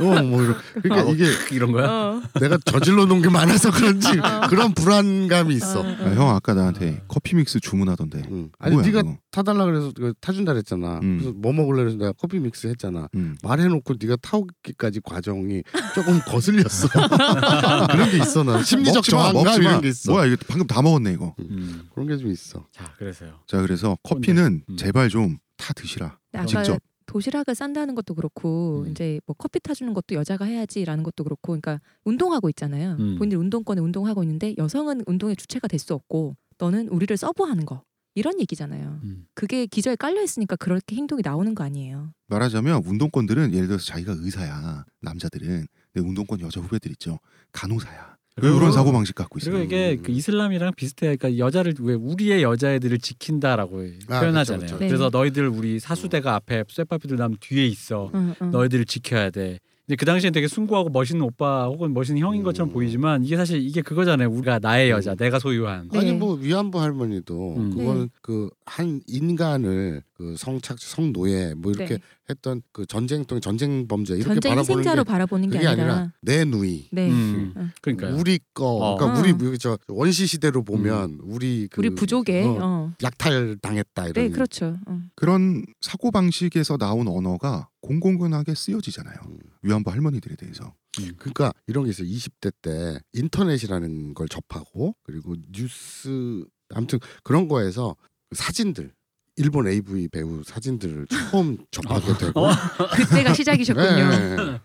어뭐 0.00 0.42
이런 0.42 0.56
그러니까 0.82 1.08
아, 1.08 1.12
이게 1.12 1.24
이런 1.52 1.72
거야? 1.72 1.86
어. 1.88 2.22
내가 2.40 2.58
저질러 2.64 3.06
놓은 3.06 3.22
게 3.22 3.28
많아서 3.28 3.70
그런지 3.70 4.08
어. 4.18 4.46
그런 4.48 4.72
불안감이 4.74 5.54
있어. 5.54 5.80
어, 5.80 5.84
어. 5.84 5.88
야, 5.88 6.14
형 6.14 6.28
아까 6.30 6.54
나한테 6.54 7.02
커피 7.08 7.36
믹스 7.36 7.60
주문하던데 7.60 8.22
응. 8.30 8.50
아니 8.58 8.74
뭐야, 8.74 8.86
네가 8.86 9.02
그거? 9.02 9.16
타달라 9.30 9.64
그래서 9.64 9.92
그 9.96 10.12
타준다 10.20 10.52
그랬잖아. 10.52 11.00
음. 11.02 11.18
그래서 11.18 11.34
뭐 11.36 11.52
먹을래 11.52 11.82
그래서 11.82 11.96
내가 11.98 12.12
커피 12.12 12.38
믹스 12.38 12.66
했잖아. 12.68 13.08
음. 13.14 13.36
말해놓고 13.42 13.94
네가 14.00 14.16
타오기까지 14.22 15.00
과정이 15.04 15.62
조금 15.94 16.20
거슬렸어. 16.26 16.88
그런 17.90 18.10
게 18.10 18.18
있어 18.18 18.42
나 18.42 18.62
심리적 18.62 18.96
먹지 18.96 19.14
마, 19.14 19.20
저항감 19.32 19.44
먹지 19.44 19.60
마. 19.60 19.70
이런 19.70 19.80
게 19.80 19.88
있어. 19.88 20.12
뭐야 20.12 20.26
이거 20.26 20.36
방금 20.48 20.66
다 20.66 20.82
먹었네 20.82 21.12
이거 21.12 21.34
음. 21.40 21.88
그런 21.94 22.08
게 22.08 22.16
좀 22.16 22.30
있어. 22.30 22.66
자 22.72 22.92
그래서요. 22.98 23.34
자 23.46 23.60
그래서 23.60 23.96
커피는 24.02 24.62
음. 24.68 24.76
제발 24.76 25.08
좀 25.08 25.38
타 25.58 25.72
드시라 25.72 26.18
직접 26.46 26.78
도시락을 27.06 27.54
싼다는 27.54 27.94
것도 27.94 28.14
그렇고 28.14 28.82
음. 28.86 28.90
이제 28.90 29.20
뭐 29.26 29.34
커피 29.38 29.60
타주는 29.60 29.92
것도 29.94 30.14
여자가 30.14 30.44
해야지라는 30.44 31.02
것도 31.04 31.24
그렇고 31.24 31.52
그러니까 31.52 31.80
운동하고 32.04 32.48
있잖아요. 32.50 32.96
음. 32.98 33.16
본인 33.18 33.38
운동권에 33.38 33.80
운동하고 33.80 34.22
있는데 34.22 34.54
여성은 34.58 35.02
운동의 35.06 35.36
주체가 35.36 35.68
될 35.68 35.76
수 35.78 35.92
없고 35.94 36.36
너는 36.58 36.88
우리를 36.88 37.14
서브하는 37.16 37.66
거 37.66 37.82
이런 38.14 38.40
얘기잖아요. 38.40 39.00
음. 39.04 39.26
그게 39.34 39.66
기저에 39.66 39.94
깔려 39.96 40.22
있으니까 40.22 40.56
그렇게 40.56 40.96
행동이 40.96 41.20
나오는 41.22 41.54
거 41.54 41.62
아니에요. 41.64 42.12
말하자면 42.28 42.82
운동권들은 42.84 43.52
예를 43.52 43.68
들어서 43.68 43.84
자기가 43.84 44.14
의사야 44.18 44.84
남자들은 45.02 45.66
근데 45.92 46.08
운동권 46.08 46.40
여자 46.40 46.60
후배들 46.60 46.90
있죠 46.92 47.18
간호사야 47.52 48.15
그리고- 48.40 48.58
이런 48.58 48.72
사고 48.72 48.92
방식 48.92 49.14
갖고 49.14 49.38
있어 49.38 49.50
그리고 49.50 49.64
이게 49.64 49.92
음. 49.98 50.02
그 50.02 50.12
이슬람이랑 50.12 50.72
비슷해요. 50.76 51.16
그러니까 51.16 51.38
여자를 51.44 51.74
왜 51.80 51.94
우리의 51.94 52.42
여자애들을 52.42 52.98
지킨다라고 52.98 53.86
아, 54.08 54.20
표현하잖아요. 54.20 54.60
그쵸, 54.66 54.74
그쵸. 54.78 54.86
그래서 54.88 55.10
네. 55.10 55.18
너희들 55.18 55.48
우리 55.48 55.78
사수대가 55.80 56.34
앞에 56.34 56.64
쇠파피들 56.68 57.16
나면 57.16 57.38
뒤에 57.40 57.66
있어. 57.66 58.10
응, 58.14 58.34
응. 58.42 58.50
너희들을 58.50 58.84
지켜야 58.84 59.30
돼. 59.30 59.58
근데 59.86 59.94
그 59.96 60.04
당시엔 60.04 60.32
되게 60.32 60.48
숭고하고 60.48 60.90
멋있는 60.90 61.22
오빠 61.24 61.66
혹은 61.66 61.94
멋있는 61.94 62.20
형인 62.20 62.42
것처럼 62.42 62.70
음. 62.70 62.72
보이지만 62.72 63.24
이게 63.24 63.36
사실 63.36 63.60
이게 63.62 63.80
그거잖아요. 63.82 64.28
우리가 64.28 64.58
나의 64.58 64.90
여자, 64.90 65.12
음. 65.12 65.16
내가 65.16 65.38
소유한. 65.38 65.88
네. 65.92 65.98
아니 66.00 66.12
뭐 66.12 66.34
위안부 66.34 66.80
할머니도 66.80 67.54
음. 67.56 67.70
그거는 67.70 68.10
그 68.20 68.50
한 68.68 69.00
인간을 69.06 70.02
그 70.16 70.34
성착취 70.38 70.88
성노예 70.88 71.54
뭐 71.54 71.72
이렇게 71.72 71.98
네. 71.98 72.02
했던 72.30 72.62
그 72.72 72.86
전쟁통 72.86 73.40
전쟁 73.40 73.86
범죄 73.86 74.14
이렇게 74.14 74.40
전쟁 74.40 74.54
바라보는 74.54 74.82
게 74.82 75.04
바라보는 75.04 75.50
게 75.50 75.58
그게 75.58 75.68
아니라, 75.68 75.92
아니라 75.92 76.12
내 76.22 76.44
누이 76.44 76.88
네. 76.90 77.10
음. 77.10 77.52
응. 77.56 77.70
그러니까요. 77.82 78.16
우리 78.16 78.40
거 78.54 78.66
어. 78.66 78.96
그러니까 78.96 79.18
어. 79.18 79.22
우리 79.22 79.32
뭐저 79.34 79.78
원시 79.88 80.26
시대로 80.26 80.64
보면 80.64 81.18
우리 81.22 81.68
그 81.70 81.80
우리 81.80 81.90
부족의 81.90 82.46
어, 82.46 82.58
어. 82.60 82.92
약탈 83.02 83.58
당했다 83.60 84.08
이런 84.08 84.12
네 84.14 84.30
그렇죠. 84.30 84.78
어. 84.86 85.02
그런 85.14 85.64
사고 85.82 86.10
방식에서 86.10 86.78
나온 86.78 87.08
언어가 87.08 87.68
공공연하게 87.82 88.54
쓰여지잖아요 88.54 89.16
음. 89.26 89.38
위안부 89.62 89.90
할머니들에 89.90 90.36
대해서 90.36 90.72
그러니까 91.18 91.52
이런 91.66 91.84
게 91.84 91.90
있어요. 91.90 92.08
20대 92.08 92.50
때 92.62 92.98
인터넷이라는 93.12 94.14
걸 94.14 94.28
접하고 94.28 94.96
그리고 95.02 95.36
뉴스 95.52 96.42
아무튼 96.74 96.98
그런 97.22 97.48
거에서 97.48 97.96
사진들 98.32 98.92
일본 99.36 99.68
AV 99.68 100.08
배우 100.08 100.42
사진들을 100.44 101.06
처음 101.08 101.58
접하게 101.70 102.16
되고 102.18 102.40
어? 102.46 102.50
그때가 102.96 103.34
시작이셨군요. 103.34 103.86
네. 103.86 104.60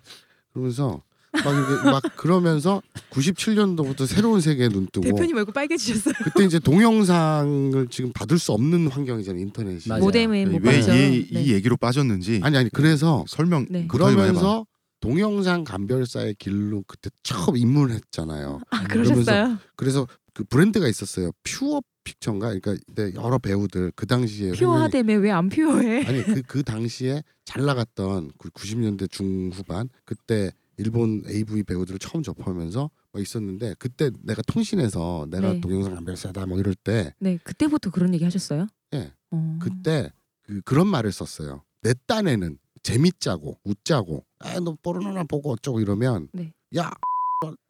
그러면서 0.53 1.01
막 1.33 1.83
막 1.85 2.01
그러면서 2.17 2.81
97년도부터 3.11 4.05
새로운 4.05 4.41
세계에 4.41 4.67
눈 4.69 4.87
뜨고 4.91 5.05
대표님 5.05 5.37
얼굴 5.37 5.53
빨개지셨어요. 5.53 6.13
그때 6.23 6.43
이제 6.43 6.59
동영상을 6.59 7.87
지금 7.89 8.11
받을 8.13 8.37
수 8.37 8.51
없는 8.51 8.87
환경이잖아요 8.87 9.41
인터넷이. 9.41 9.99
모뎀에 9.99 10.45
못왜 10.45 10.59
봤죠. 10.79 10.93
이 10.93 11.27
네. 11.31 11.47
얘기로 11.47 11.77
빠졌는지 11.77 12.41
아니 12.43 12.57
아니 12.57 12.69
그래서 12.69 13.23
설명 13.27 13.65
네. 13.69 13.87
그러면서 13.87 14.65
동영상 14.99 15.63
감별사의 15.63 16.35
길로 16.37 16.83
그때 16.85 17.09
처음 17.23 17.57
입문했잖아요. 17.57 18.59
아 18.69 18.83
그러셨어요. 18.87 19.57
그래서 19.75 20.07
그 20.33 20.43
브랜드가 20.43 20.87
있었어요. 20.87 21.31
퓨어 21.43 21.81
픽처인가? 22.03 22.57
그러니까 22.59 22.75
여러 23.21 23.37
배우들 23.37 23.91
그 23.95 24.05
당시에 24.07 24.51
퓨어하다며 24.53 25.15
왜안 25.19 25.49
퓨어해? 25.49 26.05
아니 26.05 26.23
그 26.23 26.41
그 26.43 26.63
당시에 26.63 27.23
잘 27.45 27.65
나갔던 27.65 28.31
그 28.37 28.49
90년대 28.49 29.09
중후반 29.11 29.89
그때 30.05 30.51
일본 30.77 31.23
AV 31.27 31.63
배우들을 31.63 31.99
처음 31.99 32.23
접하면서 32.23 32.89
뭐 33.11 33.21
있었는데 33.21 33.75
그때 33.77 34.09
내가 34.23 34.41
통신에서 34.43 35.27
내가 35.29 35.53
네. 35.53 35.61
동영상 35.61 35.93
감별사다 35.95 36.45
뭐 36.47 36.57
이럴 36.59 36.73
때 36.75 37.13
네 37.19 37.37
그때부터 37.43 37.91
그런 37.91 38.13
얘기 38.13 38.23
하셨어요? 38.23 38.67
예. 38.93 39.11
어. 39.31 39.59
그때 39.61 40.11
그 40.43 40.61
그런 40.61 40.87
말을 40.87 41.11
썼어요. 41.11 41.63
내 41.83 41.93
딴에는 42.07 42.57
재밌자고 42.83 43.59
웃자고 43.63 44.25
아 44.39 44.59
너 44.59 44.75
포르노나 44.81 45.23
보고 45.25 45.51
어쩌고 45.51 45.81
이러면 45.81 46.29
네. 46.33 46.51
야 46.77 46.91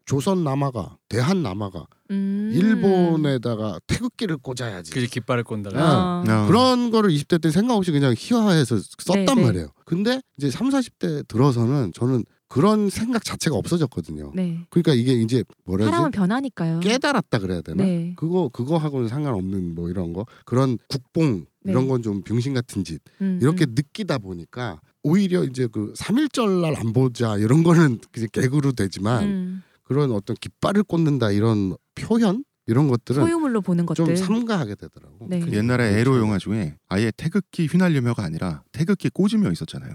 조선 0.06 0.43
남아가 0.43 0.97
대한 1.10 1.43
남아가 1.43 1.86
음. 2.12 2.52
일본에다가 2.54 3.80
태극기를 3.88 4.38
꽂아야지. 4.38 4.91
그게 4.91 5.08
깃발을 5.08 5.43
꼰다가. 5.43 5.80
어. 5.80 6.24
어. 6.28 6.47
그런 6.47 6.91
거를 6.91 7.12
20대 7.12 7.41
때 7.41 7.52
생각 7.52 7.76
없이 7.76 7.91
그냥 7.91 8.14
희화해서 8.18 8.78
썼단 8.99 9.26
네, 9.26 9.36
네. 9.36 9.41
말이에요. 9.43 9.68
근데 9.86 10.22
이제 10.38 10.49
3, 10.52 10.70
40대 10.70 11.28
들어서는 11.28 11.91
저는 11.93 12.24
그런 12.47 12.89
생각 12.89 13.24
자체가 13.24 13.56
없어졌거든요. 13.56 14.34
네. 14.36 14.60
그러니까 14.70 14.93
이게 14.93 15.14
이제 15.14 15.43
뭐라 15.64 15.86
사람은 15.86 16.06
해야지? 16.08 16.18
변하니까요. 16.18 16.80
깨달았다 16.82 17.39
그래야 17.39 17.62
되나? 17.62 17.84
네. 17.84 18.14
그거 18.18 18.49
그거하고는 18.49 19.08
상관없는 19.08 19.74
뭐 19.76 19.89
이런 19.89 20.12
거 20.12 20.26
그런 20.43 20.78
국뽕 20.89 21.45
네. 21.64 21.72
이런 21.72 21.88
건 21.88 22.02
좀 22.02 22.24
병신 22.24 22.54
같은 22.54 22.84
짓 22.84 22.99
음, 23.22 23.39
이렇게 23.41 23.66
음. 23.66 23.74
느끼다 23.76 24.18
보니까 24.18 24.82
오히려 25.04 25.43
이제 25.45 25.68
그 25.72 25.93
3일절 25.95 26.60
날 26.62 26.76
안 26.76 26.91
보자 26.91 27.38
이런 27.38 27.64
거는 27.64 27.99
그냥 28.12 28.28
개그로 28.34 28.74
되지만 28.74 29.24
음. 29.24 29.64
그런 29.92 30.14
어떤 30.14 30.38
깃발을 30.38 30.84
꽂는다 30.84 31.32
이런 31.32 31.76
표현 31.96 32.46
이런 32.66 32.88
것들은 32.88 33.24
소유물로 33.24 33.60
보는 33.60 33.86
것들. 33.86 34.06
좀 34.06 34.16
삼가하게 34.16 34.76
되더라고. 34.76 35.28
네. 35.30 35.42
그게 35.42 35.58
옛날에. 35.58 36.00
에로 36.00 36.18
영화 36.18 36.38
중에 36.38 36.78
아예 36.88 37.12
태극기 37.18 37.68
휘날려며가 37.68 38.24
아니라 38.24 38.64
태극기 38.72 39.10
꽂으며 39.10 39.52
있었잖아요. 39.52 39.94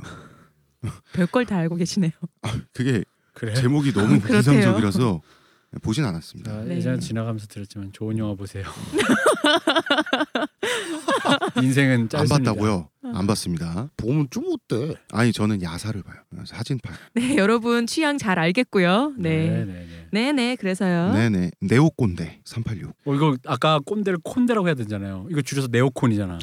별걸 1.15 1.47
다 1.47 1.57
알고 1.57 1.77
계시네요. 1.77 2.11
그게 2.75 3.05
그래. 3.33 3.55
제목이 3.55 3.95
너무. 3.95 4.17
인상적이라서 4.29 5.23
보진 5.83 6.05
않았습니다. 6.05 6.51
자, 6.51 6.64
네. 6.64 6.77
예전에 6.77 6.99
지나가면서 6.99 7.47
들었지만 7.49 7.93
좋은 7.93 8.17
영화 8.19 8.35
보세요. 8.35 8.64
인생은 11.62 12.09
짧습니다. 12.09 12.35
안 12.37 12.45
봤다고요? 12.45 12.89
안 13.14 13.27
봤습니다. 13.27 13.89
보면 13.97 14.29
좀 14.31 14.45
어때? 14.53 14.95
아니 15.12 15.33
저는 15.33 15.62
야사를 15.62 16.01
봐요. 16.03 16.17
사진 16.45 16.79
봐요. 16.79 16.97
네, 17.14 17.37
여러분 17.37 17.87
취향 17.87 18.19
잘 18.19 18.39
알겠고요. 18.39 19.14
네, 19.17 19.31
네. 19.31 19.51
네, 19.51 19.64
네. 19.64 19.87
네, 20.11 20.33
네. 20.33 20.57
그래서요. 20.57 21.12
네네 21.12 21.51
네오 21.61 21.91
꼰대 21.91 22.41
386. 22.45 22.95
어, 23.05 23.14
이거 23.14 23.37
아까 23.47 23.79
꼰대를 23.85 24.19
콘대라고 24.25 24.67
해야 24.69 24.75
되잖아요. 24.75 25.27
이거 25.31 25.43
줄여서 25.43 25.69
네오콘이잖아. 25.71 26.39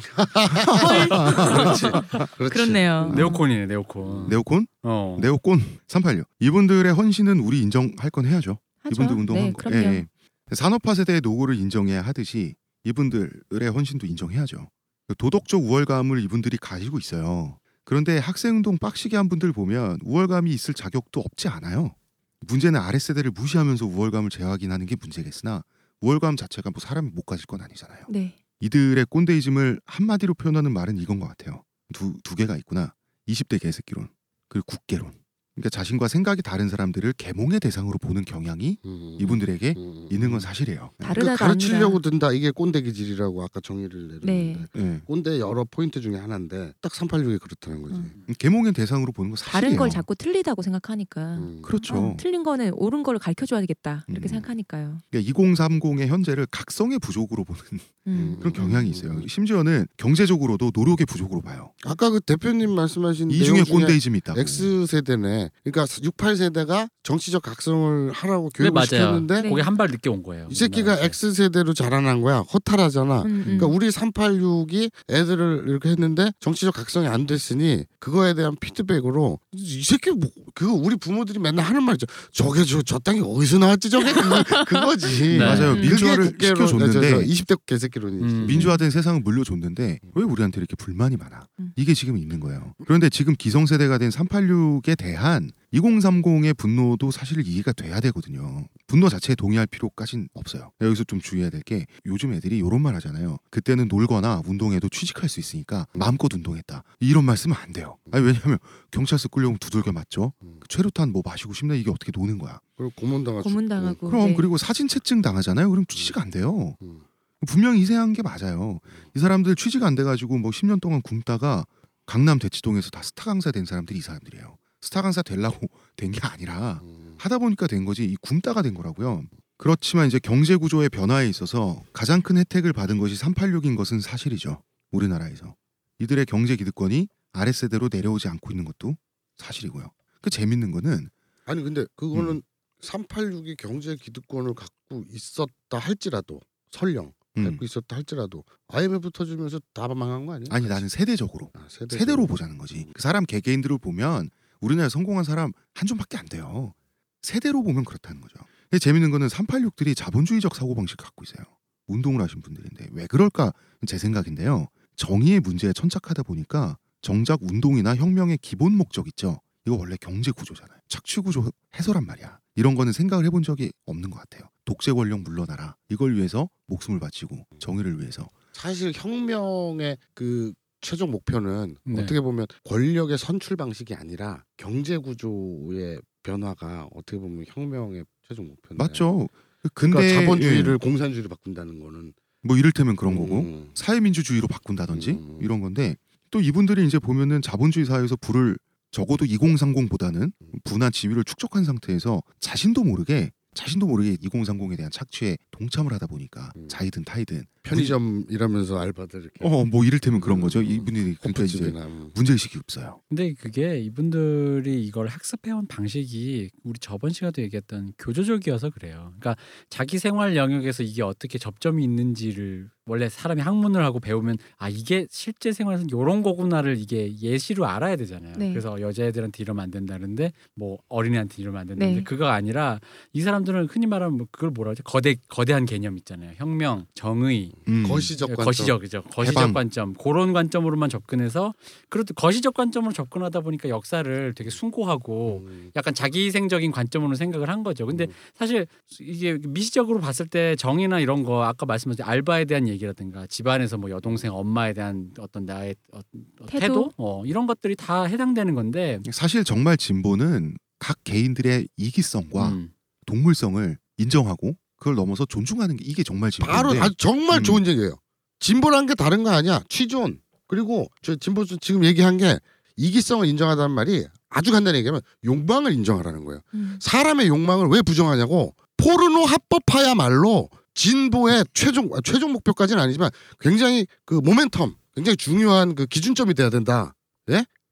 그렇지. 1.55 1.81
그렇지. 2.37 2.53
그렇네요. 2.53 3.11
네오콘이네, 3.15 3.65
네오콘. 3.67 4.29
네오콘? 4.29 4.67
어. 4.83 5.17
네오꼰 5.21 5.59
386. 5.87 6.27
이분들의 6.39 6.93
헌신은 6.93 7.39
우리 7.39 7.61
인정할 7.61 8.09
건 8.11 8.25
해야죠. 8.25 8.57
하죠. 8.83 9.03
이분들 9.03 9.17
운동한 9.17 9.45
네, 9.45 9.51
거. 9.51 9.57
그럼요. 9.57 9.77
예, 9.77 9.95
예. 9.95 10.07
산업화 10.51 10.93
세대의 10.93 11.21
노고를 11.21 11.55
인정해야 11.55 12.01
하듯이 12.01 12.55
이분들의 12.83 13.71
헌신도 13.73 14.05
인정해야죠. 14.07 14.69
도덕적 15.17 15.63
우월감을 15.63 16.23
이분들이 16.23 16.57
가지고 16.57 16.99
있어요. 16.99 17.57
그런데 17.85 18.17
학생운동 18.17 18.77
빡시게 18.77 19.17
한 19.17 19.29
분들 19.29 19.51
보면 19.51 19.99
우월감이 20.03 20.51
있을 20.51 20.73
자격도 20.73 21.19
없지 21.19 21.47
않아요. 21.49 21.95
문제는 22.41 22.79
아랫세대를 22.79 23.31
무시하면서 23.31 23.85
우월감을 23.85 24.29
제어하긴 24.29 24.85
게 24.85 24.95
문제겠으나 24.95 25.63
우월감 26.01 26.35
자체가 26.35 26.71
뭐 26.71 26.79
사람이 26.79 27.11
못 27.11 27.25
가질 27.25 27.45
건 27.45 27.61
아니잖아요. 27.61 28.05
네. 28.09 28.35
이들의 28.59 29.05
꼰대이즘을 29.09 29.81
한마디로 29.85 30.33
표현하는 30.33 30.71
말은 30.71 30.97
이건 30.97 31.19
것 31.19 31.27
같아요. 31.27 31.63
두, 31.93 32.13
두 32.23 32.35
개가 32.35 32.57
있구나. 32.57 32.93
20대 33.27 33.61
개새끼론 33.61 34.09
그리고 34.49 34.65
국계론. 34.65 35.13
그러니까 35.55 35.69
자신과 35.69 36.07
생각이 36.07 36.41
다른 36.41 36.67
사람들을 36.67 37.13
계몽의 37.13 37.59
대상으로 37.59 37.99
보는 37.99 38.25
경향이 38.25 38.77
음. 38.85 39.17
이분들에게 39.19 39.75
음. 39.77 40.07
있는 40.11 40.31
건 40.31 40.39
사실이에요. 40.39 40.89
그러니까 40.97 41.35
가르치려고 41.35 41.97
아니라. 41.97 42.09
든다. 42.09 42.31
이게 42.31 42.49
꼰대 42.49 42.81
기질이라고 42.81 43.43
아까 43.43 43.59
정의를 43.59 44.19
내렸는데 44.21 44.25
네. 44.25 44.67
예. 44.77 45.01
꼰대 45.05 45.39
여러 45.39 45.63
포인트 45.63 46.01
중에 46.01 46.17
하나인데 46.17 46.73
딱 46.81 46.91
386이 46.91 47.39
그렇다는 47.39 47.83
거지. 47.83 47.95
음. 47.95 48.25
계몽의 48.39 48.73
대상으로 48.73 49.11
보는 49.11 49.29
건 49.31 49.37
사실이에요. 49.37 49.61
다른 49.61 49.77
걸 49.77 49.89
자꾸 49.91 50.15
틀리다고 50.15 50.63
생각하니까. 50.63 51.37
음. 51.37 51.61
그렇죠. 51.61 51.95
어, 51.95 52.17
틀린 52.17 52.41
거는 52.41 52.71
옳은 52.73 53.03
걸 53.03 53.19
가르쳐 53.19 53.45
줘야겠다. 53.45 54.05
이렇게 54.07 54.25
음. 54.25 54.29
생각하니까요. 54.29 54.97
그러니까 55.11 55.31
2030의 55.33 56.07
현재를 56.07 56.47
각성의 56.49 56.97
부족으로 56.97 57.43
보는 57.43 57.61
음. 58.07 58.37
그런 58.41 58.53
경향이 58.53 58.89
있어요. 58.89 59.11
음. 59.11 59.27
심지어는 59.27 59.85
경제적으로도 59.97 60.71
노력의 60.73 61.05
부족으로 61.05 61.41
봐요. 61.41 61.71
아까 61.85 62.09
그 62.09 62.19
대표님 62.19 62.71
말씀하신 62.71 63.29
이 63.29 63.37
중에 63.43 63.53
내용 63.53 63.65
중에 63.65 63.75
꼰대이즘이 63.75 64.17
있다고. 64.17 64.39
X 64.39 64.87
세대네. 64.87 65.42
그러니까 65.63 65.85
68 66.01 66.35
세대가 66.37 66.87
정치적 67.03 67.41
각성을 67.43 68.11
하라고 68.11 68.49
네, 68.49 68.57
교육을 68.57 68.71
맞아요. 68.73 68.85
시켰는데 68.87 69.41
네. 69.43 69.49
거기 69.49 69.61
한 69.61 69.73
발 69.73 69.89
늦게 69.89 70.07
온 70.09 70.21
거예요. 70.23 70.47
이 70.51 70.55
새끼가 70.55 70.91
우리나라에서. 70.93 71.05
X 71.05 71.33
세대로 71.33 71.73
자라난 71.73 72.21
거야. 72.21 72.39
허탈하잖아. 72.53 73.21
음, 73.23 73.25
음. 73.25 73.41
그러니까 73.43 73.65
우리 73.67 73.89
386이 73.89 74.91
애들을 75.09 75.63
이렇게 75.67 75.89
했는데 75.89 76.31
정치적 76.39 76.75
각성이 76.75 77.07
안 77.07 77.25
됐으니 77.25 77.85
그거에 77.99 78.35
대한 78.35 78.55
피드백으로 78.59 79.39
이 79.51 79.83
새끼 79.83 80.11
뭐 80.11 80.29
그거 80.53 80.73
우리 80.73 80.95
부모들이 80.95 81.39
맨날 81.39 81.65
하는 81.65 81.81
말이죠. 81.83 82.05
저게 82.31 82.63
저, 82.65 82.83
저 82.83 82.99
땅이 82.99 83.21
어디서 83.25 83.57
나왔지 83.57 83.89
저게 83.89 84.13
그, 84.13 84.63
그거지. 84.65 85.07
네. 85.37 85.37
맞아요. 85.39 85.71
음. 85.73 85.81
민주화를 85.81 86.25
시켜줬는데 86.27 86.93
저, 86.93 87.01
저 87.01 87.19
20대 87.25 87.59
개새끼론이지. 87.65 88.23
음. 88.35 88.45
민주화된 88.45 88.91
세상을 88.91 89.21
물려줬는데 89.21 89.99
왜 90.13 90.23
우리한테 90.23 90.59
이렇게 90.59 90.75
불만이 90.75 91.17
많아? 91.17 91.47
음. 91.59 91.71
이게 91.75 91.95
지금 91.95 92.15
있는 92.17 92.39
거예요. 92.39 92.73
그런데 92.85 93.09
지금 93.09 93.33
기성세대가 93.35 93.97
된 93.97 94.09
386에 94.11 94.95
대한 94.97 95.32
2030의 95.73 96.55
분노도 96.57 97.11
사실 97.11 97.45
이해가 97.45 97.71
돼야 97.73 97.99
되거든요. 97.99 98.67
분노 98.87 99.09
자체에 99.09 99.35
동의할 99.35 99.65
필요까진 99.67 100.29
없어요. 100.33 100.71
여기서 100.81 101.03
좀 101.05 101.19
주의해야 101.19 101.49
될 101.49 101.61
게 101.63 101.85
요즘 102.05 102.33
애들이 102.33 102.57
이런 102.57 102.81
말 102.81 102.93
하잖아요. 102.95 103.37
그때는 103.49 103.87
놀거나 103.87 104.41
운동해도 104.45 104.89
취직할 104.89 105.29
수 105.29 105.39
있으니까 105.39 105.87
마음껏 105.95 106.31
운동했다. 106.33 106.83
이런 106.99 107.23
말씀은 107.25 107.55
안 107.55 107.71
돼요. 107.73 107.97
아니 108.11 108.25
왜냐하면 108.25 108.57
경찰서 108.91 109.29
끌려오면 109.29 109.59
두들겨 109.59 109.91
맞죠. 109.93 110.33
음. 110.43 110.57
그 110.59 110.67
최루탄 110.67 111.11
뭐 111.11 111.21
마시고 111.25 111.53
싶나 111.53 111.73
이게 111.75 111.89
어떻게 111.89 112.11
노는 112.13 112.37
거야. 112.37 112.59
그리고 112.75 112.91
고문당하고 112.95 113.43
고문당하고. 113.43 114.09
그럼 114.09 114.27
네. 114.27 114.33
그리고 114.35 114.57
사진 114.57 114.87
채증 114.87 115.21
당하잖아요. 115.21 115.69
그럼 115.69 115.85
취직 115.87 116.17
안 116.17 116.29
돼요. 116.29 116.75
음. 116.81 117.01
분명히 117.47 117.81
희생한 117.81 118.13
게 118.13 118.21
맞아요. 118.21 118.79
이 119.15 119.19
사람들 119.19 119.55
취직 119.55 119.83
안 119.83 119.95
돼가지고 119.95 120.37
뭐 120.37 120.51
10년 120.51 120.79
동안 120.81 121.01
굶다가 121.01 121.65
강남 122.05 122.39
대치동에서 122.39 122.89
다 122.89 123.01
스타 123.01 123.25
강사 123.25 123.51
된 123.51 123.65
사람들이 123.65 123.99
이 123.99 124.01
사람들이에요. 124.01 124.57
스타 124.83 125.01
강사 125.01 125.21
되려고 125.21 125.59
된 125.95 126.11
게 126.11 126.19
아니라 126.21 126.81
음. 126.83 127.15
하다 127.17 127.37
보니까 127.39 127.67
된 127.67 127.85
거지 127.85 128.03
이 128.05 128.15
굶다가 128.21 128.61
된 128.61 128.73
거라고요. 128.73 129.23
그렇지만 129.57 130.07
이제 130.07 130.19
경제 130.19 130.55
구조의 130.57 130.89
변화에 130.89 131.29
있어서 131.29 131.81
가장 131.93 132.21
큰 132.21 132.37
혜택을 132.37 132.73
받은 132.73 132.97
것이 132.97 133.15
386인 133.15 133.77
것은 133.77 134.01
사실이죠. 134.01 134.61
우리나라에서 134.91 135.55
이들의 135.99 136.25
경제 136.25 136.55
기득권이 136.57 137.07
아랫세대로 137.31 137.87
내려오지 137.91 138.27
않고 138.27 138.51
있는 138.51 138.65
것도 138.65 138.95
사실이고요. 139.37 139.89
그 140.21 140.29
재밌는 140.29 140.71
거는 140.71 141.09
아니 141.45 141.63
근데 141.63 141.85
그거는 141.95 142.29
음. 142.37 142.41
386이 142.81 143.55
경제 143.57 143.95
기득권을 143.95 144.53
갖고 144.53 145.03
있었다 145.09 145.77
할지라도 145.79 146.41
설령 146.71 147.13
음, 147.37 147.43
갖고 147.45 147.63
있었다 147.65 147.95
할지라도 147.95 148.43
IMF 148.67 149.09
터지면서 149.11 149.59
다 149.73 149.87
망한 149.87 150.25
거 150.25 150.33
아니야? 150.33 150.47
아니 150.51 150.67
나는 150.67 150.89
세대적으로 150.89 151.51
아, 151.53 151.65
세대 151.69 151.97
세대로 151.97 152.27
보자는 152.27 152.57
거지. 152.57 152.85
그 152.93 153.01
사람 153.01 153.25
개개인들을 153.25 153.77
보면 153.77 154.29
우리나라 154.63 154.87
성공한 154.87 155.25
사람 155.25 155.51
한 155.73 155.87
줌밖에 155.87 156.17
안 156.17 156.25
돼요. 156.25 156.73
세대로 157.21 157.63
보면 157.63 157.83
그렇다는 157.83 158.21
거죠. 158.21 158.35
근데 158.69 158.79
재밌는 158.79 159.11
거는 159.11 159.27
386들이 159.27 159.95
자본주의적 159.95 160.55
사고 160.55 160.73
방식 160.73 160.97
갖고 160.97 161.23
있어요. 161.23 161.45
운동을 161.87 162.21
하신 162.21 162.41
분들인데 162.41 162.87
왜 162.91 163.05
그럴까 163.07 163.53
제 163.85 163.97
생각인데요. 163.97 164.67
정의의 164.95 165.41
문제에 165.41 165.73
천착하다 165.73 166.23
보니까 166.23 166.77
정작 167.01 167.43
운동이나 167.43 167.95
혁명의 167.95 168.37
기본 168.41 168.77
목적 168.77 169.07
있죠. 169.09 169.41
이거 169.65 169.75
원래 169.75 169.97
경제 169.99 170.31
구조잖아요. 170.31 170.79
착취 170.87 171.19
구조 171.21 171.49
해소란 171.77 172.05
말이야. 172.05 172.39
이런 172.55 172.75
거는 172.75 172.93
생각을 172.93 173.25
해본 173.25 173.43
적이 173.43 173.71
없는 173.85 174.09
것 174.09 174.19
같아요. 174.19 174.49
독재 174.65 174.93
권력 174.93 175.21
물러나라. 175.21 175.75
이걸 175.89 176.15
위해서 176.15 176.49
목숨을 176.67 176.99
바치고 176.99 177.47
정의를 177.59 177.99
위해서. 177.99 178.27
사실 178.53 178.93
혁명의 178.95 179.97
그 180.13 180.53
최종 180.83 181.09
목표는 181.11 181.75
네. 181.85 182.01
어떻게 182.01 182.21
보면 182.21 182.45
권력의 182.65 183.17
선출 183.17 183.57
방식이 183.57 183.95
아니라 183.95 184.43
경제 184.57 184.97
구조의 184.97 185.99
변화가 186.21 186.89
어떻게 186.93 187.17
보면 187.17 187.45
혁명의 187.47 188.05
최종 188.27 188.47
목표인데 188.47 188.83
맞죠. 188.83 189.27
근데 189.73 189.95
그러니까 189.95 190.21
자본주의를 190.21 190.73
예, 190.73 190.77
공산주의로 190.77 191.29
바꾼다는 191.29 191.79
거는 191.79 192.13
뭐 192.43 192.57
이를테면 192.57 192.95
그런 192.97 193.15
거고 193.15 193.39
음. 193.39 193.71
사회민주주의로 193.73 194.47
바꾼다든지 194.47 195.11
음. 195.11 195.39
이런 195.41 195.61
건데 195.61 195.95
또 196.29 196.41
이분들이 196.41 196.85
이제 196.85 196.99
보면은 196.99 197.41
자본주의 197.41 197.85
사회에서 197.85 198.17
부를 198.17 198.57
적어도 198.91 199.25
2030보다는 199.25 200.31
부나 200.65 200.89
지위를 200.89 201.23
축적한 201.23 201.63
상태에서 201.63 202.21
자신도 202.41 202.83
모르게 202.83 203.31
자신도 203.53 203.87
모르게 203.87 204.15
2030에 204.15 204.77
대한 204.77 204.91
착취에 204.91 205.37
동참을 205.51 205.93
하다 205.93 206.07
보니까 206.07 206.51
음. 206.55 206.67
자이든 206.67 207.03
타이든 207.05 207.43
편의점 207.63 208.25
일하면서 208.29 208.77
알바들 208.77 209.21
이렇게 209.21 209.39
어뭐 209.41 209.85
이를테면 209.85 210.19
그런 210.19 210.41
거죠. 210.41 210.59
음. 210.59 210.65
이분들이 210.65 211.15
그러니까 211.15 211.43
이제. 211.43 211.71
문제 212.13 212.33
의식이 212.33 212.57
없어요. 212.59 213.01
근데 213.07 213.33
그게 213.33 213.79
이분들이 213.79 214.83
이걸 214.85 215.07
학습해온 215.07 215.67
방식이 215.67 216.49
우리 216.63 216.79
저번 216.79 217.11
시간에도 217.11 217.41
얘기했던 217.41 217.93
교조적이어서 217.97 218.71
그래요. 218.71 219.13
그러니까 219.19 219.35
자기 219.69 219.97
생활 219.97 220.35
영역에서 220.35 220.83
이게 220.83 221.03
어떻게 221.03 221.37
접점이 221.37 221.83
있는지를 221.83 222.69
원래 222.85 223.07
사람이 223.07 223.41
학문을 223.41 223.83
하고 223.83 223.99
배우면 223.99 224.37
아 224.57 224.67
이게 224.67 225.07
실제 225.09 225.53
생활에서 225.53 225.85
이런 225.87 226.21
거구나를 226.21 226.77
이게 226.77 227.15
예시로 227.21 227.65
알아야 227.65 227.95
되잖아요. 227.95 228.33
네. 228.37 228.49
그래서 228.49 228.79
여자애들한테 228.79 229.41
이러면 229.41 229.63
안 229.63 229.71
된다는데 229.71 230.33
뭐 230.53 230.79
어린애한테 230.89 231.41
이러면 231.41 231.61
안 231.61 231.67
된다는데 231.67 231.99
네. 231.99 232.03
그거 232.03 232.27
아니라 232.27 232.79
이 233.13 233.21
사람들은 233.21 233.67
흔히 233.67 233.85
말하면 233.87 234.17
뭐 234.17 234.27
그걸 234.31 234.49
뭐라 234.51 234.71
하죠? 234.71 234.83
거대 234.83 235.15
거대한 235.29 235.65
개념 235.65 235.97
있잖아요. 235.97 236.31
혁명, 236.35 236.85
정의, 236.93 237.53
음. 237.69 237.83
거시적 237.87 238.27
관점 238.27 238.45
거시적 238.45 238.81
그죠 238.81 239.01
거시적 239.03 239.41
해방. 239.41 239.53
관점 239.53 239.93
그런 239.93 240.33
관점으로만 240.33 240.89
접근해서 240.89 241.53
그래도 241.87 242.13
거시적 242.13 242.53
관점으로 242.53 242.91
접근하다 242.91 243.39
보니까 243.41 243.69
역사를 243.69 244.33
되게 244.35 244.49
숭고하고 244.49 245.43
음. 245.47 245.71
약간 245.77 245.93
자기희생적인 245.93 246.71
관점으로 246.71 247.15
생각을 247.15 247.47
한 247.47 247.63
거죠. 247.63 247.85
근데 247.85 248.05
음. 248.05 248.11
사실 248.35 248.67
이게 248.99 249.37
미시적으로 249.47 250.01
봤을 250.01 250.25
때 250.27 250.57
정의나 250.57 250.99
이런 250.99 251.23
거 251.23 251.43
아까 251.43 251.65
말씀하신 251.65 252.03
알바에 252.03 252.43
대한 252.43 252.67
얘기 252.67 252.72
라든가 252.77 253.27
집안에서 253.27 253.77
뭐 253.77 253.89
여동생 253.89 254.33
엄마에 254.33 254.73
대한 254.73 255.11
어떤 255.19 255.45
나의 255.45 255.75
어, 255.91 255.99
어, 255.99 256.45
태도, 256.47 256.59
태도? 256.59 256.91
어, 256.97 257.25
이런 257.25 257.47
것들이 257.47 257.75
다 257.75 258.03
해당되는 258.03 258.55
건데 258.55 258.99
사실 259.11 259.43
정말 259.43 259.77
진보는 259.77 260.55
각 260.79 260.97
개인들의 261.03 261.67
이기성과 261.77 262.49
음, 262.49 262.71
동물성을 263.05 263.77
인정하고 263.97 264.55
그걸 264.77 264.95
넘어서 264.95 265.25
존중하는 265.25 265.77
게 265.77 265.85
이게 265.85 266.03
정말 266.03 266.29
진보인데 266.29 266.53
바로 266.53 266.81
아주 266.81 266.93
정말 266.97 267.39
음. 267.39 267.43
좋은 267.43 267.67
얘기예요. 267.67 267.95
진보란 268.39 268.85
게 268.85 268.95
다른 268.95 269.23
거 269.23 269.29
아니야. 269.29 269.63
취존. 269.69 270.19
그리고 270.47 270.87
저 271.01 271.15
진보 271.15 271.45
지금 271.45 271.85
얘기한 271.85 272.17
게 272.17 272.37
이기성을 272.75 273.25
인정하다는 273.25 273.73
말이 273.73 274.05
아주 274.29 274.51
간단히 274.51 274.79
얘기하면 274.79 275.01
욕망을 275.23 275.71
인정하라는 275.71 276.25
거예요. 276.25 276.41
음. 276.53 276.77
사람의 276.81 277.27
욕망을 277.27 277.67
왜 277.67 277.81
부정하냐고 277.81 278.53
포르노 278.77 279.25
합법화야말로 279.25 280.49
진보의 280.75 281.45
최종 281.53 281.89
아, 281.93 281.99
최종 282.03 282.31
목표까지는 282.33 282.81
아니지만 282.81 283.09
굉장히 283.39 283.85
그 284.05 284.19
모멘텀 284.21 284.73
굉장히 284.95 285.15
중요한 285.17 285.75
그 285.75 285.85
기준점이 285.85 286.33
돼야 286.33 286.49
된다. 286.49 286.93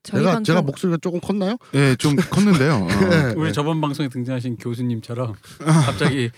저희 0.04 0.22
내가 0.22 0.32
방송 0.34 0.44
제가 0.44 0.62
목소리가 0.64 0.98
조금 1.02 1.20
컸나요? 1.20 1.58
예, 1.76 1.96
좀 1.96 2.16
컸는데요. 2.16 2.74
어. 2.92 3.10
네. 3.10 3.34
우리 3.38 3.54
저번 3.54 3.80
방송에 3.82 4.10
등장하신 4.10 4.58
교수님처럼 4.58 5.36
갑자기 5.60 6.32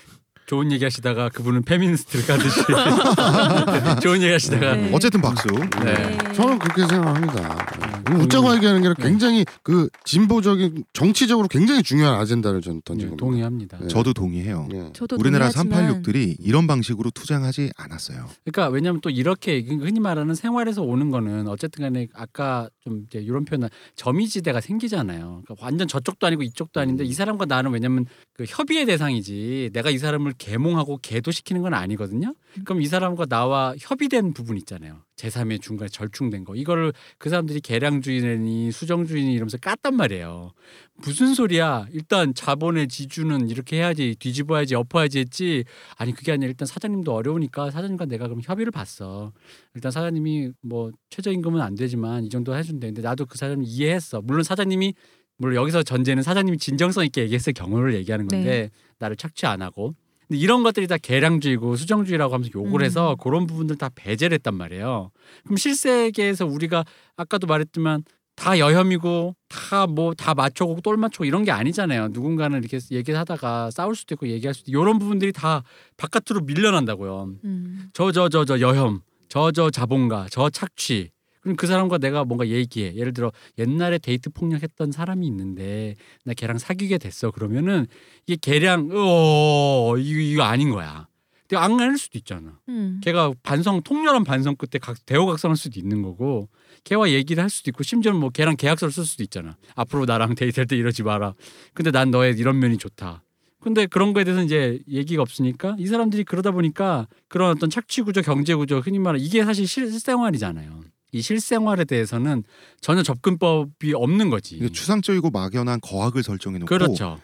좋은 0.46 0.72
얘기 0.72 0.84
하시다가 0.84 1.30
그분은 1.30 1.64
페미니스트를 1.64 2.26
까듯이 2.26 2.60
좋은 4.04 4.22
얘기 4.22 4.32
하시다가 4.32 4.76
네. 4.76 4.92
어쨌든 4.94 5.22
박수. 5.22 5.48
네. 5.48 6.18
저는 6.34 6.60
그렇게 6.60 6.86
생각합니다. 6.86 7.93
음. 8.10 8.22
웃자고 8.22 8.54
얘기하는 8.56 8.82
게 8.82 8.88
아니라 8.88 8.94
네. 8.96 9.10
굉장히 9.10 9.46
그 9.64 9.90
진보적인 10.04 10.84
정치적으로 10.94 11.48
굉장히 11.48 11.84
중요한 11.84 12.20
아젠다를 12.20 12.62
저는 12.62 12.78
네, 12.78 12.82
던진 12.86 13.08
겁니다. 13.10 13.26
동의합니다. 13.26 13.78
네. 13.80 13.88
저도 13.88 14.14
동의해요. 14.14 14.68
예. 14.74 14.90
저도 14.94 15.18
우리나라 15.20 15.50
동의하지만 15.50 16.02
386들이 16.04 16.36
이런 16.40 16.68
방식으로 16.68 17.12
투쟁하지 17.12 17.72
않았어요. 17.76 18.30
그러니까 18.44 18.70
왜냐하면 18.70 19.02
또 19.02 19.10
이렇게 19.10 19.62
흔히 19.62 20.00
말하는 20.00 20.36
생활에서 20.36 20.82
오는 20.82 21.10
거는 21.10 21.48
어쨌든간에 21.48 22.08
아까 22.14 22.70
좀 22.84 23.04
이제 23.08 23.20
이런 23.20 23.46
표현은 23.46 23.70
점이지대가 23.96 24.62
생기잖아요. 24.62 25.44
그러니까 25.46 25.56
완전 25.66 25.88
저쪽도 25.88 26.28
아니고 26.28 26.44
이쪽도 26.44 26.80
아닌데 26.80 27.04
이 27.04 27.14
사람과 27.14 27.46
나는 27.46 27.72
왜냐면 27.72 28.06
그 28.34 28.46
협의의 28.48 28.86
대상이지 28.86 29.72
내가 29.74 29.90
이 29.90 29.98
사람을 29.98 30.34
계몽하고 30.38 31.00
계도시키는 31.02 31.62
건 31.62 31.74
아니거든요. 31.74 32.34
그럼 32.66 32.82
이 32.82 32.86
사람과 32.88 33.26
나와 33.26 33.76
협의된 33.80 34.34
부분 34.34 34.58
있잖아요. 34.58 35.02
제3의 35.18 35.62
중간에 35.62 35.90
절충된 35.90 36.44
거. 36.44 36.56
이거를 36.56 36.94
그 37.18 37.30
사람들이 37.30 37.62
계량 37.62 37.93
주의니 38.02 38.72
수정주의니 38.72 39.34
이러면서 39.34 39.58
깠단 39.58 39.94
말이에요. 39.94 40.54
무슨 40.96 41.34
소리야? 41.34 41.88
일단 41.92 42.34
자본의 42.34 42.88
지주는 42.88 43.50
이렇게 43.50 43.78
해야지 43.78 44.16
뒤집어야지 44.20 44.76
엎어야지 44.76 45.20
했지. 45.20 45.64
아니 45.98 46.14
그게 46.14 46.32
아니라 46.32 46.50
일단 46.50 46.66
사장님도 46.66 47.14
어려우니까 47.14 47.72
사장님과 47.72 48.06
내가 48.06 48.28
그럼 48.28 48.42
협의를 48.44 48.72
봤어. 48.72 49.34
일단 49.76 49.92
사장님이 49.92 50.52
뭐 50.62 50.92
최저임금은 51.10 51.62
안 51.62 51.76
되지만 51.76 52.24
이 52.26 52.30
정도 52.30 52.56
해준대. 52.56 52.88
근데 52.88 53.02
나도 53.02 53.26
그 53.26 53.38
사장님 53.38 53.66
이해했어. 53.68 54.22
물론 54.22 54.44
사장님이 54.44 54.94
물론 55.38 55.56
여기서 55.56 55.84
전제는 55.84 56.24
사장님이 56.24 56.58
진정성 56.58 57.06
있게 57.06 57.22
얘기했을 57.24 57.54
경우를 57.54 57.96
얘기하는 57.96 58.28
건데 58.28 58.46
네. 58.46 58.70
나를 59.00 59.16
착취 59.18 59.46
안 59.46 59.62
하고. 59.62 59.96
근데 60.28 60.40
이런 60.40 60.64
것들이 60.64 60.88
다 60.88 60.98
계량주의고 60.98 61.76
수정주의라고 61.76 62.34
하면서 62.34 62.52
욕을 62.56 62.82
음. 62.82 62.86
해서 62.86 63.16
그런 63.22 63.46
부분들 63.48 63.76
다 63.78 63.90
배제를 63.94 64.36
했단 64.36 64.56
말이에요. 64.56 65.12
그럼 65.44 65.58
실세계에서 65.58 66.46
우리가 66.46 66.84
아까도 67.18 67.48
말했지만 67.48 68.04
다 68.36 68.58
여혐이고 68.58 69.36
다 69.48 69.86
뭐 69.86 70.14
다 70.16 70.34
맞춰고 70.34 70.82
똘 70.82 70.98
맞춰고 70.98 71.26
이런 71.26 71.44
게 71.44 71.52
아니잖아요. 71.52 72.08
누군가는 72.12 72.58
이렇게 72.58 72.80
얘기하다가 72.92 73.70
싸울 73.70 73.96
수도 73.96 74.16
있고 74.16 74.28
얘기할 74.28 74.54
수도 74.56 74.72
있고 74.72 74.82
이런 74.82 74.98
부분들이 74.98 75.32
다 75.32 75.62
바깥으로 75.98 76.42
밀려난다고요. 76.46 77.30
음. 77.44 77.90
저저저 77.94 78.46
저 78.46 78.60
여혐, 78.60 79.02
저 79.30 79.52
저 79.52 79.70
자본가, 79.70 80.28
저 80.32 80.50
착취. 80.50 81.12
그럼 81.44 81.56
그 81.58 81.68
사람과 81.68 81.98
내가 82.00 82.24
뭔가 82.26 82.48
얘기해. 82.48 82.96
예를 82.96 83.14
들어 83.14 83.32
옛날에 83.60 83.98
데이트 84.00 84.30
폭력했던 84.30 84.92
사람이 84.92 85.28
있는데 85.28 85.96
나 86.26 86.34
걔랑 86.34 86.58
사귀게 86.58 86.98
됐어. 86.98 87.32
그러면은 87.32 87.86
이게 88.26 88.38
걔랑 88.42 88.90
어 88.94 89.96
이거 89.98 90.20
이거 90.20 90.44
아닌 90.44 90.70
거야. 90.72 91.08
근데 91.48 91.58
안 91.62 91.78
갈 91.78 91.98
수도 91.98 92.18
있잖아. 92.18 92.60
음. 92.70 93.02
걔가 93.04 93.34
반성 93.44 93.82
통렬한 93.84 94.24
반성 94.24 94.56
끝에 94.56 94.80
각 94.82 95.06
대호각성할 95.06 95.58
수도 95.58 95.80
있는 95.80 96.02
거고 96.02 96.48
걔와 96.86 97.12
얘기를 97.12 97.44
할 97.44 97.50
수도 97.50 97.70
있고 97.70 97.84
심지어는 97.84 98.20
뭐 98.20 98.30
걔랑 98.30 98.56
계약서를 98.56 98.92
쓸 98.94 99.06
수도 99.06 99.22
있잖아. 99.24 99.58
앞으로 99.76 100.06
나랑 100.06 100.36
데이트할 100.36 100.66
때 100.66 100.78
이러지 100.78 101.04
마라. 101.04 101.34
근데 101.74 101.92
난 101.92 102.10
너의 102.10 102.36
이런 102.38 102.60
면이 102.60 102.78
좋다. 102.78 103.24
근데 103.60 103.86
그런 103.86 104.14
거에 104.14 104.24
대해서 104.24 104.42
이제 104.44 104.80
얘기가 104.90 105.22
없으니까 105.22 105.76
이 105.80 105.88
사람들이 105.88 106.24
그러다 106.24 106.52
보니까 106.52 107.08
그런 107.30 107.52
어떤 107.52 107.70
착취 107.70 108.02
구조, 108.02 108.22
경제 108.22 108.56
구조, 108.56 108.80
흔히 108.80 109.00
말하는 109.00 109.24
이게 109.26 109.44
사실 109.44 109.68
실생활이잖아요. 109.68 110.82
이 111.14 111.22
실생활에 111.22 111.86
대해서는 111.86 112.44
전혀 112.82 113.04
접근법이 113.04 113.94
없는 113.94 114.30
거지. 114.30 114.56
이게 114.58 114.70
추상적이고 114.70 115.30
막연한 115.30 115.80
거학을 115.82 116.24
설정해놓고 116.24 116.68
그렇죠. 116.68 117.20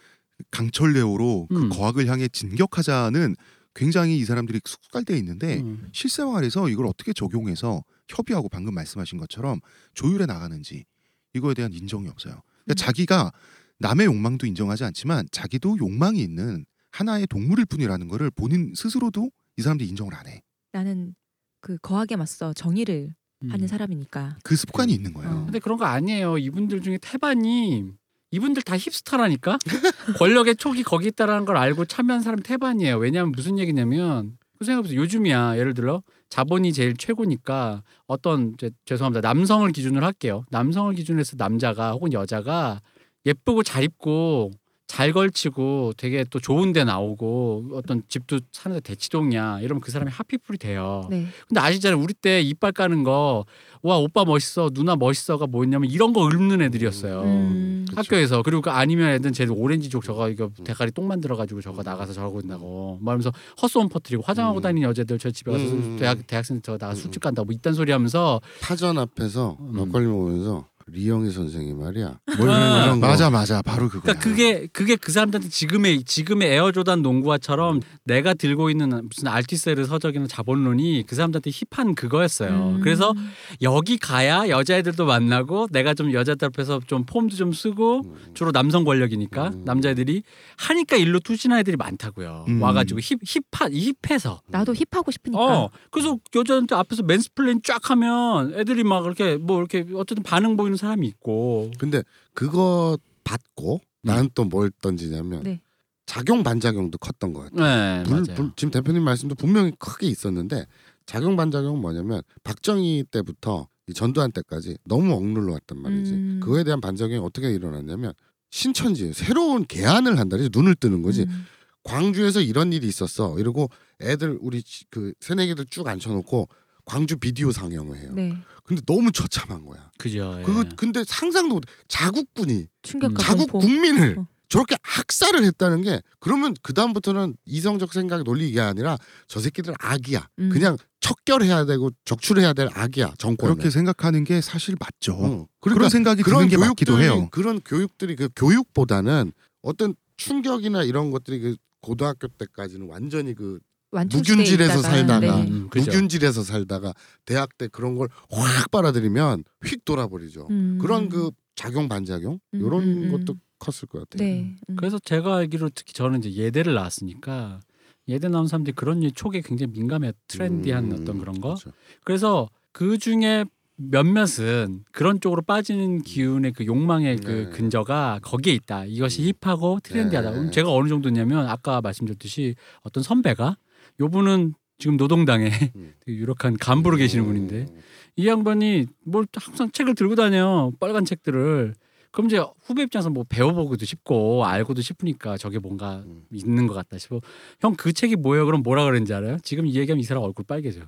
강철레오로 0.52 1.48
그 1.50 1.64
음. 1.64 1.70
거학을 1.70 2.08
향해 2.08 2.28
진격하자는 2.28 3.36
굉장히 3.76 4.18
이 4.18 4.26
사람들이 4.26 4.62
숙달돼 4.64 5.18
있는데 5.18 5.62
음. 5.62 5.90
실생활에서 5.92 6.70
이걸 6.70 6.86
어떻게 6.86 7.14
적용해서 7.14 7.84
협의하고 8.08 8.48
방금 8.48 8.74
말씀하신 8.76 9.18
것처럼 9.18 9.60
조율해 9.96 10.28
나가는지 10.28 10.86
이거에 11.34 11.54
대한 11.54 11.74
인정이 11.74 12.08
없어요. 12.08 12.42
그러니까 12.66 12.74
음. 12.74 12.76
자기가 12.76 13.32
남의 13.80 14.06
욕망도 14.06 14.46
인정하지 14.46 14.84
않지만 14.84 15.28
자기도 15.32 15.78
욕망이 15.80 16.22
있는 16.22 16.66
하나의 16.92 17.28
동물일 17.28 17.66
뿐이라는 17.66 18.08
거를 18.08 18.30
본인 18.30 18.74
스스로도 18.76 19.32
이 19.58 19.62
사람들이 19.62 19.90
인정을 19.90 20.14
안 20.14 20.28
해. 20.28 20.42
나는 20.72 21.16
그 21.62 21.78
거하게 21.78 22.16
맞서 22.16 22.54
정의를 22.54 23.10
음. 23.10 23.19
하는 23.48 23.68
사람이니까. 23.68 24.38
그 24.44 24.56
습관이 24.56 24.92
있는 24.94 25.14
거예요. 25.14 25.30
어. 25.30 25.46
근데 25.46 25.60
그런 25.60 25.78
거 25.78 25.86
아니에요. 25.86 26.38
이분들 26.38 26.82
중에 26.82 26.98
태반이 27.02 27.86
이분들 28.32 28.62
다 28.64 28.78
힙스터라니까 28.78 29.58
권력의 30.20 30.56
촉이 30.58 30.84
거기 30.84 31.08
있다라는 31.08 31.46
걸 31.46 31.58
알고 31.58 31.86
참여한 31.86 32.22
사람 32.22 32.40
태반이에요. 32.42 32.98
왜냐하면 32.98 33.32
무슨 33.32 33.58
얘기냐면 33.58 34.38
그 34.60 34.66
생각해보세요. 34.66 35.00
요즘이야 35.00 35.58
예를 35.58 35.74
들어 35.74 36.04
자본이 36.30 36.74
제일 36.74 36.96
최고니까 36.96 37.82
어떤 38.06 38.56
제, 38.58 38.70
죄송합니다 38.86 39.28
남성을 39.28 39.72
기준으로 39.72 40.06
할게요. 40.06 40.44
남성을 40.52 40.94
기준으로 40.94 41.22
해서 41.22 41.36
남자가 41.38 41.94
혹은 41.94 42.14
여자가 42.14 42.82
예쁘고 43.26 43.64
잘 43.64 43.84
입고 43.84 44.52
잘 44.90 45.14
걸치고 45.14 45.94
되게 45.98 46.26
또 46.32 46.40
좋은 46.40 46.74
데 46.74 46.84
나오고 46.84 47.70
어떤 47.74 48.02
집도 48.10 48.40
사는데 48.52 48.82
대치동이야 48.82 49.60
이러면 49.62 49.82
그 49.82 49.92
사람이 49.92 50.12
하피풀이 50.12 50.58
돼요. 50.58 51.08
네. 51.12 51.28
근데 51.48 51.62
아시잖아요. 51.62 52.02
우리 52.02 52.16
때 52.16 52.42
이빨 52.42 52.72
까는 52.72 53.04
거, 53.04 53.46
와, 53.84 54.00
오빠 54.00 54.26
멋있어, 54.26 54.72
누나 54.74 54.96
멋있어가 54.96 55.46
뭐였냐면 55.46 55.92
이런 55.92 56.12
거 56.12 56.28
읊는 56.28 56.64
애들이었어요. 56.64 57.22
음. 57.22 57.86
그쵸. 57.88 58.00
학교에서. 58.00 58.42
그리고 58.42 58.64
그 58.64 58.72
아니면 58.72 59.12
애들은 59.12 59.32
쟤 59.32 59.46
오렌지족 59.46 60.04
저거 60.04 60.28
이거 60.28 60.50
대가리 60.64 60.92
똥 60.92 61.08
만들어가지고 61.08 61.62
저거 61.62 61.84
나가서 61.84 62.14
저러고 62.14 62.40
있다고. 62.40 62.98
말하면서 63.00 63.32
헛소문 63.62 63.90
퍼뜨리고 63.90 64.24
화장하고 64.26 64.60
음. 64.60 64.62
다니는 64.62 64.90
여자들 64.90 65.20
저 65.20 65.30
집에 65.30 65.52
가서 65.52 65.64
음. 65.66 65.98
대학, 66.00 66.26
대학생 66.26 66.60
저 66.64 66.80
나가 66.80 66.94
음. 66.94 66.96
술집 66.96 67.22
간다고 67.22 67.46
뭐 67.46 67.54
이딴 67.54 67.74
소리 67.76 67.92
하면서 67.92 68.42
파전 68.60 68.98
앞에서 68.98 69.56
음. 69.60 69.72
막걸리 69.74 70.08
먹으면서 70.08 70.66
리영희 70.92 71.32
선생이 71.32 71.74
말이야. 71.74 72.20
거. 72.38 72.96
맞아 72.96 73.30
맞아 73.30 73.62
바로 73.62 73.90
그거야. 73.90 74.14
그러니까 74.14 74.24
그게 74.24 74.68
그게 74.68 74.96
그 74.96 75.12
사람들한테 75.12 75.50
지금의 75.50 76.04
지금의 76.04 76.52
에어 76.52 76.72
조단 76.72 77.02
농구화처럼 77.02 77.82
내가 78.04 78.34
들고 78.34 78.70
있는 78.70 78.90
무슨 78.90 79.28
알튀세르 79.28 79.86
서적이나 79.86 80.28
자본론이 80.28 81.04
그 81.08 81.16
사람들한테 81.16 81.52
hip한 81.52 81.96
그거였어요. 81.96 82.76
음. 82.76 82.82
그래서 82.82 83.14
여기 83.62 83.98
가야 83.98 84.50
여자애들도 84.50 85.06
만나고 85.06 85.68
내가 85.72 85.94
좀 85.94 86.14
여자들 86.14 86.48
앞에서 86.48 86.80
좀 86.88 87.06
폼도 87.06 87.36
좀 87.36 87.52
쓰고 87.54 88.02
음. 88.06 88.16
주로 88.34 88.52
남성 88.52 88.84
권력이니까 88.84 89.50
음. 89.50 89.64
남자애들이 89.66 90.24
하니까 90.58 90.96
일로 90.96 91.20
투신한 91.20 91.60
애들이 91.60 91.78
많다고요. 91.78 92.46
음. 92.48 92.62
와가지고 92.62 93.00
hip 93.02 93.20
hip하 93.24 93.70
hip해서. 93.70 94.42
나도 94.48 94.74
hip하고 94.74 95.12
싶으니까. 95.12 95.40
어 95.42 95.70
그래서 95.92 96.18
여자한테 96.36 96.76
앞에서 96.76 97.04
mansplain 97.04 97.62
쫙 97.64 97.90
하면 97.92 98.54
애들이 98.56 98.84
막 98.84 99.06
이렇게 99.06 99.38
뭐 99.38 99.60
이렇게 99.60 99.86
어쨌든 99.96 100.24
반응 100.24 100.58
보이는 100.58 100.78
사람이 100.80 101.08
있고 101.08 101.72
근데 101.78 102.02
그거 102.34 102.98
받고 103.24 103.82
나는 104.02 104.30
또 104.34 104.46
뭘 104.46 104.72
던지냐면 104.82 105.44
네. 105.44 105.62
작용 106.06 106.42
반작용도 106.42 106.98
컸던 106.98 107.34
것 107.34 107.42
같아. 107.42 107.56
네 107.56 108.04
불- 108.04 108.22
맞아요. 108.22 108.36
불- 108.36 108.52
지금 108.56 108.72
대표님 108.72 109.04
말씀도 109.04 109.36
분명히 109.36 109.72
크게 109.78 110.08
있었는데 110.08 110.66
작용 111.06 111.36
반작용은 111.36 111.80
뭐냐면 111.82 112.22
박정희 112.44 113.06
때부터 113.12 113.68
이 113.88 113.94
전두환 113.94 114.32
때까지 114.32 114.78
너무 114.86 115.14
억눌러 115.14 115.54
왔단 115.54 115.80
말이지. 115.82 116.12
음. 116.14 116.40
그거에 116.42 116.64
대한 116.64 116.80
반작용이 116.82 117.18
어떻게 117.24 117.52
일어났냐면 117.52 118.14
신천지 118.52 119.14
새로운 119.14 119.66
개안을 119.66 120.18
한다지 120.18 120.50
눈을 120.52 120.76
뜨는 120.76 121.02
거지. 121.04 121.24
음. 121.24 121.46
광주에서 121.84 122.42
이런 122.42 122.74
일이 122.74 122.88
있었어. 122.88 123.38
이러고 123.40 123.70
애들 124.02 124.38
우리 124.42 124.62
지- 124.64 124.86
그 124.90 125.14
새내기들 125.20 125.66
쭉 125.68 125.88
앉혀놓고 125.88 126.48
광주 126.86 127.18
비디오 127.18 127.52
상영을 127.52 127.98
해요. 127.98 128.12
네. 128.16 128.36
근데 128.70 128.84
너무 128.86 129.12
처참한 129.12 129.66
거야. 129.66 129.90
그죠. 129.98 130.36
예. 130.40 130.44
그거 130.44 130.64
근데 130.76 131.04
상상도 131.04 131.56
못. 131.56 131.64
자국군이 131.88 132.68
충격과 132.84 133.24
자국 133.24 133.50
공포. 133.52 133.66
국민을 133.66 134.20
어. 134.20 134.28
저렇게 134.48 134.78
학살을 134.84 135.44
했다는 135.44 135.82
게 135.82 136.04
그러면 136.20 136.54
그 136.62 136.76
다음부터는 136.76 137.36
이성적 137.46 137.94
생각 137.94 138.24
논리 138.24 138.48
이게 138.48 138.62
아니라 138.62 139.00
저 139.28 139.40
새끼들 139.40 139.74
악이야. 139.80 140.30
음. 140.38 140.50
그냥 140.50 140.78
척결해야 141.00 141.66
되고 141.66 141.90
적출해야 142.06 142.54
될 142.54 142.70
악이야 142.72 143.14
정권. 143.18 143.50
그렇게 143.56 143.72
생각하는 143.72 144.24
게 144.24 144.40
사실 144.40 144.76
맞죠. 144.80 145.14
어. 145.14 145.48
그런 145.62 145.90
생각이 145.90 146.22
드는 146.22 146.48
게 146.48 146.58
맞기도 146.58 147.02
해요. 147.02 147.28
그런 147.32 147.60
교육들이 147.62 148.16
그 148.16 148.30
교육보다는 148.36 149.32
어떤 149.64 149.96
충격이나 150.18 150.84
이런 150.84 151.10
것들이 151.10 151.40
그 151.40 151.56
고등학교 151.82 152.28
때까지는 152.28 152.88
완전히 152.88 153.34
그 153.34 153.60
무균질에서 153.92 154.82
살다가 154.82 155.20
네. 155.20 155.48
음. 155.50 155.70
무균질에서 155.74 156.44
살다가 156.44 156.94
대학 157.26 157.58
때 157.58 157.68
그런 157.68 157.96
걸 157.96 158.08
확 158.32 158.72
빨아들이면 158.72 159.44
휙 159.66 159.86
돌아버리죠. 159.86 160.48
음. 160.52 160.78
그런 160.82 161.10
그 161.10 161.32
작용 161.56 161.90
반작용 161.90 162.40
음, 162.54 162.60
이런 162.60 162.84
음, 162.84 163.04
음. 163.06 163.12
것도 163.12 163.38
컸을 163.58 163.88
것 163.90 164.08
같아요. 164.10 164.28
네. 164.28 164.56
음. 164.70 164.76
그래서 164.76 164.98
제가 165.00 165.38
알기로 165.38 165.70
특히 165.74 165.94
저는 165.94 166.24
이제 166.24 166.32
예대를 166.34 166.74
나왔으니까 166.76 167.60
예대 168.08 168.28
나온 168.28 168.48
사람들이 168.48 168.74
그런 168.76 169.04
일 169.04 169.12
촉에 169.12 169.42
굉장히 169.42 169.74
민감해 169.74 170.14
트렌디한 170.28 170.92
음, 170.92 171.00
어떤 171.02 171.20
그런 171.20 171.40
거. 171.42 171.56
그렇죠. 171.56 171.72
그래서 172.04 172.50
그 172.72 172.98
중에 172.98 173.46
몇몇은 173.76 174.84
그런 174.92 175.20
쪽으로 175.22 175.42
빠지는 175.42 176.02
기운의 176.02 176.54
그 176.54 176.66
욕망의 176.66 177.18
그 177.18 177.32
네. 177.32 177.50
근저가 177.50 178.20
거기에 178.22 178.54
있다. 178.54 178.86
이것이 178.86 179.34
힙하고 179.42 179.80
트렌디하다. 179.84 180.30
네. 180.30 180.36
그럼 180.36 180.52
제가 180.52 180.72
어느 180.74 180.90
정도냐면 180.90 181.48
아까 181.48 181.82
말씀드렸듯이 181.82 182.56
어떤 182.82 183.04
선배가 183.04 183.58
요분은 184.00 184.54
지금 184.78 184.98
노동당에 184.98 185.50
음. 185.76 185.94
되게 186.06 186.18
유력한 186.18 186.56
간부로 186.58 186.98
계시는 186.98 187.26
분인데 187.26 187.56
음. 187.70 187.82
이 188.16 188.28
양반이 188.28 188.88
뭘 189.06 189.26
항상 189.36 189.72
책을 189.72 189.96
들고 189.96 190.16
다녀 190.16 190.72
빨간 190.80 191.06
책들을 191.06 191.74
그럼 192.12 192.28
이제 192.28 192.44
후배 192.64 192.82
입장에서 192.84 193.10
뭐 193.10 193.24
배워보기도 193.30 193.86
쉽고 193.86 194.44
알고도 194.46 194.82
싶으니까 194.82 195.38
저게 195.38 195.60
뭔가 195.60 196.04
음. 196.06 196.24
있는 196.32 196.66
것 196.68 196.74
같다 196.74 196.98
싶어 196.98 197.22
형 197.60 197.76
그 197.78 197.94
책이 197.94 198.16
뭐예요 198.16 198.46
그럼 198.46 198.64
뭐라 198.64 198.84
그랬는지 198.84 199.14
알아요 199.14 199.38
지금 199.44 199.66
이 199.68 199.76
얘기하면 199.76 200.00
이 200.00 200.04
사람 200.04 200.24
얼굴 200.24 200.44
빨개져 200.46 200.82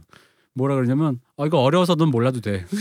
뭐라 0.54 0.76
그러냐면 0.76 1.20
아 1.38 1.46
이거 1.46 1.60
어려워서 1.60 1.96
넌 1.96 2.10
몰라도 2.10 2.42
돼 2.42 2.66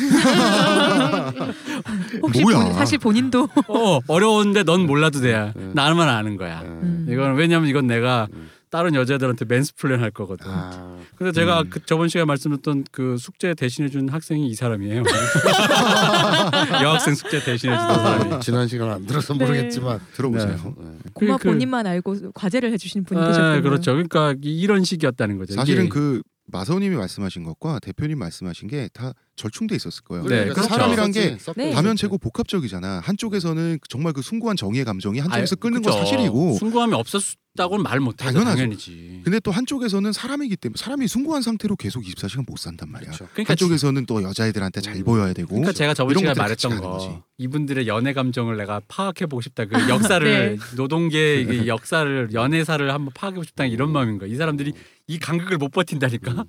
혹시 2.22 2.42
뭐야? 2.42 2.64
본, 2.64 2.72
사실 2.74 2.98
본인도 2.98 3.48
어, 3.68 4.00
어려운데 4.08 4.62
넌 4.64 4.86
몰라도 4.86 5.20
돼야 5.20 5.52
음. 5.56 5.72
나만 5.74 6.08
아는 6.08 6.36
거야 6.36 6.62
음. 6.62 7.06
이건 7.08 7.36
왜냐면 7.36 7.68
이건 7.68 7.86
내가 7.86 8.28
음. 8.32 8.49
다른 8.70 8.94
여자들한테 8.94 9.44
mansplain 9.46 10.00
할 10.00 10.10
거거든 10.12 10.46
아, 10.48 10.96
근데 11.16 11.32
제가 11.32 11.62
음. 11.62 11.70
그 11.70 11.84
저번 11.84 12.08
시간에 12.08 12.24
말씀드렸던 12.24 12.84
그 12.92 13.16
숙제 13.18 13.52
대신해 13.54 13.88
준 13.88 14.08
학생이 14.08 14.48
이 14.48 14.54
사람이에요 14.54 15.02
여학생 16.82 17.14
숙제 17.14 17.42
대신해 17.42 17.76
주던 17.78 17.94
사람이 17.96 18.34
아, 18.34 18.38
지난 18.40 18.68
시간 18.68 18.90
안 18.90 19.06
들어서 19.06 19.34
네. 19.34 19.44
모르겠지만 19.44 20.00
들어보세요. 20.14 20.74
네. 20.78 20.86
고마 21.14 21.36
그- 21.36 21.48
본인만 21.48 21.86
알고 21.86 22.32
과제를 22.32 22.72
해주시는 22.72 23.04
분이 23.04 23.20
아, 23.20 23.26
계셨군요. 23.28 23.62
그렇죠. 23.62 23.92
그러니까 23.92 24.34
이- 24.42 24.60
이런 24.60 24.84
식이었다는 24.84 25.38
거죠. 25.38 25.54
사실은 25.54 25.84
이게 25.84 25.88
그 25.88 26.22
마사오님이 26.52 26.96
말씀하신 26.96 27.44
것과 27.44 27.78
대표님 27.78 28.18
말씀하신 28.18 28.68
게 28.68 28.88
다 28.92 29.12
절충돼 29.36 29.76
있었을 29.76 30.02
거예요. 30.04 30.24
네, 30.24 30.28
그러니까 30.28 30.54
그렇죠. 30.54 30.68
사람이란 30.68 31.12
게 31.12 31.36
네. 31.56 31.70
다면체고 31.72 32.18
복합적이잖아. 32.18 33.00
한쪽에서는 33.04 33.78
정말 33.88 34.12
그 34.12 34.20
숭고한 34.20 34.56
정의의 34.56 34.84
감정이 34.84 35.18
한쪽에서 35.20 35.56
끓는 35.56 35.80
건. 35.82 35.92
사실이고 35.92 36.54
숭고함이 36.58 36.92
없었 36.94 37.22
다고는 37.56 37.82
말 37.82 37.98
못해. 37.98 38.24
당연하죠. 38.24 38.56
당연히지. 38.56 39.22
근데 39.24 39.40
또 39.40 39.50
한쪽에서는 39.50 40.12
사람이기 40.12 40.56
때문에 40.56 40.76
사람이 40.78 41.08
숭고한 41.08 41.42
상태로 41.42 41.76
계속 41.76 42.04
24시간 42.04 42.46
못 42.46 42.58
산단 42.58 42.90
말이야. 42.90 43.10
그렇죠. 43.10 43.28
그러니까, 43.32 43.52
한쪽에서는 43.52 44.06
또 44.06 44.22
여자애들한테 44.22 44.80
잘 44.80 44.94
음. 44.96 45.04
보여야 45.04 45.32
되고 45.32 45.48
그러니까 45.48 45.72
제가 45.72 45.94
저번 45.94 46.16
시간에 46.16 46.38
말했던 46.38 46.80
거 46.80 46.90
거지. 46.92 47.18
이분들의 47.38 47.88
연애 47.88 48.12
감정을 48.12 48.56
내가 48.56 48.80
파악해 48.86 49.26
보고 49.26 49.40
싶다. 49.40 49.64
그 49.64 49.88
역사를 49.88 50.24
네. 50.56 50.76
노동계의 50.76 51.44
그 51.46 51.66
역사를 51.66 52.28
연애사를 52.32 52.92
한번 52.94 53.12
파악해 53.14 53.34
보고 53.34 53.44
싶다 53.44 53.64
이런 53.66 53.90
마음인 53.90 54.18
거야. 54.18 54.30
이 54.30 54.36
사람들이 54.36 54.72
이 55.08 55.18
간극을 55.18 55.58
못 55.58 55.70
버틴다니까. 55.70 56.44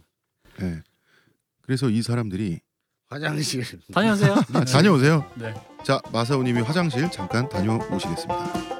예. 0.61 0.81
그래서 1.63 1.89
이 1.89 2.01
사람들이 2.03 2.59
화장실 3.09 3.63
다녀오세요. 3.91 4.35
아, 4.53 4.63
다녀오세요. 4.65 5.25
네. 5.35 5.53
자 5.83 5.99
마사오님이 6.13 6.61
화장실 6.61 7.09
잠깐 7.09 7.49
다녀오시겠습니다. 7.49 8.70